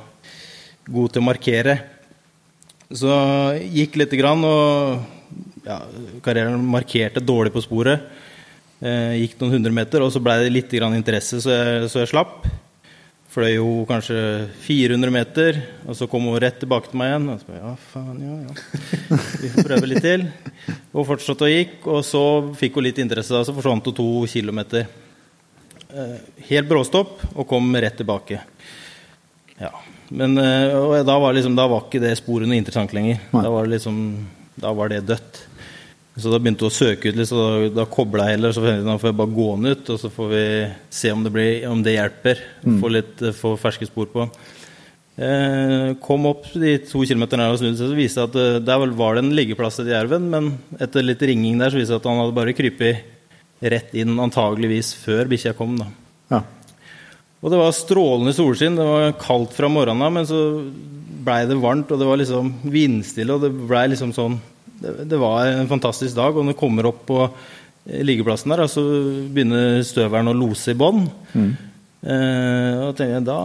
[0.92, 1.76] god til å markere.
[2.92, 3.14] Så
[3.64, 5.80] gikk lite grann, og ja,
[6.24, 8.04] karrieren markerte dårlig på sporet.
[8.84, 12.04] Eh, gikk noen hundre meter, og så ble det litt grann interesse, så jeg, så
[12.04, 12.44] jeg slapp.
[13.34, 14.16] Fløy jo kanskje
[14.62, 15.56] 400 meter,
[15.90, 17.24] og så kom hun rett tilbake til meg igjen.
[17.32, 19.16] Og så bare, ja, faen, ja, ja.
[19.42, 20.26] Vi får prøve litt til.
[20.94, 22.22] Og fortsatte og gikk, og så
[22.60, 24.86] fikk hun litt interesse, og så forsvant hun to kilometer.
[25.90, 26.14] Eh,
[26.52, 28.38] helt bråstopp, og kom rett tilbake.
[29.58, 29.72] Ja.
[30.14, 33.18] Men eh, og da, var liksom, da var ikke det sporet noe interessant lenger.
[33.34, 33.98] Da var liksom
[34.62, 35.42] Da var det dødt.
[36.14, 38.52] Så da begynte hun å søke ut litt, så da, da kobla jeg heller.
[38.54, 40.44] Så da får jeg bare gå den ut, og så får vi
[40.94, 42.44] se om det, blir, om det hjelper.
[42.82, 44.28] Få litt få ferske spor på.
[45.14, 48.62] Eh, kom opp de to kilometerne her og snudde seg, så viste det at eh,
[48.66, 50.48] der var det en liggeplass til jerven, men
[50.82, 54.90] etter litt ringing der så viste det at han hadde bare krypet rett inn, antageligvis
[54.98, 55.76] før bikkja kom.
[55.78, 55.86] da.
[56.34, 56.40] Ja.
[57.44, 60.40] Og det var strålende solskinn, det var kaldt fra morgenen av, men så
[61.24, 64.40] blei det varmt, og det var liksom vindstille, og det blei liksom sånn
[64.80, 67.20] det, det, var en fantastisk dag, og når du kommer opp på
[67.84, 68.82] liggeplassen der, så
[69.34, 71.04] begynner støveren å lose i bånn.
[71.34, 71.52] Mm.
[72.04, 73.38] Eh, og tenkte jeg, da,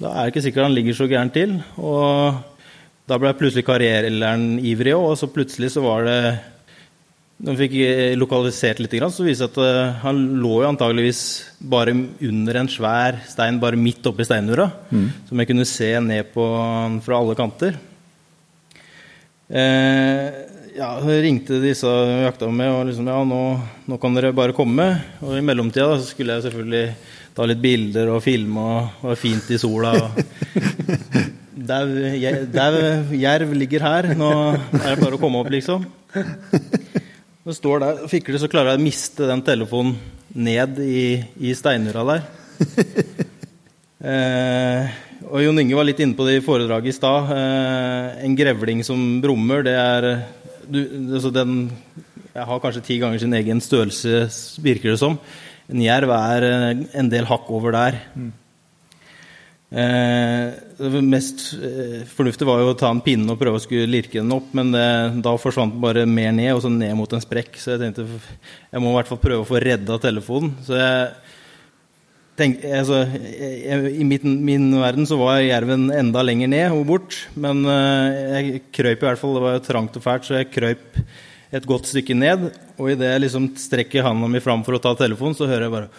[0.00, 1.56] da, er det ikke sikkert han ligger så gærent til.
[1.78, 2.40] Og
[3.10, 6.18] da ble plutselig karrierelæreren ivrig òg, og så plutselig så var det
[7.44, 11.22] Når vi fikk lokalisert litt, så viste det at uh, han lå jo antageligvis
[11.58, 11.92] bare
[12.22, 15.08] under en svær stein bare midt oppi steinura, mm.
[15.28, 16.46] som jeg kunne se ned på
[17.02, 17.74] fra alle kanter.
[19.50, 20.43] Eh,
[20.74, 23.42] ja, ringte disse jeg jakta med og liksom Ja, nå,
[23.86, 24.88] nå, kan dere bare komme.
[25.22, 26.86] Og i mellomtida da, så skulle jeg selvfølgelig
[27.34, 29.94] ta litt bilder og filme, og var fint i sola.
[31.64, 34.10] Der jerv ligger her.
[34.18, 35.86] Nå er det bare å komme opp, liksom.
[36.12, 39.94] Når jeg står der og fikler, så klarer jeg å miste den telefonen
[40.34, 42.26] ned i, i steinura der.
[44.04, 44.88] Eh,
[45.30, 47.30] og Jon Inge var litt inne på det i foredraget i stad.
[47.32, 50.08] Eh, en grevling som brummer, det er
[50.68, 50.80] du,
[51.16, 51.58] altså den,
[52.34, 54.24] Jeg har kanskje ti ganger sin egen størrelse,
[54.62, 55.18] virker det som.
[55.70, 58.00] En jerv er eh, en del hakk over der.
[58.14, 58.32] Mm.
[59.74, 63.90] Eh, det mest eh, fornuftige var jo å ta en pinne og prøve å skulle
[63.90, 64.84] lirke den opp, men det,
[65.24, 67.56] da forsvant den bare mer ned, og så ned mot en sprekk.
[67.58, 70.54] Så jeg tenkte jeg må i hvert fall prøve å få redda telefonen.
[70.66, 71.08] Så jeg
[72.38, 77.62] tenkte, altså, I min, min, verden så var jerven enda lenger ned og bort, men
[77.70, 79.36] eh, jeg krøyp i hvert fall.
[79.36, 80.82] Det var jo trangt og fælt, så jeg krøyp
[81.54, 82.40] et godt stykke ned.
[82.78, 85.76] Og idet jeg liksom strekker handa mi fram for å ta telefonen, så hører jeg
[85.76, 85.90] bare.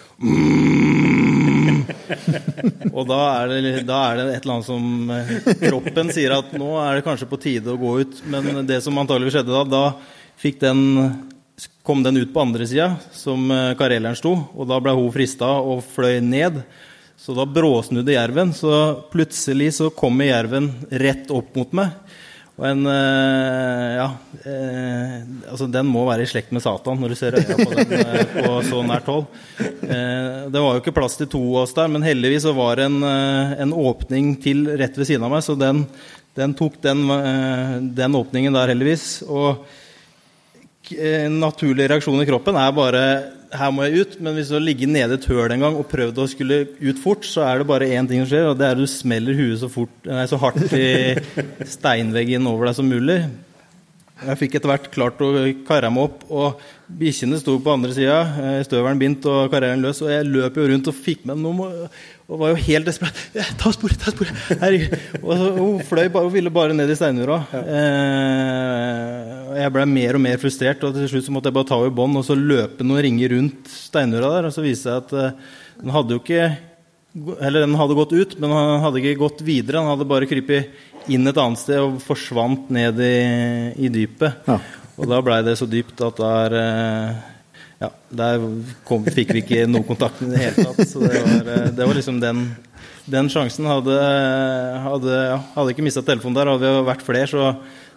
[2.95, 4.83] Og da er, det, da er, det, et eller annet som
[5.13, 5.31] eh,
[5.67, 8.13] Kroppen sier at nå er det kanskje på tide å gå ut.
[8.31, 9.85] Men det som antageligvis skjedde da, da
[10.41, 10.79] fikk den,
[11.85, 14.33] kom den ut på andre sida, som eh, kareleren sto.
[14.57, 16.63] Og da ble hun frista og fløy ned.
[17.21, 18.53] Så da bråsnudde jerven.
[18.57, 18.71] Så
[19.11, 21.93] plutselig så kommer jerven rett opp mot meg.
[22.55, 24.09] Og en eh, Ja,
[24.47, 25.21] eh,
[25.51, 27.93] altså den må være i slekt med Satan når du ser øya på den
[28.33, 29.29] på så nært hold.
[29.85, 32.89] det var jo ikke plass til to av oss der, men heldigvis så var det
[32.89, 35.85] en, en åpning til rett ved siden av meg, så den,
[36.35, 37.05] den tok den,
[37.95, 39.09] den, åpningen der, heldigvis.
[39.27, 39.65] Og
[40.93, 43.05] en naturlig reaksjon i kroppen er bare
[43.55, 44.19] her må jeg ut.
[44.23, 46.61] Men hvis du har ligget nede i et høl en gang og prøvd å skulle
[46.79, 48.89] ut fort, så er det bare én ting som skjer, og det er at du
[48.89, 51.17] smeller huet så, fort, nei, så hardt i
[51.75, 53.19] steinveggen over deg som mulig.
[54.15, 55.29] Jeg fikk etter hvert klart å
[55.67, 58.21] karre meg opp, og bikkjene sto på andre sida.
[58.39, 61.89] Eh, støvelen bindt og karrieren løs, og jeg løp jo rundt og fikk med noe
[62.25, 63.17] og var jo helt desperat.
[63.59, 63.99] 'Ta sporet!
[64.01, 64.93] Ta sporet!' Herregud.
[65.21, 67.37] Og så, hun fløy bare, hun ville bare ned i steinura.
[67.53, 67.61] Ja.
[67.79, 71.77] Eh, jeg ble mer og mer frustrert, og til slutt så måtte jeg bare ta
[71.77, 74.49] henne i bånd og så løpe noen ringer rundt steinura der.
[74.49, 75.37] Og så viste seg at eh,
[75.83, 76.55] den hadde jo ikke
[77.15, 79.79] Eller den hadde gått ut, men han hadde ikke gått videre.
[79.79, 80.73] Han hadde bare krypet
[81.07, 83.19] inn et annet sted og forsvant ned i,
[83.85, 84.41] i dypet.
[84.49, 84.57] Ja.
[84.99, 87.23] Og da blei det så dypt at der uh,
[87.81, 88.43] ja, der
[88.87, 90.85] kom, fikk vi ikke noe kontakt i det hele tatt.
[90.87, 92.45] Så det var, eh, det var liksom den,
[93.11, 93.67] den sjansen.
[93.67, 93.97] Hadde,
[94.85, 95.17] hadde,
[95.57, 97.51] hadde ikke mista telefonen der, hadde vi vært flere, så,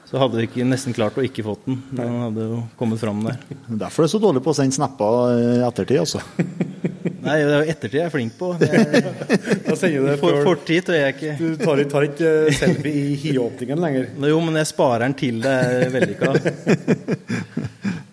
[0.08, 1.78] så hadde vi ikke, nesten klart å ikke fått den.
[1.94, 3.38] Den hadde jo kommet fram der.
[3.68, 6.24] Derfor er du så dårlig på å sende snapper i ettertid, altså.
[7.28, 8.50] Nei, det er jo ettertid jeg er flink på.
[8.58, 11.32] Det er, for, fortid tror jeg ikke.
[11.38, 14.08] Du tar, tar ikke selfie i hiåpningen lenger?
[14.32, 16.32] Jo, men jeg sparer den til det er vellykka.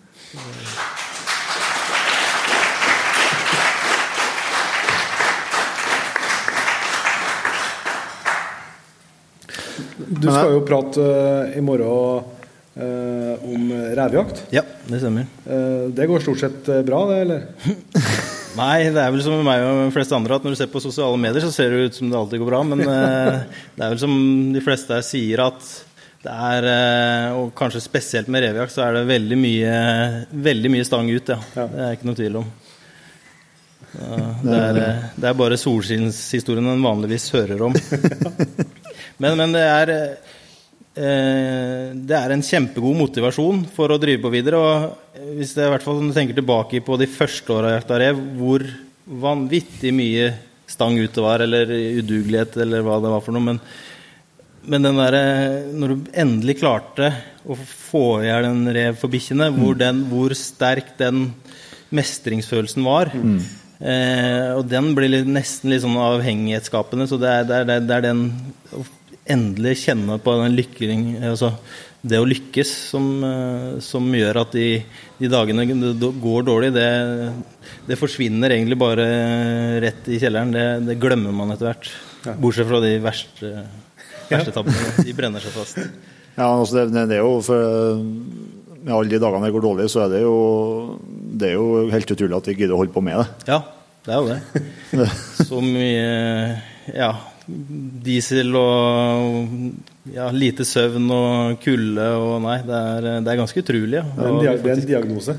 [9.96, 12.24] Du skal jo prate uh, i morgen
[12.76, 14.44] uh, om revejakt.
[14.52, 15.28] Ja, det stemmer.
[15.46, 17.46] Uh, det går stort sett bra, det, eller?
[18.60, 20.70] Nei, det er vel som med meg og de fleste andre at når du ser
[20.72, 22.62] på sosiale medier, så ser det ut som det alltid går bra.
[22.68, 24.14] Men det er vel som
[24.54, 25.74] de fleste her sier, at
[26.26, 29.74] det er Og kanskje spesielt med revejakt, så er det veldig mye,
[30.48, 31.36] veldig mye stang ut, ja.
[31.54, 31.66] ja.
[31.70, 32.48] Det er ikke noe tvil om.
[33.96, 34.80] Det er,
[35.14, 37.76] det er bare solskinnshistoriene en vanligvis hører om.
[39.22, 39.92] Men, men det, er,
[40.96, 44.60] eh, det er en kjempegod motivasjon for å drive på videre.
[44.60, 48.20] og Hvis det, i hvert fall tenker tilbake på de første åra jeg jakta rev,
[48.36, 48.66] hvor
[49.06, 50.30] vanvittig mye
[50.66, 51.70] stang ut det var, eller
[52.00, 53.52] udugelighet, eller hva det var for noe.
[53.52, 53.60] Men,
[54.66, 55.16] men den der,
[55.78, 57.12] når du endelig klarte
[57.46, 59.60] å få i hjel en rev for bikkjene, mm.
[59.60, 61.28] hvor, hvor, sterk den
[61.94, 63.36] mestringsfølelsen var mm.
[63.78, 67.06] eh, Og den blir nesten litt sånn avhengighetsskapende.
[67.06, 68.24] Så det er, det er, det er den
[69.32, 71.52] endelig kjenne på den lykking, altså
[72.06, 74.66] det å lykkes som, eh, som gjør at de,
[75.18, 76.86] de, dagene går dårlig, det,
[77.88, 79.06] det, forsvinner egentlig bare
[79.82, 80.54] rett i kjelleren.
[80.54, 81.90] Det, det glemmer man etter hvert.
[82.42, 83.52] Bortsett fra de verste,
[84.30, 84.92] verste tabbene.
[85.06, 85.82] De brenner seg fast.
[86.36, 90.02] Ja, altså det, det er jo for Med alle de dagene det går dårlig, så
[90.02, 90.34] er det jo
[91.32, 93.46] Det er jo helt utrolig at vi gidder å holde på med det.
[93.48, 93.62] Ja,
[94.04, 95.06] det er jo det.
[95.48, 96.10] Så mye
[96.92, 97.08] ja,
[97.46, 99.50] diesel og
[100.14, 104.00] ja, lite søvn og kulde og Nei, det er, det er ganske utrolig.
[104.00, 104.06] Ja.
[104.06, 105.36] Det er en, det er en diagnose.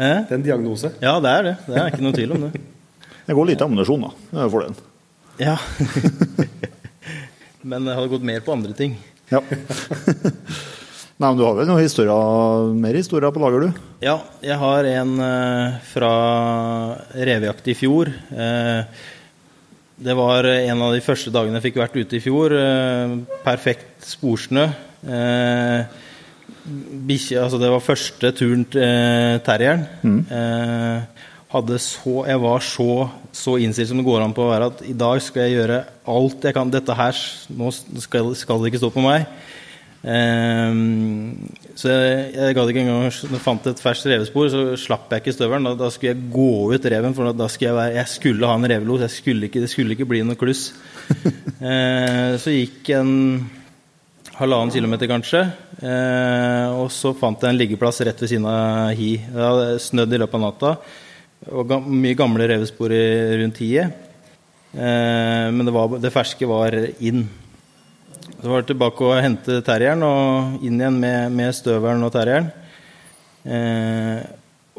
[0.00, 0.20] Eh?
[0.26, 0.92] Det er en diagnose.
[1.02, 1.54] Ja, det er det.
[1.66, 2.52] Det er ikke noe tvil om det.
[3.30, 4.08] Det går litt ammunisjon, da.
[4.32, 4.78] Det er fordelen.
[5.38, 5.52] Ja.
[7.70, 8.96] Men det hadde gått mer på andre ting.
[9.30, 9.42] Ja.
[11.20, 13.80] Nei, men Du har vel noen historier, mer historier på lager, du?
[14.00, 16.12] Ja, jeg har en eh, fra
[17.12, 18.08] revejakt i fjor.
[18.32, 19.02] Eh,
[20.00, 22.54] det var en av de første dagene jeg fikk vært ute i fjor.
[22.56, 24.64] Eh, perfekt sporsnø.
[25.04, 25.98] Eh,
[27.10, 29.84] bikkje, altså det var første turen til eh, terrieren.
[30.30, 32.90] Eh, hadde så, jeg var så,
[33.34, 35.80] så innstilt som det går an på å være at i dag skal jeg gjøre
[36.14, 36.70] alt jeg kan.
[36.72, 37.22] Dette her
[37.58, 39.26] nå skal, skal det ikke stå på meg.
[40.00, 41.36] Ehm,
[41.76, 45.22] så jeg, jeg gadd ikke engang Når jeg fant et ferskt revespor, så slapp jeg
[45.22, 45.68] ikke støvelen.
[45.68, 48.56] Da, da skulle jeg gå ut reven, for da skulle jeg, være, jeg skulle ha
[48.56, 49.04] en revelos.
[49.04, 50.70] Jeg skulle ikke, det skulle ikke bli noe kluss.
[51.60, 53.10] Ehm, så gikk en
[54.38, 55.42] halvannen kilometer, kanskje.
[55.84, 59.12] Ehm, og så fant jeg en liggeplass rett ved siden av hi.
[59.20, 60.72] Det hadde snødd i løpet av natta.
[61.56, 62.92] Og mye gamle revespor
[63.40, 64.06] rundt hiet.
[64.72, 67.24] men det, var, det ferske var inn.
[68.40, 72.46] Så var det tilbake å hente terrieren og inn igjen med, med støvelen og terrieren.
[73.44, 74.22] Eh,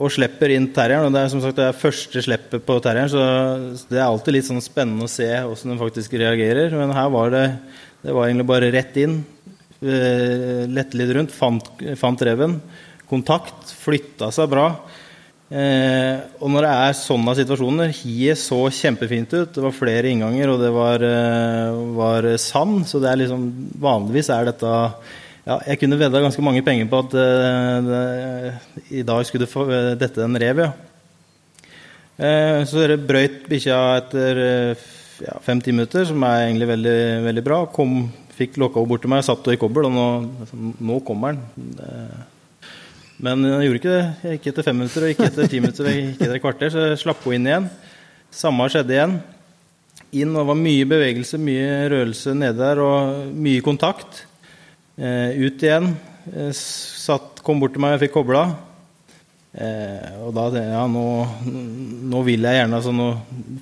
[0.02, 1.06] og slipper inn terrieren.
[1.06, 4.34] og Det er som sagt det er første slippet på terrieren, så det er alltid
[4.34, 6.74] litt sånn spennende å se hvordan den faktisk reagerer.
[6.74, 7.44] Men her var det,
[8.02, 9.20] det var egentlig bare rett inn.
[9.82, 11.70] Eh, lette litt rundt, fant,
[12.02, 12.58] fant reven.
[13.14, 14.72] Kontakt, flytta seg bra.
[15.52, 19.49] Eh, og når det er sånne situasjoner Hiet så kjempefint ut.
[19.52, 22.86] Det var flere innganger, og det var, eh, var sand.
[22.88, 23.49] Så det er liksom
[23.82, 24.72] Vanligvis er dette
[25.44, 28.56] ja, Jeg kunne vedda ganske mange penger på at eh, det,
[29.02, 30.72] i dag skulle få, eh, dette en rev, ja.
[32.22, 34.41] Eh, så det brøyt bikkja etter
[35.19, 37.65] ja, fem-ti minutter, som er egentlig veldig, veldig bra.
[37.73, 38.06] Kom,
[38.38, 42.30] fikk lokka henne bort til meg, satt henne i kobbel, og nå, nå kommer den.
[43.22, 44.31] Men jeg gjorde ikke det.
[44.38, 46.73] Ikke etter fem minutter, og ikke etter ti minutter, og ikke etter et kvarter.
[46.73, 47.69] Så jeg slapp henne inn igjen.
[48.34, 49.14] Samme skjedde igjen.
[50.11, 54.23] Inn, og det var mye bevegelse, mye rørelse nede der, og mye kontakt.
[54.98, 55.93] Eh, ut igjen.
[56.34, 58.43] Eh, satt, kom bort til meg og fikk kobla.
[59.52, 61.06] Eh, og da ja, nå,
[62.07, 63.07] nå, vil jeg gjerne altså nå,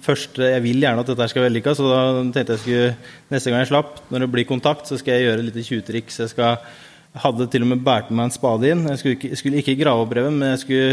[0.06, 2.92] første, Jeg vil gjerne at dette skal vellykka, så da tenkte jeg skulle
[3.34, 6.22] neste gang jeg slapp, når det blir kontakt, så skal jeg gjøre litt tjuvtriks.
[6.24, 6.78] Jeg skal jeg
[7.18, 8.86] hadde til og med båret meg en spade inn.
[8.92, 10.92] Jeg skulle ikke, skulle ikke grave opp reven, men jeg skulle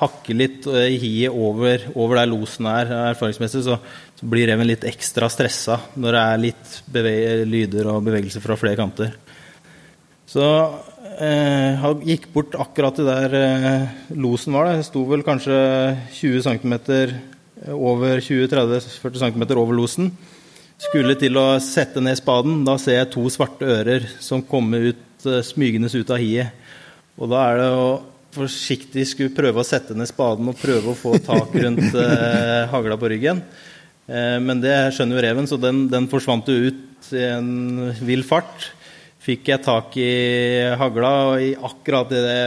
[0.00, 2.90] hakke litt i gi hiet over, over, der losen er.
[3.12, 3.78] Erfaringsmessig så,
[4.18, 8.80] så, blir reven litt ekstra stressa når det er litt lyder og bevegelser fra flere
[8.80, 9.14] kanter.
[10.26, 10.42] Så
[11.22, 14.72] eh, jeg gikk bort akkurat til der eh, losen var.
[14.72, 15.56] Det sto vel kanskje
[16.18, 16.74] 20 cm
[17.70, 20.10] over 20-30-40 cm over losen.
[20.82, 22.64] Skulle til å sette ned spaden.
[22.66, 26.52] Da ser jeg to svarte ører som kommer ut Eh, smygende ut av hiet.
[27.18, 27.88] Og da er det å
[28.34, 32.98] forsiktig skulle prøve å sette ned spaden og prøve å få tak rundt eh, hagla
[32.98, 33.42] på ryggen.
[34.06, 38.24] Eh, men det skjønner jo reven, så den, den forsvant jo ut i en vill
[38.26, 38.72] fart.
[39.24, 40.10] Fikk jeg tak i
[40.76, 42.38] hagla, og i akkurat det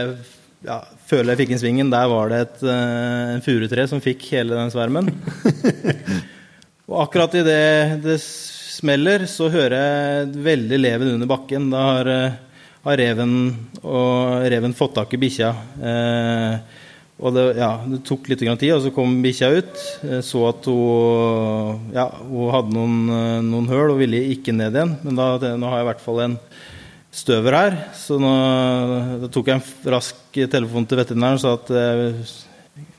[0.66, 4.58] ja, føler jeg fikk inn svingen, der var det et eh, furutre som fikk hele
[4.58, 5.10] den svermen.
[6.90, 11.70] og akkurat i det smeller, så hører jeg veldig leven under bakken.
[11.72, 12.36] Da har uh,
[12.88, 13.32] har reven,
[13.82, 15.50] og reven fått tak i bikkja.
[15.90, 16.84] Eh,
[17.18, 19.84] og det, ja, det, tok litt tid, og så kom bikkja ut.
[20.06, 24.78] Eh, så at hun, ja, hun hadde noen, eh, noen høl og ville ikke ned
[24.78, 24.96] igjen.
[25.04, 26.40] Men da, det, nå har jeg i hvert fall en
[27.18, 27.78] støver her.
[27.98, 28.34] Så nå,
[29.24, 32.12] da tok jeg en rask telefon til veterinæren og sa at jeg,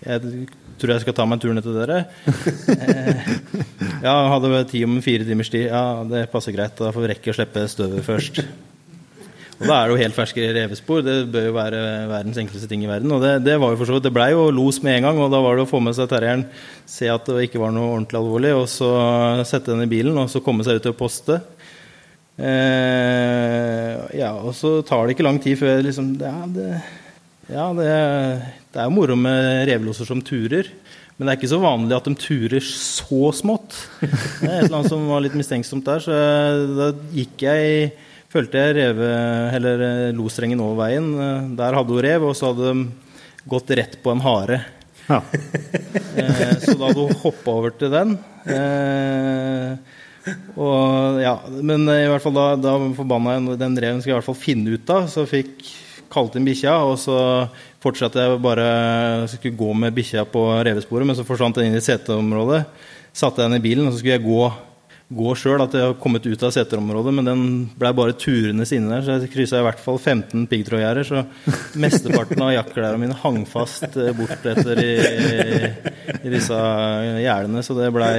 [0.03, 0.49] jeg
[0.79, 2.03] tror jeg skal ta meg en tur ned til dere.
[3.99, 5.67] Eh, ja, hadde tid om fire timers tid.
[5.67, 6.77] Ja, det passer greit.
[6.79, 8.43] Da får vi rekke å slippe støvet først.
[9.59, 11.01] Og da er det jo helt ferske revespor.
[11.03, 13.11] Det bør jo være verdens enkleste ting i verden.
[13.11, 15.19] Og det, det var jo for så vidt, det blei jo los med en gang,
[15.19, 16.45] og da var det å få med seg terrieren,
[16.87, 18.91] se at det ikke var noe ordentlig alvorlig, og så
[19.47, 21.41] sette den i bilen, og så komme seg ut til poste.
[22.39, 26.67] Eh, ja, og så tar det ikke lang tid før liksom Ja, det,
[27.51, 27.89] ja, det,
[28.71, 30.71] det er jo moro med reveloser som turer.
[31.19, 33.75] Men det er ikke så vanlig at de turer så smått.
[33.99, 36.05] Det er et eller annet som var litt mistenksomt der.
[36.05, 36.15] Så
[36.77, 37.89] da gikk jeg
[38.29, 39.11] følte jeg reve,
[39.57, 41.07] eller losrengen losstrengen over veien.
[41.17, 44.61] Eh, der hadde hun rev, og så hadde de gått rett på en hare.
[45.09, 45.23] Ja.
[46.21, 48.17] eh, så da hadde hun hoppa over til den.
[48.45, 49.97] Eh,
[50.59, 51.35] og ja,
[51.65, 54.37] men i hvert fall da, da forbanna jeg den reven skal jeg i hvert fall
[54.37, 55.09] finne ut av.
[55.09, 55.63] Så fikk
[56.09, 57.17] kalt inn bikkja, og så
[57.81, 58.69] fortsatte jeg bare
[59.31, 62.63] skulle gå med bikkja på revesporet, men så forsvant den inn i seteområdet.
[63.15, 64.41] Satte jeg den i bilen, og så skulle jeg gå,
[65.09, 65.61] gå sjøl.
[65.63, 67.43] At jeg har kommet ut av seterområdet, men den
[67.79, 69.05] blei bare turende inne der.
[69.05, 71.23] Så jeg kryssa i hvert fall 15 piggtrådgjerder, så
[71.79, 74.93] mesteparten av jaktklærne mine hang fast bort etter i,
[76.21, 76.59] i disse
[77.23, 77.65] gjerdene.
[77.65, 78.13] Så det blei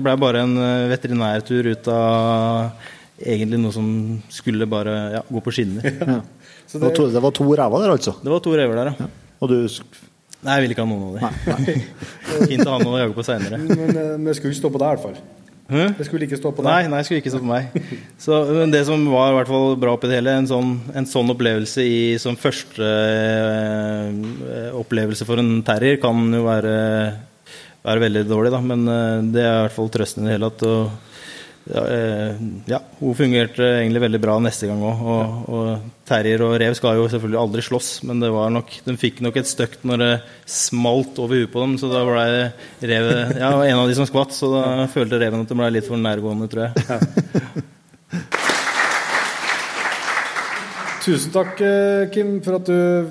[0.00, 2.90] ble bare en eh, veterinærtur ut av
[3.20, 3.88] egentlig noe som
[4.32, 5.84] skulle bare ja, gå på skinner.
[5.84, 6.20] Ja.
[6.70, 8.12] Det, det, var to, det var to ræver der, altså?
[8.22, 9.08] Det var to rever der, ja.
[9.08, 9.34] ja.
[9.40, 9.58] Og du
[10.40, 11.80] Nei, jeg vil ikke ha noen av dem.
[12.48, 13.58] Fint å ha noe å jage på seinere.
[13.60, 15.18] Men vi skulle ikke stå på det, i hvert fall.
[15.70, 15.94] Hm?
[15.96, 16.70] Det skulle ikke stå på deg.
[16.70, 17.76] Nei, nei, det skulle ikke stå på meg.
[18.24, 21.06] Så, men det som var i hvert fall bra oppi det hele, en sånn, en
[21.08, 26.74] sånn opplevelse i, som første eh, opplevelse for en terrier kan jo være,
[27.86, 28.60] være veldig dårlig, da.
[28.72, 31.08] Men eh, det er i hvert fall trøsten i det hele tatt
[31.68, 35.02] ja, eh, ja, hun fungerte egentlig veldig bra neste gang òg.
[35.04, 38.96] Og, og, terrier og rev skal jo selvfølgelig aldri slåss, men det var nok, de
[38.98, 40.10] fikk nok et støkt når det
[40.50, 41.76] smalt over huet på dem.
[41.78, 42.24] Så da ble
[42.90, 45.86] revet Ja, en av de som skvatt, så da følte reven at de ble litt
[45.86, 46.72] for nærgående, tror jeg.
[46.88, 46.98] Ja.
[51.00, 53.06] Tusen takk, eh, Kim, for at du,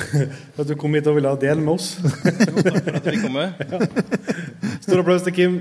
[0.60, 1.94] at du kom hit og ville ha del med oss.
[2.02, 3.62] takk for at vi kom med.
[3.70, 3.78] Ja.
[4.80, 5.60] Stor applaus til Kim.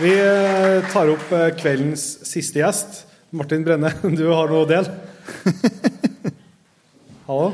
[0.00, 3.02] Vi eh, tar opp eh, kveldens siste gjest.
[3.36, 4.88] Martin Brenne, du har noe å dele?
[7.28, 7.50] Hallo?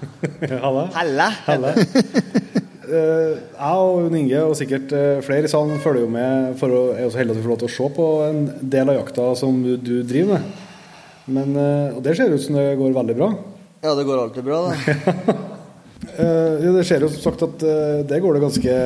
[0.64, 0.88] Halla.
[0.96, 1.28] Halla.
[1.46, 1.70] Halla.
[2.90, 4.90] Eh, jeg og Inge, og sikkert
[5.22, 7.62] flere i salen, følger jo med for å, er også heldig at vi får lov
[7.62, 8.42] til å se på en
[8.74, 10.66] del av jakta som du, du driver med.
[11.30, 11.54] Men,
[11.94, 13.32] og det ser ut som det går veldig bra.
[13.84, 14.96] Ja, det går alltid bra, det.
[16.18, 17.62] ja, det ser jo som sagt at
[18.10, 18.78] det går det ganske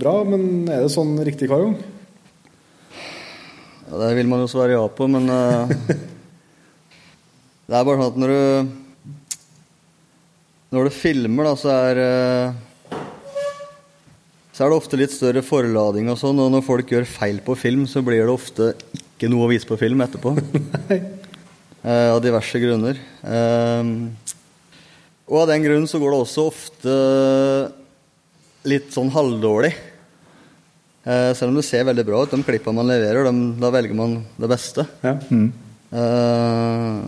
[0.00, 1.76] bra, men er det sånn riktig hver gang?
[3.92, 5.68] Ja, Det vil man jo svare ja på, men uh,
[7.68, 8.40] Det er bare sånn at når du
[10.72, 12.56] Når du filmer, da, så er uh,
[14.48, 17.52] Så er det ofte litt større forlading og sånn, og når folk gjør feil på
[17.60, 20.30] film, så blir det ofte ikke noe å vise på film etterpå.
[21.84, 22.96] uh, av diverse grunner.
[25.28, 26.92] og av den grunn så går det også ofte
[28.72, 29.91] litt sånn halvdårlig.
[31.02, 32.30] Eh, selv om det ser veldig bra ut.
[32.30, 34.86] De klippene man leverer, de, da velger man det beste.
[35.02, 35.16] Ja.
[35.30, 35.48] Mm.
[35.92, 37.00] Eh,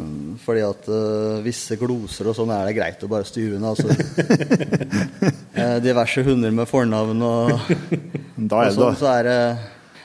[0.44, 3.72] fordi at eh, visse gloser og sånn er det greit å bare styre unna.
[3.72, 3.88] Altså.
[5.60, 7.54] eh, diverse hunder med fornavn og,
[8.50, 9.38] da er og sånn, så er det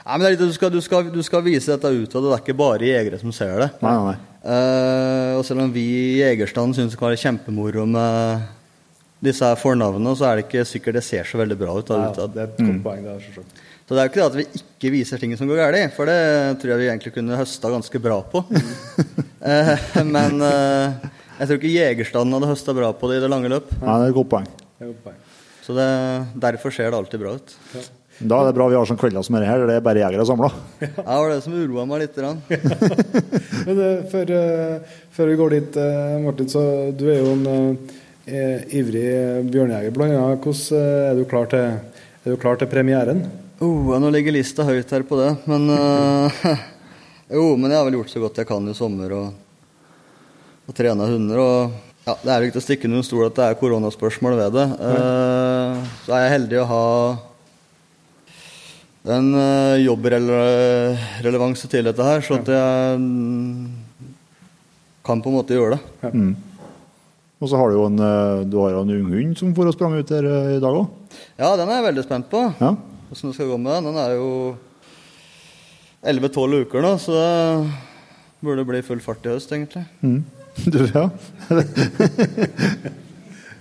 [0.09, 2.31] Nei, men det er litt, du, skal, du, skal, du skal vise dette utad, det
[2.33, 3.67] er ikke bare jegere som ser det.
[3.83, 4.15] Nei, nei.
[4.41, 8.47] Eh, og selv om vi i jegerstanden syns det kan være kjempemoro med
[9.21, 11.91] disse fornavnene, så er det ikke sikkert det ser så veldig bra ut.
[11.91, 12.81] Da, ja, det er et godt mm.
[12.87, 13.61] poeng, det er selvsagt.
[13.89, 16.05] Så det er jo ikke det at vi ikke viser ting som går galt, for
[16.05, 16.17] det
[16.61, 18.45] tror jeg vi egentlig kunne høsta ganske bra på.
[19.39, 19.69] Eh,
[20.03, 21.05] men eh,
[21.37, 23.69] jeg tror ikke jegerstanden hadde høsta bra på det i det lange løp.
[23.71, 24.49] Nei, det er et godt poeng.
[25.63, 25.85] Så det,
[26.43, 27.55] derfor ser det alltid bra ut.
[27.71, 27.85] Ja.
[28.19, 30.27] Da er det bra vi har sånne kvelder som dette her, det er bare jegere
[30.27, 30.51] samla.
[30.83, 32.19] Ja, det var det som uroa meg litt.
[33.71, 34.35] Men uh, før,
[35.15, 35.83] før, vi går dit,
[36.27, 37.77] Martin, så du er jo en
[38.27, 39.09] ivrig
[39.55, 40.43] bjørnejeger blant annet.
[40.43, 43.29] Hvordan er du klar til, er du klar til premieren?
[43.59, 46.31] Oh, nå ligger lista høyt her på det, men uh,
[47.35, 49.33] Jo, men jeg har vel gjort så godt jeg kan i sommer og,
[50.63, 51.37] og trena hunder.
[51.43, 51.73] og
[52.07, 54.67] ja, Det er jo ikke å stikke under stol at det er koronaspørsmål ved det.
[54.79, 55.75] Uh,
[56.05, 56.85] så er jeg heldig å ha
[59.19, 62.95] en uh, jobbrelevanse til dette her, så at jeg
[65.09, 65.81] kan på en måte gjøre det.
[66.07, 66.11] Ja.
[66.15, 66.33] Mm.
[67.39, 67.99] Og så har du jo en,
[68.51, 70.25] du har en ung hund som får og sprang ut her
[70.55, 70.87] i dag òg.
[71.39, 72.47] Ja, den er jeg veldig spent på.
[72.63, 72.73] Ja
[73.11, 73.89] åssen det skal gå med den.
[73.89, 74.29] Den er jo
[76.05, 77.27] 11-12 uker nå, så det
[78.45, 79.85] burde bli full fart i høst, egentlig.
[80.01, 80.23] Mm.
[80.59, 81.05] Du, ja.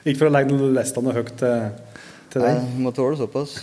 [0.03, 1.69] Ikke for å legge lestene høyt til,
[2.33, 2.57] til deg.
[2.59, 3.59] Nei, må tåle såpass.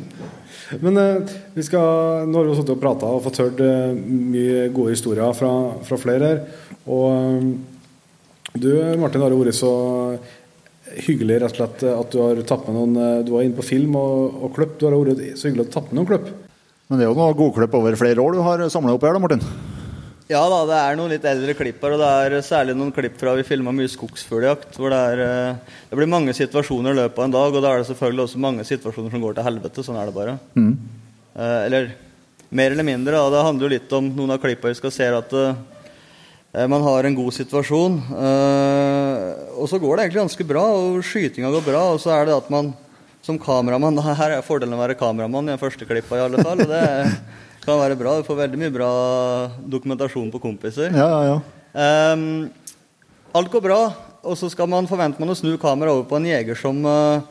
[0.84, 4.66] Men eh, vi skal, nå har vi sittet og prata og fått hørt eh, mye
[4.74, 5.52] gode historier fra,
[5.86, 6.40] fra flere her.
[6.90, 7.52] Og um,
[8.54, 8.70] du
[9.00, 9.72] Martin har vært så
[11.06, 13.66] hyggelig rett og slett at du har tatt med noen eh, Du var inne på
[13.66, 14.78] film og, og klipp.
[14.78, 16.28] Du har vært så hyggelig å ta med noen kløpp.
[16.88, 19.22] Men det er jo noen godklipp over flere år du har samla opp her, da,
[19.22, 19.42] Martin?
[20.28, 23.18] Ja da, det er noen litt eldre klipp her, og det er særlig noen klipp
[23.20, 24.78] fra vi filma mye skogsfugljakt.
[24.80, 27.74] Hvor det, er, eh, det blir mange situasjoner i løpet av en dag, og da
[27.74, 29.84] er det selvfølgelig også mange situasjoner som går til helvete.
[29.84, 30.38] Sånn er det bare.
[30.56, 30.72] Mm.
[31.34, 31.92] Eh, eller
[32.54, 33.18] mer eller mindre.
[33.18, 33.30] Da.
[33.34, 35.38] Det handler jo litt om noen av klippa vi skal se at
[36.54, 37.96] Eh, man har en god situasjon.
[37.98, 38.93] Eh,
[39.64, 41.82] og så går det egentlig ganske bra, og skytinga går bra.
[41.94, 42.74] Og så er det at man
[43.24, 46.60] som kameramann Her er fordelen å være kameramann i den første klippa, i alle fall.
[46.60, 46.82] Og det
[47.64, 48.18] kan være bra.
[48.20, 48.90] Du får veldig mye bra
[49.76, 50.92] dokumentasjon på kompiser.
[50.92, 51.38] Ja, ja, ja.
[52.12, 52.50] Um,
[53.34, 53.78] alt går bra,
[54.20, 57.24] og så skal man forvente man å snu kameraet over på en jeger som uh,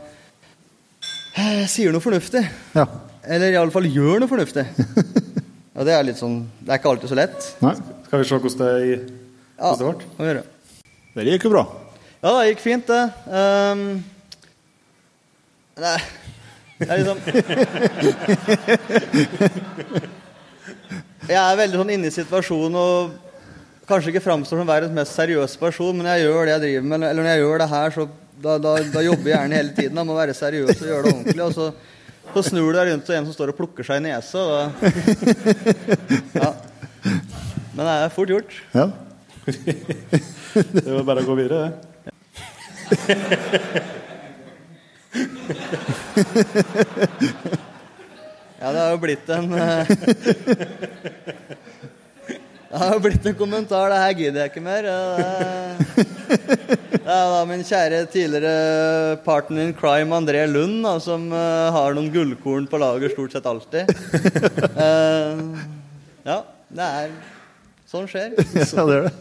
[1.70, 2.42] sier noe fornuftig.
[2.74, 2.88] Ja.
[3.24, 4.66] Eller i alle fall gjør noe fornuftig.
[5.74, 7.46] Og det er litt sånn Det er ikke alltid så lett.
[7.64, 7.72] Nei.
[8.06, 8.98] Skal vi se hvordan det,
[9.58, 10.12] Ja, hvordan det ble?
[10.20, 10.44] vi gjøre.
[11.14, 11.64] Det gikk jo bra.
[12.24, 13.04] Ja, det gikk fint, det.
[13.28, 14.04] Um,
[15.76, 15.98] nei
[16.80, 17.20] Det er liksom
[21.28, 23.12] Jeg er veldig sånn inne i situasjonen og
[23.90, 27.06] kanskje ikke framstår som verdens mest seriøse person, men jeg gjør det jeg driver med,
[27.10, 28.08] eller når jeg gjør det her, så
[28.44, 30.00] da, da, da jobber jeg gjerne hele tiden.
[30.00, 31.44] Da må være seriøs og gjøre det ordentlig.
[31.44, 31.66] Og så,
[32.34, 34.40] så snur du deg rundt til en som står og plukker seg i nesa.
[36.40, 36.52] Ja.
[37.74, 38.52] Men det er fort gjort.
[38.76, 38.88] Ja.
[40.54, 41.93] Det var bare å gå videre, det.
[48.64, 49.88] Ja, det har jo blitt en eh,
[52.74, 53.92] Det har jo blitt en kommentar.
[53.92, 54.88] Det her gidder jeg ikke mer.
[55.94, 61.94] Det er da min kjære tidligere partner in crime André Lund, da, som eh, har
[61.94, 63.92] noen gullkorn på lager stort sett alltid.
[64.74, 65.44] Eh,
[66.26, 66.40] ja,
[66.74, 67.14] det er
[67.94, 68.32] Sånn skjer.
[68.40, 69.14] ja, det er det.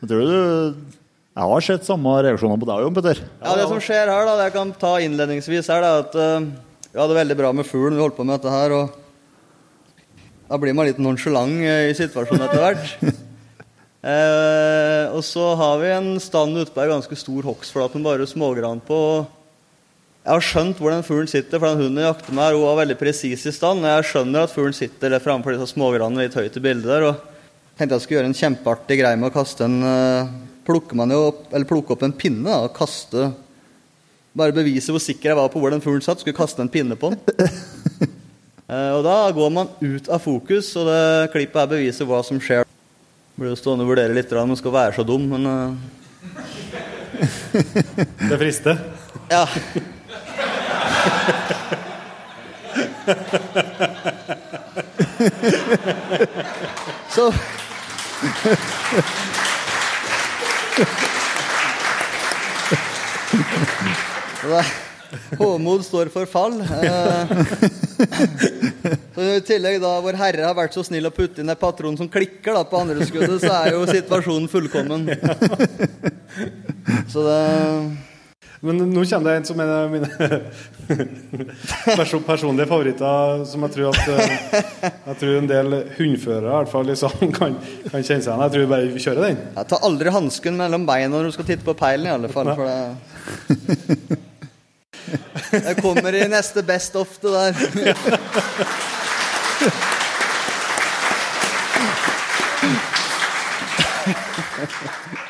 [0.00, 0.98] Jeg tror du
[1.30, 3.20] Jeg har sett samme reaksjoner på deg, Jon Petter.
[3.38, 6.48] Ja, Det som skjer her, da, det jeg kan ta innledningsvis, her, er at eh,
[6.90, 7.94] vi hadde veldig bra med fuglen.
[7.94, 8.74] Vi holdt på med dette her.
[8.74, 12.94] og Da blir man litt nonsjalant eh, i situasjonen etter hvert.
[14.00, 18.24] Eh, og så har vi en stand ute på ei ganske stor hogstflate med bare
[18.24, 18.96] smågran på.
[20.24, 22.96] Jeg har skjønt hvor den fuglen sitter, for den hunden jakter meg, hun var veldig
[22.96, 23.84] presis i stand.
[23.84, 27.10] Jeg skjønner at fuglen sitter der framfor disse smågranene litt høyt i bildet der.
[27.10, 30.32] og tenkte jeg skulle gjøre en kjempeartig greie med å kaste en eh,
[30.70, 33.32] Plukker man jo opp, eller plukke opp en pinne da, og kaste
[34.38, 36.20] Bare bevise hvor sikker jeg var på hvor den fuglen satt.
[36.22, 37.20] Skulle kaste en pinne på den.
[38.70, 42.38] Eh, og da går man ut av fokus, og det klippet her beviser hva som
[42.38, 42.62] skjer.
[43.34, 45.74] Blir jo stående og vurdere litt om man skal være så dum, men eh,
[48.30, 48.78] Det frister.
[49.26, 49.42] ja.
[57.10, 57.32] Så
[65.38, 66.60] Håmod står for fall.
[66.60, 67.26] Eh,
[69.14, 71.96] Så I tillegg da Vår Herre har vært så snill å putte inn en patron
[71.98, 75.04] som klikker da på andre skuddet, så er jo situasjonen fullkommen.
[77.10, 77.40] Så det
[78.60, 80.08] Men nå kommer det en som en av mine
[81.96, 84.34] perso personlige favoritter, som jeg tror at eh,
[85.06, 87.56] Jeg tror en del hundførere i hvert fall liksom, kan,
[87.86, 88.42] kan kjenne seg igjen.
[88.44, 89.38] Jeg tror vi bare kjører den.
[89.56, 92.48] Jeg tar aldri hansken mellom beina når du skal titte på peilen, i alle fall.
[92.58, 92.78] For det
[95.50, 97.54] Jeg kommer i neste Best of, det der.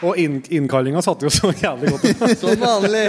[0.07, 2.07] Og inn, innkallinga satt jo så jævlig godt.
[2.41, 3.07] Som vanlig.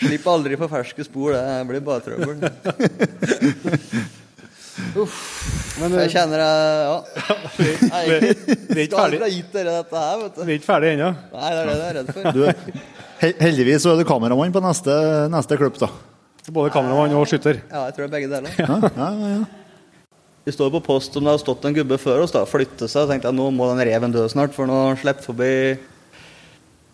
[0.00, 2.36] Slipp aldri for ferske spor, det blir bare trøbbel.
[4.96, 5.16] Uff.
[5.80, 6.50] Men eh, Jeg kjenner jeg
[6.86, 6.96] Ja.
[7.56, 7.68] vi,
[8.76, 10.42] er ikke aldri ferdig gitt dere dette her, vet du.
[10.44, 11.10] Vi er ikke ferdig ennå.
[11.32, 12.22] Nei, det er det jeg er redd for.
[12.32, 12.42] Du,
[13.46, 14.96] heldigvis så er du kameramann på neste,
[15.32, 15.88] neste klipp, da.
[16.52, 17.60] Både kameramann og skytter.
[17.72, 18.50] Ja, jeg tror det er begge deler.
[18.60, 19.44] Ja, ja, ja.
[20.46, 23.02] Vi står på post om det har stått en gubbe før oss, da, flytte seg.
[23.02, 25.74] og tenkte jeg nå må den reven dø snart, for nå sluppet forbi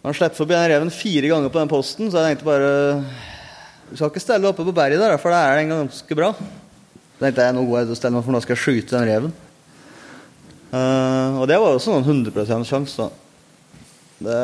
[0.00, 2.70] Han sluppet forbi den reven fire ganger på den posten, så jeg tenkte bare
[3.90, 6.32] Du skal ikke stelle oppe på berget der, for der er den ganske bra.
[6.32, 8.96] Så tenkte jeg nå går jeg til å stelle meg, for nå skal jeg skyte
[8.96, 9.32] den reven.
[10.72, 13.08] Uh, og det var også noen 100 sjanse, da.
[14.24, 14.40] Det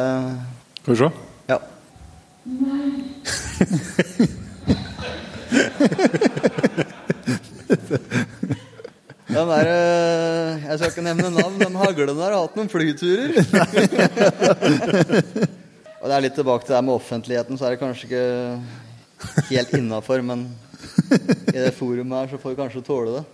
[0.82, 1.08] Skal vi se.
[1.48, 1.58] Ja.
[9.28, 13.34] Den der, eh, jeg skal ikke nevne navn, de haglene der har hatt noen flyturer.
[15.98, 18.22] Og det er litt tilbake til det med offentligheten, så er det kanskje ikke
[19.50, 20.46] helt innafor, men
[21.52, 23.24] i det forumet her så får vi kanskje tåle det.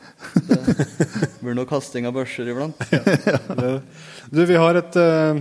[0.49, 2.81] Det blir noe kasting av børser iblant.
[4.35, 5.39] Du, vi har et, eh,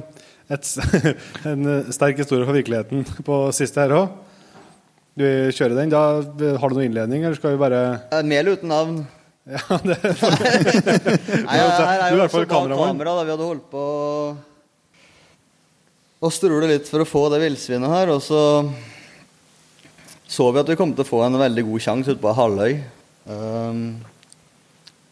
[0.53, 0.69] et,
[1.49, 4.21] en sterk historie fra virkeligheten på siste her òg.
[5.17, 5.89] Du kjører den.
[5.93, 6.05] Da
[6.61, 9.03] har du noen innledning, eller skal vi bare Mel uten navn.
[9.44, 9.98] Ja, det
[11.44, 13.15] Nei, her er Du i jo også bak kamera.
[13.18, 13.24] Da.
[13.28, 13.84] Vi hadde holdt på
[16.24, 18.14] å- strule litt for å få det villsvinet her.
[18.15, 18.40] Og så
[20.34, 22.80] så vi at vi kom til å få en veldig god sjanse ute på halvøy.
[23.30, 23.82] Um,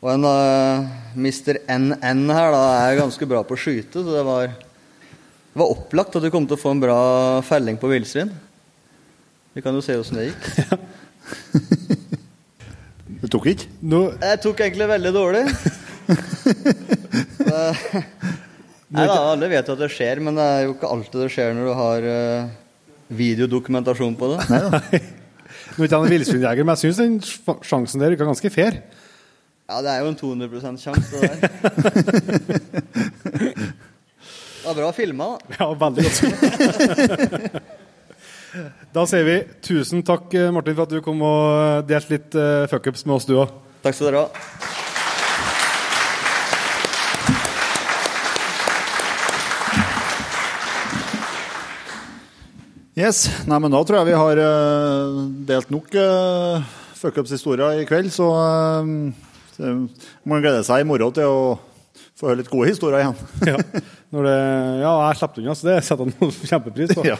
[0.01, 1.59] og en uh, Mr.
[1.69, 6.17] NN her da er ganske bra på å skyte, så det var, det var opplagt
[6.17, 6.97] at vi kom til å få en bra
[7.45, 8.31] felling på villsvin.
[9.53, 10.41] Vi kan jo se åssen det gikk.
[13.21, 13.67] Du tok ikke?
[13.85, 13.99] No.
[14.17, 15.43] Jeg tok egentlig veldig dårlig.
[18.91, 21.29] Nei da, alle vet jo at det skjer, men det er jo ikke alltid det
[21.31, 22.49] skjer når du har uh,
[23.21, 24.39] videodokumentasjon på det.
[24.49, 27.15] nå er ikke jeg en villsvinjeger, men jeg syns den
[27.67, 28.73] sjansen der virka ganske fair.
[29.69, 31.37] Ja, det er jo en 200 sjanse, det der.
[34.61, 35.55] Det var bra filma, da.
[35.57, 37.79] Ja, veldig godt.
[38.91, 43.05] Da sier vi tusen takk, Martin, for at du kom og delte litt uh, fuckups
[43.07, 43.53] med oss, du òg.
[43.81, 44.79] Takk skal dere ha.
[53.01, 53.23] Yes.
[53.47, 56.65] Nei, men da tror jeg vi har eh, delt nok uh,
[56.99, 61.39] fuckups-historier i kveld, så uh, man gleder seg i morgen til å
[62.19, 63.15] få høre litt gode historier igjen.
[63.47, 63.85] Ja.
[64.11, 64.35] Når det,
[64.83, 67.07] ja, jeg slapp unna, så det setter han kjempepris på.
[67.13, 67.17] Ja.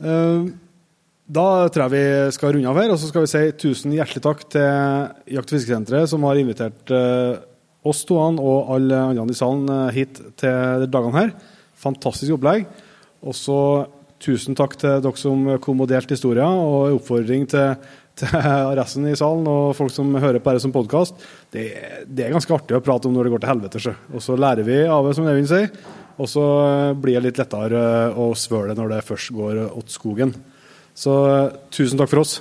[0.00, 0.52] Eh,
[1.32, 4.20] Da tror jeg vi skal runde av her, og så skal vi si tusen hjertelig
[4.24, 4.66] takk til
[5.32, 7.38] Jakt- og fiskesenteret, som har invitert eh,
[7.88, 11.32] oss to og alle andre i salen eh, hit til dagene her.
[11.78, 12.66] Fantastisk opplegg.
[13.22, 13.86] Og så
[14.22, 17.80] tusen takk til dere som kom og delte historier, og en oppfordring til,
[18.18, 18.36] til
[18.76, 21.16] resten i salen og folk som hører på dette som podkast.
[21.54, 21.64] Det,
[22.06, 23.96] det er ganske artig å prate om når det går til helvete.
[24.12, 25.72] Og så lærer vi av det, som Eivind sier.
[26.22, 29.90] Og så eh, blir det litt lettere eh, å svøle når det først går åt
[29.90, 30.36] skogen.
[30.94, 32.38] Så eh, tusen takk for oss.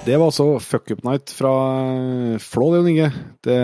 [0.00, 1.50] Det var altså Fuck Up Night fra
[1.86, 3.10] eh, Flå, det, Jon Inge.
[3.46, 3.58] Det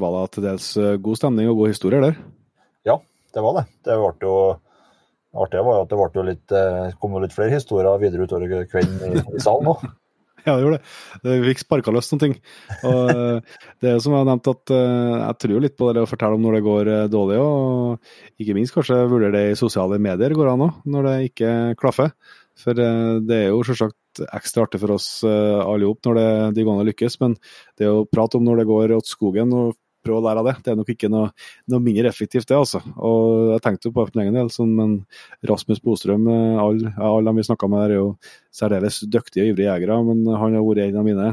[0.00, 2.16] var da til dels eh, god stemning og gode historier der.
[2.88, 2.96] Ja,
[3.32, 3.68] det var det.
[3.86, 4.67] Det ble jo det
[5.44, 9.16] artige var jo at det ble litt, eh, kom litt flere historier videre utover kvelden
[9.18, 9.88] i, i salen òg.
[10.46, 11.32] Ja, det gjorde det.
[11.42, 12.34] Vi fikk sparka løs noen ting.
[12.86, 16.04] Og eh, det er som jeg har nevnt, at eh, jeg tror litt på det
[16.06, 19.98] å fortelle om når det går dårlig, og ikke minst kanskje vurdere det i sosiale
[20.00, 21.50] medier går an òg, når det ikke
[21.82, 22.14] klaffer.
[22.62, 26.88] For det er jo selvsagt ekstra artig for oss alle sammen når det, de gangene
[26.88, 27.36] lykkes, men
[27.82, 29.76] det å prate om når det går åt skogen og
[30.08, 31.30] prøve å lære av det, det er nok ikke noe,
[31.70, 32.80] noe mindre effektivt, det, altså.
[32.96, 34.94] Og jeg tenkte jo på det for egen del, sånn, men
[35.52, 38.08] Rasmus Bostrøm, eh, alle all vi snakka med der, er jo
[38.58, 41.28] særdeles dyktige og ivrige jegere, men han har vært en av mine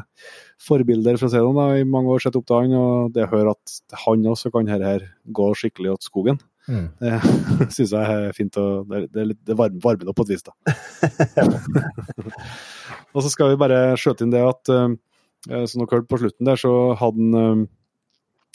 [0.66, 3.32] forbilder, si det sånn, da, i mange år sett opp til han, og det å
[3.34, 6.88] høre at han også kan her, her gå skikkelig åt skogen, Mm.
[6.98, 7.20] det
[7.76, 10.42] syns jeg er fint, og det, er litt- det varmer, varmer opp på et vis,
[10.48, 10.54] da.
[13.14, 16.50] og så skal vi bare skjøte inn det at, eh, som dere hørte på slutten
[16.50, 17.68] der, så hadde han, eh,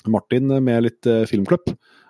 [0.08, 1.26] Martin med litt eh,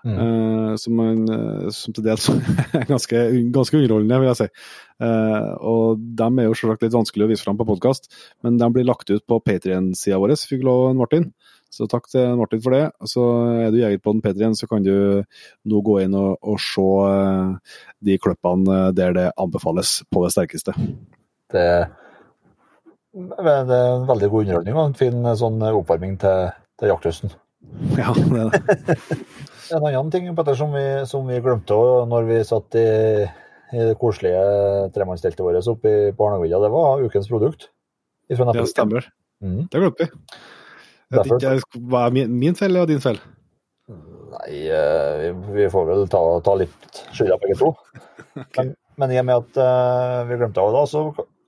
[0.05, 0.17] Mm.
[0.17, 2.27] Uh, som, en, eh, som til dels
[2.79, 3.23] er ganske,
[3.53, 4.49] ganske underholdende, vil jeg si.
[5.01, 8.09] Uh, og de er jo selvsagt litt vanskelig å vise fram på podkast,
[8.45, 11.31] men de blir lagt ut på Patrion-sida vår, fikk lov Martin.
[11.71, 12.89] Så takk til Martin for det.
[13.07, 13.23] Så
[13.63, 15.23] er du jeger på den Patrion, så kan du
[15.71, 20.75] nå gå inn og, og se uh, de klippene der det anbefales på det sterkeste.
[21.51, 21.69] Det,
[23.13, 26.51] det er en veldig god underholdning og en fin sånn oppvarming til,
[26.81, 27.39] til jaktlysten.
[27.99, 28.97] Ja, det er det.
[29.71, 32.87] En annen ting Petter, som, vi, som vi glemte også når vi satt i,
[33.71, 34.41] i det koselige
[34.97, 37.69] tremannsteltet vårt oppe i- på Arnagvilla, det var ukens produkt.
[38.27, 39.07] Det Ja, stemmer.
[39.43, 39.69] Mm.
[39.71, 40.11] Det glemte vi.
[41.15, 43.21] Derfor- Hva er min, min feil og din feil?
[43.91, 45.31] Nei, eh, vi,
[45.63, 47.71] vi får vel ta, ta litt skylda begge to.
[48.57, 51.01] Men, men i og med at uh, vi glemte av det, da, så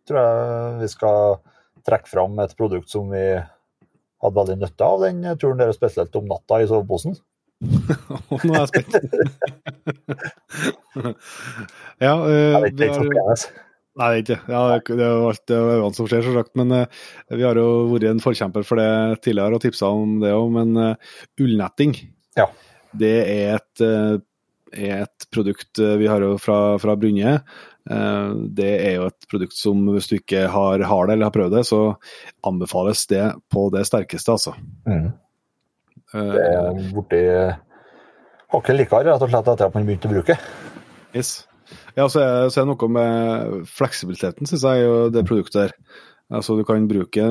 [0.08, 1.36] tror jeg vi skal
[1.86, 3.22] trekke fram et produkt som vi
[4.22, 7.14] hadde veldig nytte av den turen deres, spesielt om natta i soveposen.
[7.62, 8.92] Nå er jeg spent.
[12.02, 13.46] ja, uh, Jeg vet vi ikke har-
[13.92, 14.40] Nei, det er ikke.
[14.48, 16.54] Ja, det er jo alt det øynene som skjer, selvsagt.
[16.56, 16.86] Men eh,
[17.36, 18.88] vi har jo vært en forkjemper for det
[19.26, 20.48] tidligere og tipsa om det òg.
[20.54, 20.96] Men eh,
[21.44, 21.92] ullnetting,
[22.40, 22.46] Ja.
[22.96, 24.16] det er et, eh,
[24.88, 27.34] er et produkt eh, vi har jo fra, fra Brynje.
[27.90, 31.34] Eh, det er jo et produkt som hvis du ikke har, har det eller har
[31.34, 31.82] prøvd det, så
[32.46, 34.54] anbefales det på det sterkeste, altså.
[34.86, 35.10] Mm.
[36.14, 37.22] Eh, Det er borti
[38.52, 40.38] hakket likere, rett og slett, etter at man begynte å bruke.
[41.16, 41.42] Yes.
[41.96, 45.72] Ja, så er, så er det noe med fleksibiliteten, syns jeg, og det produktet der.
[46.32, 47.24] Altså, du kan bruke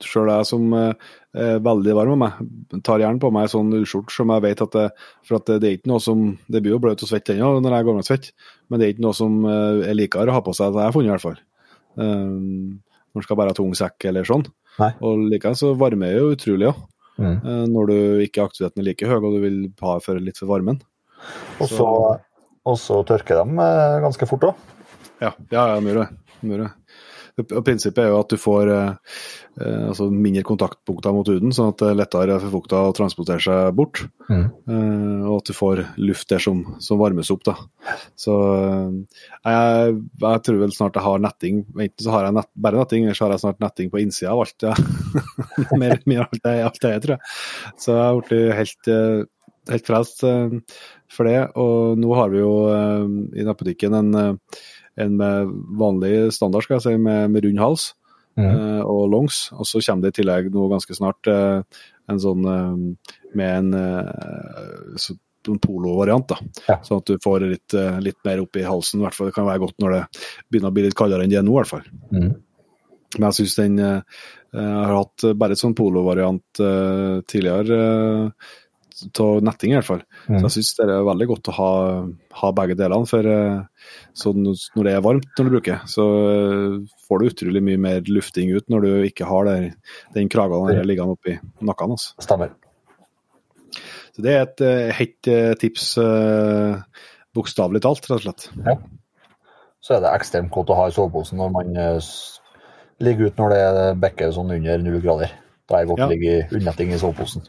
[0.00, 0.94] Sjøl jeg som eh, er
[1.32, 2.38] veldig varm av meg,
[2.82, 4.86] tar gjerne på meg en sånn ullskjorte som jeg vet at det,
[5.28, 7.52] For at det, det er ikke noe som Det blir jo bløt og svett ennå
[7.62, 8.26] når jeg går med svett,
[8.66, 10.90] men det er ikke noe som eh, er likere å ha på seg, det har
[10.90, 11.38] jeg funnet i hvert fall.
[12.00, 12.80] Um,
[13.10, 14.44] når man skal bære tung sekk eller sånn.
[14.80, 14.90] Nei.
[15.06, 16.82] Og likevel så varmer jo utrolig òg.
[17.20, 17.36] Mm.
[17.68, 20.78] Når du ikke aktiviteten er like høy og du vil ha for litt for varmen.
[21.60, 21.88] Og så,
[22.64, 24.68] og så tørker de eh, ganske fort òg.
[25.20, 26.00] Ja, ja, ja, de gjør
[26.64, 26.70] det.
[27.38, 29.14] Prinsippet er jo at du får eh,
[29.60, 33.42] eh, altså mindre kontaktpunkter mot huden, sånn at det er lettere for fukta å transportere
[33.44, 34.02] seg bort.
[34.28, 34.44] Mm.
[34.44, 37.44] Eh, og at du får luft der som, som varmes opp.
[37.48, 37.56] da.
[38.18, 41.64] Så eh, jeg, jeg, tror vel snart jeg har netting.
[41.76, 44.34] Enten så har jeg nett, bare netting, eller så har jeg snart netting på innsida
[44.34, 44.66] av alt.
[44.66, 44.74] Ja.
[45.82, 47.36] mer, mer alt det, alt er, tror jeg.
[47.80, 48.92] Så jeg har blitt helt,
[49.70, 50.26] helt frelst
[51.10, 51.40] for det.
[51.60, 54.38] Og nå har vi jo i nettbutikken en
[55.00, 57.90] en med vanlig standard, skal jeg si, med, med rund hals
[58.38, 58.44] mm.
[58.44, 59.48] uh, og longs.
[59.56, 61.62] Og så kommer det i tillegg nå ganske snart uh,
[62.10, 65.14] en sånn uh, med en så,
[65.46, 66.26] polovariant.
[66.28, 66.78] da, ja.
[66.84, 69.00] Sånn at du får litt, litt mer opp i halsen.
[69.00, 70.00] I hvert fall Det kan være godt når det
[70.50, 71.86] begynner å bli litt kaldere enn det er nå, i hvert fall.
[72.10, 72.32] Mm.
[73.16, 76.60] Men jeg syns den Jeg har hatt bare et sånn polovariant
[77.30, 77.78] tidligere
[79.20, 80.00] av netting, i hvert fall.
[80.26, 80.38] Mm.
[80.38, 81.72] Så jeg syns det er veldig godt å ha,
[82.40, 83.08] ha begge delene.
[83.08, 83.28] For
[84.22, 86.06] så når det er varmt når du bruker, så
[87.06, 89.68] får du utrolig mye mer lufting ut når du ikke har der,
[90.16, 91.36] den kragen liggende oppi
[91.66, 91.96] nakken.
[91.96, 92.14] Altså.
[92.22, 92.54] Stemmer.
[94.10, 95.30] Så det er et uh, hett
[95.62, 95.92] tips,
[97.36, 98.48] bokstavelig talt, rett og slett.
[98.66, 98.76] Ja.
[99.80, 101.78] Så er det ekstremt godt å ha i soveposen når man
[103.00, 105.32] ligger ute når det bekker sånn under null grader.
[105.70, 107.46] Da er det godt å ligge i unnetting i soveposen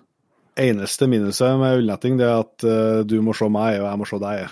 [0.60, 4.08] eneste minuset med ullnetting det er at uh, du må se meg, og jeg må
[4.10, 4.38] se deg.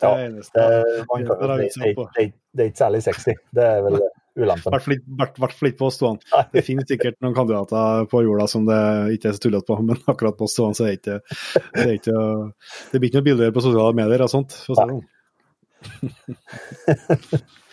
[0.00, 0.60] det er eneste.
[0.60, 0.68] Det,
[1.04, 3.34] det, det, er ikke særlig sexy.
[3.54, 3.98] Det er vel
[4.36, 4.74] ulempen.
[4.74, 6.42] I hvert fall ikke på stående.
[6.52, 8.80] Det finnes sikkert noen kandidater på jorda som det
[9.16, 11.94] ikke er så tullete på, men akkurat på stående så er det ikke det, er
[11.98, 12.16] ikke,
[12.92, 14.56] det blir ikke noe bilder på sosiale medier og sånt.
[14.64, 15.04] for å si det sånn.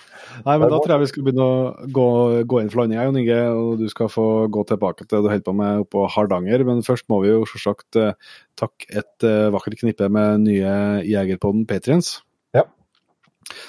[0.45, 2.07] Nei, men da tror jeg vi skal begynne å gå,
[2.49, 3.39] gå inn for landing, Jon Inge.
[3.57, 6.65] Og du skal få gå tilbake til det du holder på med oppå Hardanger.
[6.67, 8.13] Men først må vi jo selvsagt eh,
[8.59, 10.75] takke et uh, vakkert knippe med nye
[11.07, 12.19] Jegerpodden Patriens.
[12.57, 12.65] Ja.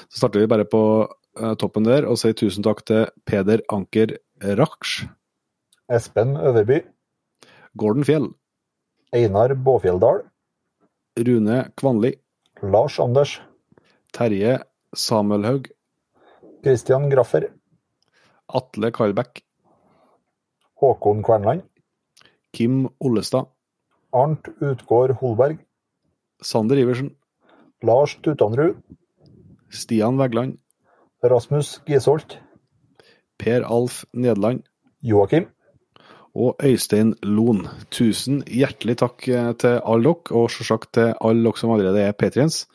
[0.08, 4.16] Så starter vi bare på uh, toppen der og sier tusen takk til Peder Anker
[4.42, 5.06] Raksj.
[5.92, 6.82] Espen Øverby.
[7.78, 8.32] Gordon Fjell.
[9.12, 10.22] Einar Båfjelldal.
[11.20, 12.14] Rune Kvanli.
[12.62, 13.40] Lars Anders.
[14.12, 14.58] Terje
[14.96, 15.68] Samuelhaug.
[16.62, 17.48] Christian Graffer.
[18.46, 19.40] Atle Karlbekk.
[20.78, 21.62] Håkon Kvernland.
[22.52, 23.48] Kim Ollestad.
[24.12, 25.58] Arnt Utgård Holberg.
[26.42, 27.16] Sander Iversen.
[27.82, 28.76] Lars Tutanrud.
[29.70, 30.58] Stian Vegland.
[31.24, 32.38] Rasmus Gisholt.
[33.38, 34.62] Per Alf Nederland.
[35.02, 35.48] Joakim.
[36.34, 37.66] Og Øystein Loen.
[37.90, 39.26] Tusen hjertelig takk
[39.58, 42.68] til alle dere, og selvsagt til alle dere som allerede er patriens.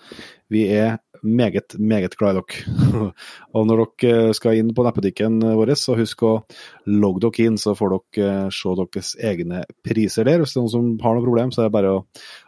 [0.50, 3.12] Vi er meget, meget glad i dere.
[3.56, 6.34] og når dere skal inn på nettbutikken vår, så husk å
[6.90, 10.44] logge dere inn, så får dere eh, se deres egne priser der.
[10.44, 12.06] Hvis det er noen som har noe problem, så er det bare å,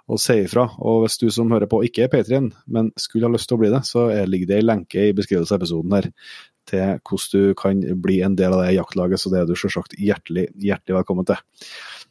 [0.10, 0.68] å si ifra.
[0.80, 3.64] Og hvis du som hører på ikke er Patrion, men skulle ha lyst til å
[3.64, 6.12] bli det, så ligger det en lenke i beskrivelsen av episoden her
[6.70, 9.96] til hvordan du kan bli en del av det jaktlaget, så det er du selvsagt
[9.98, 11.40] hjertelig, hjertelig velkommen til.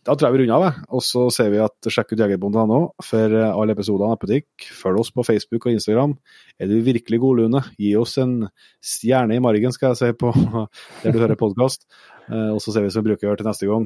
[0.09, 3.35] Da tror jeg vi runder av, og så ser vi at sjekk ut jegerbonden.no for
[3.45, 4.65] alle episodene av Nettbutikk.
[4.73, 6.15] Følg oss på Facebook og Instagram.
[6.57, 8.47] Er du virkelig god, Lune, gi oss en
[8.81, 10.33] stjerne i margen, skal jeg si, på
[11.03, 11.85] der du hører podkast.
[12.25, 13.85] Eh, og så ser vi som vi bruker å gjøre til neste gang.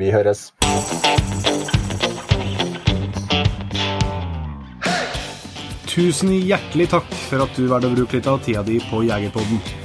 [0.00, 0.48] Vi høres.
[5.92, 9.84] Tusen hjertelig takk for at du valgte å bruke litt av tida di på Jegerpodden.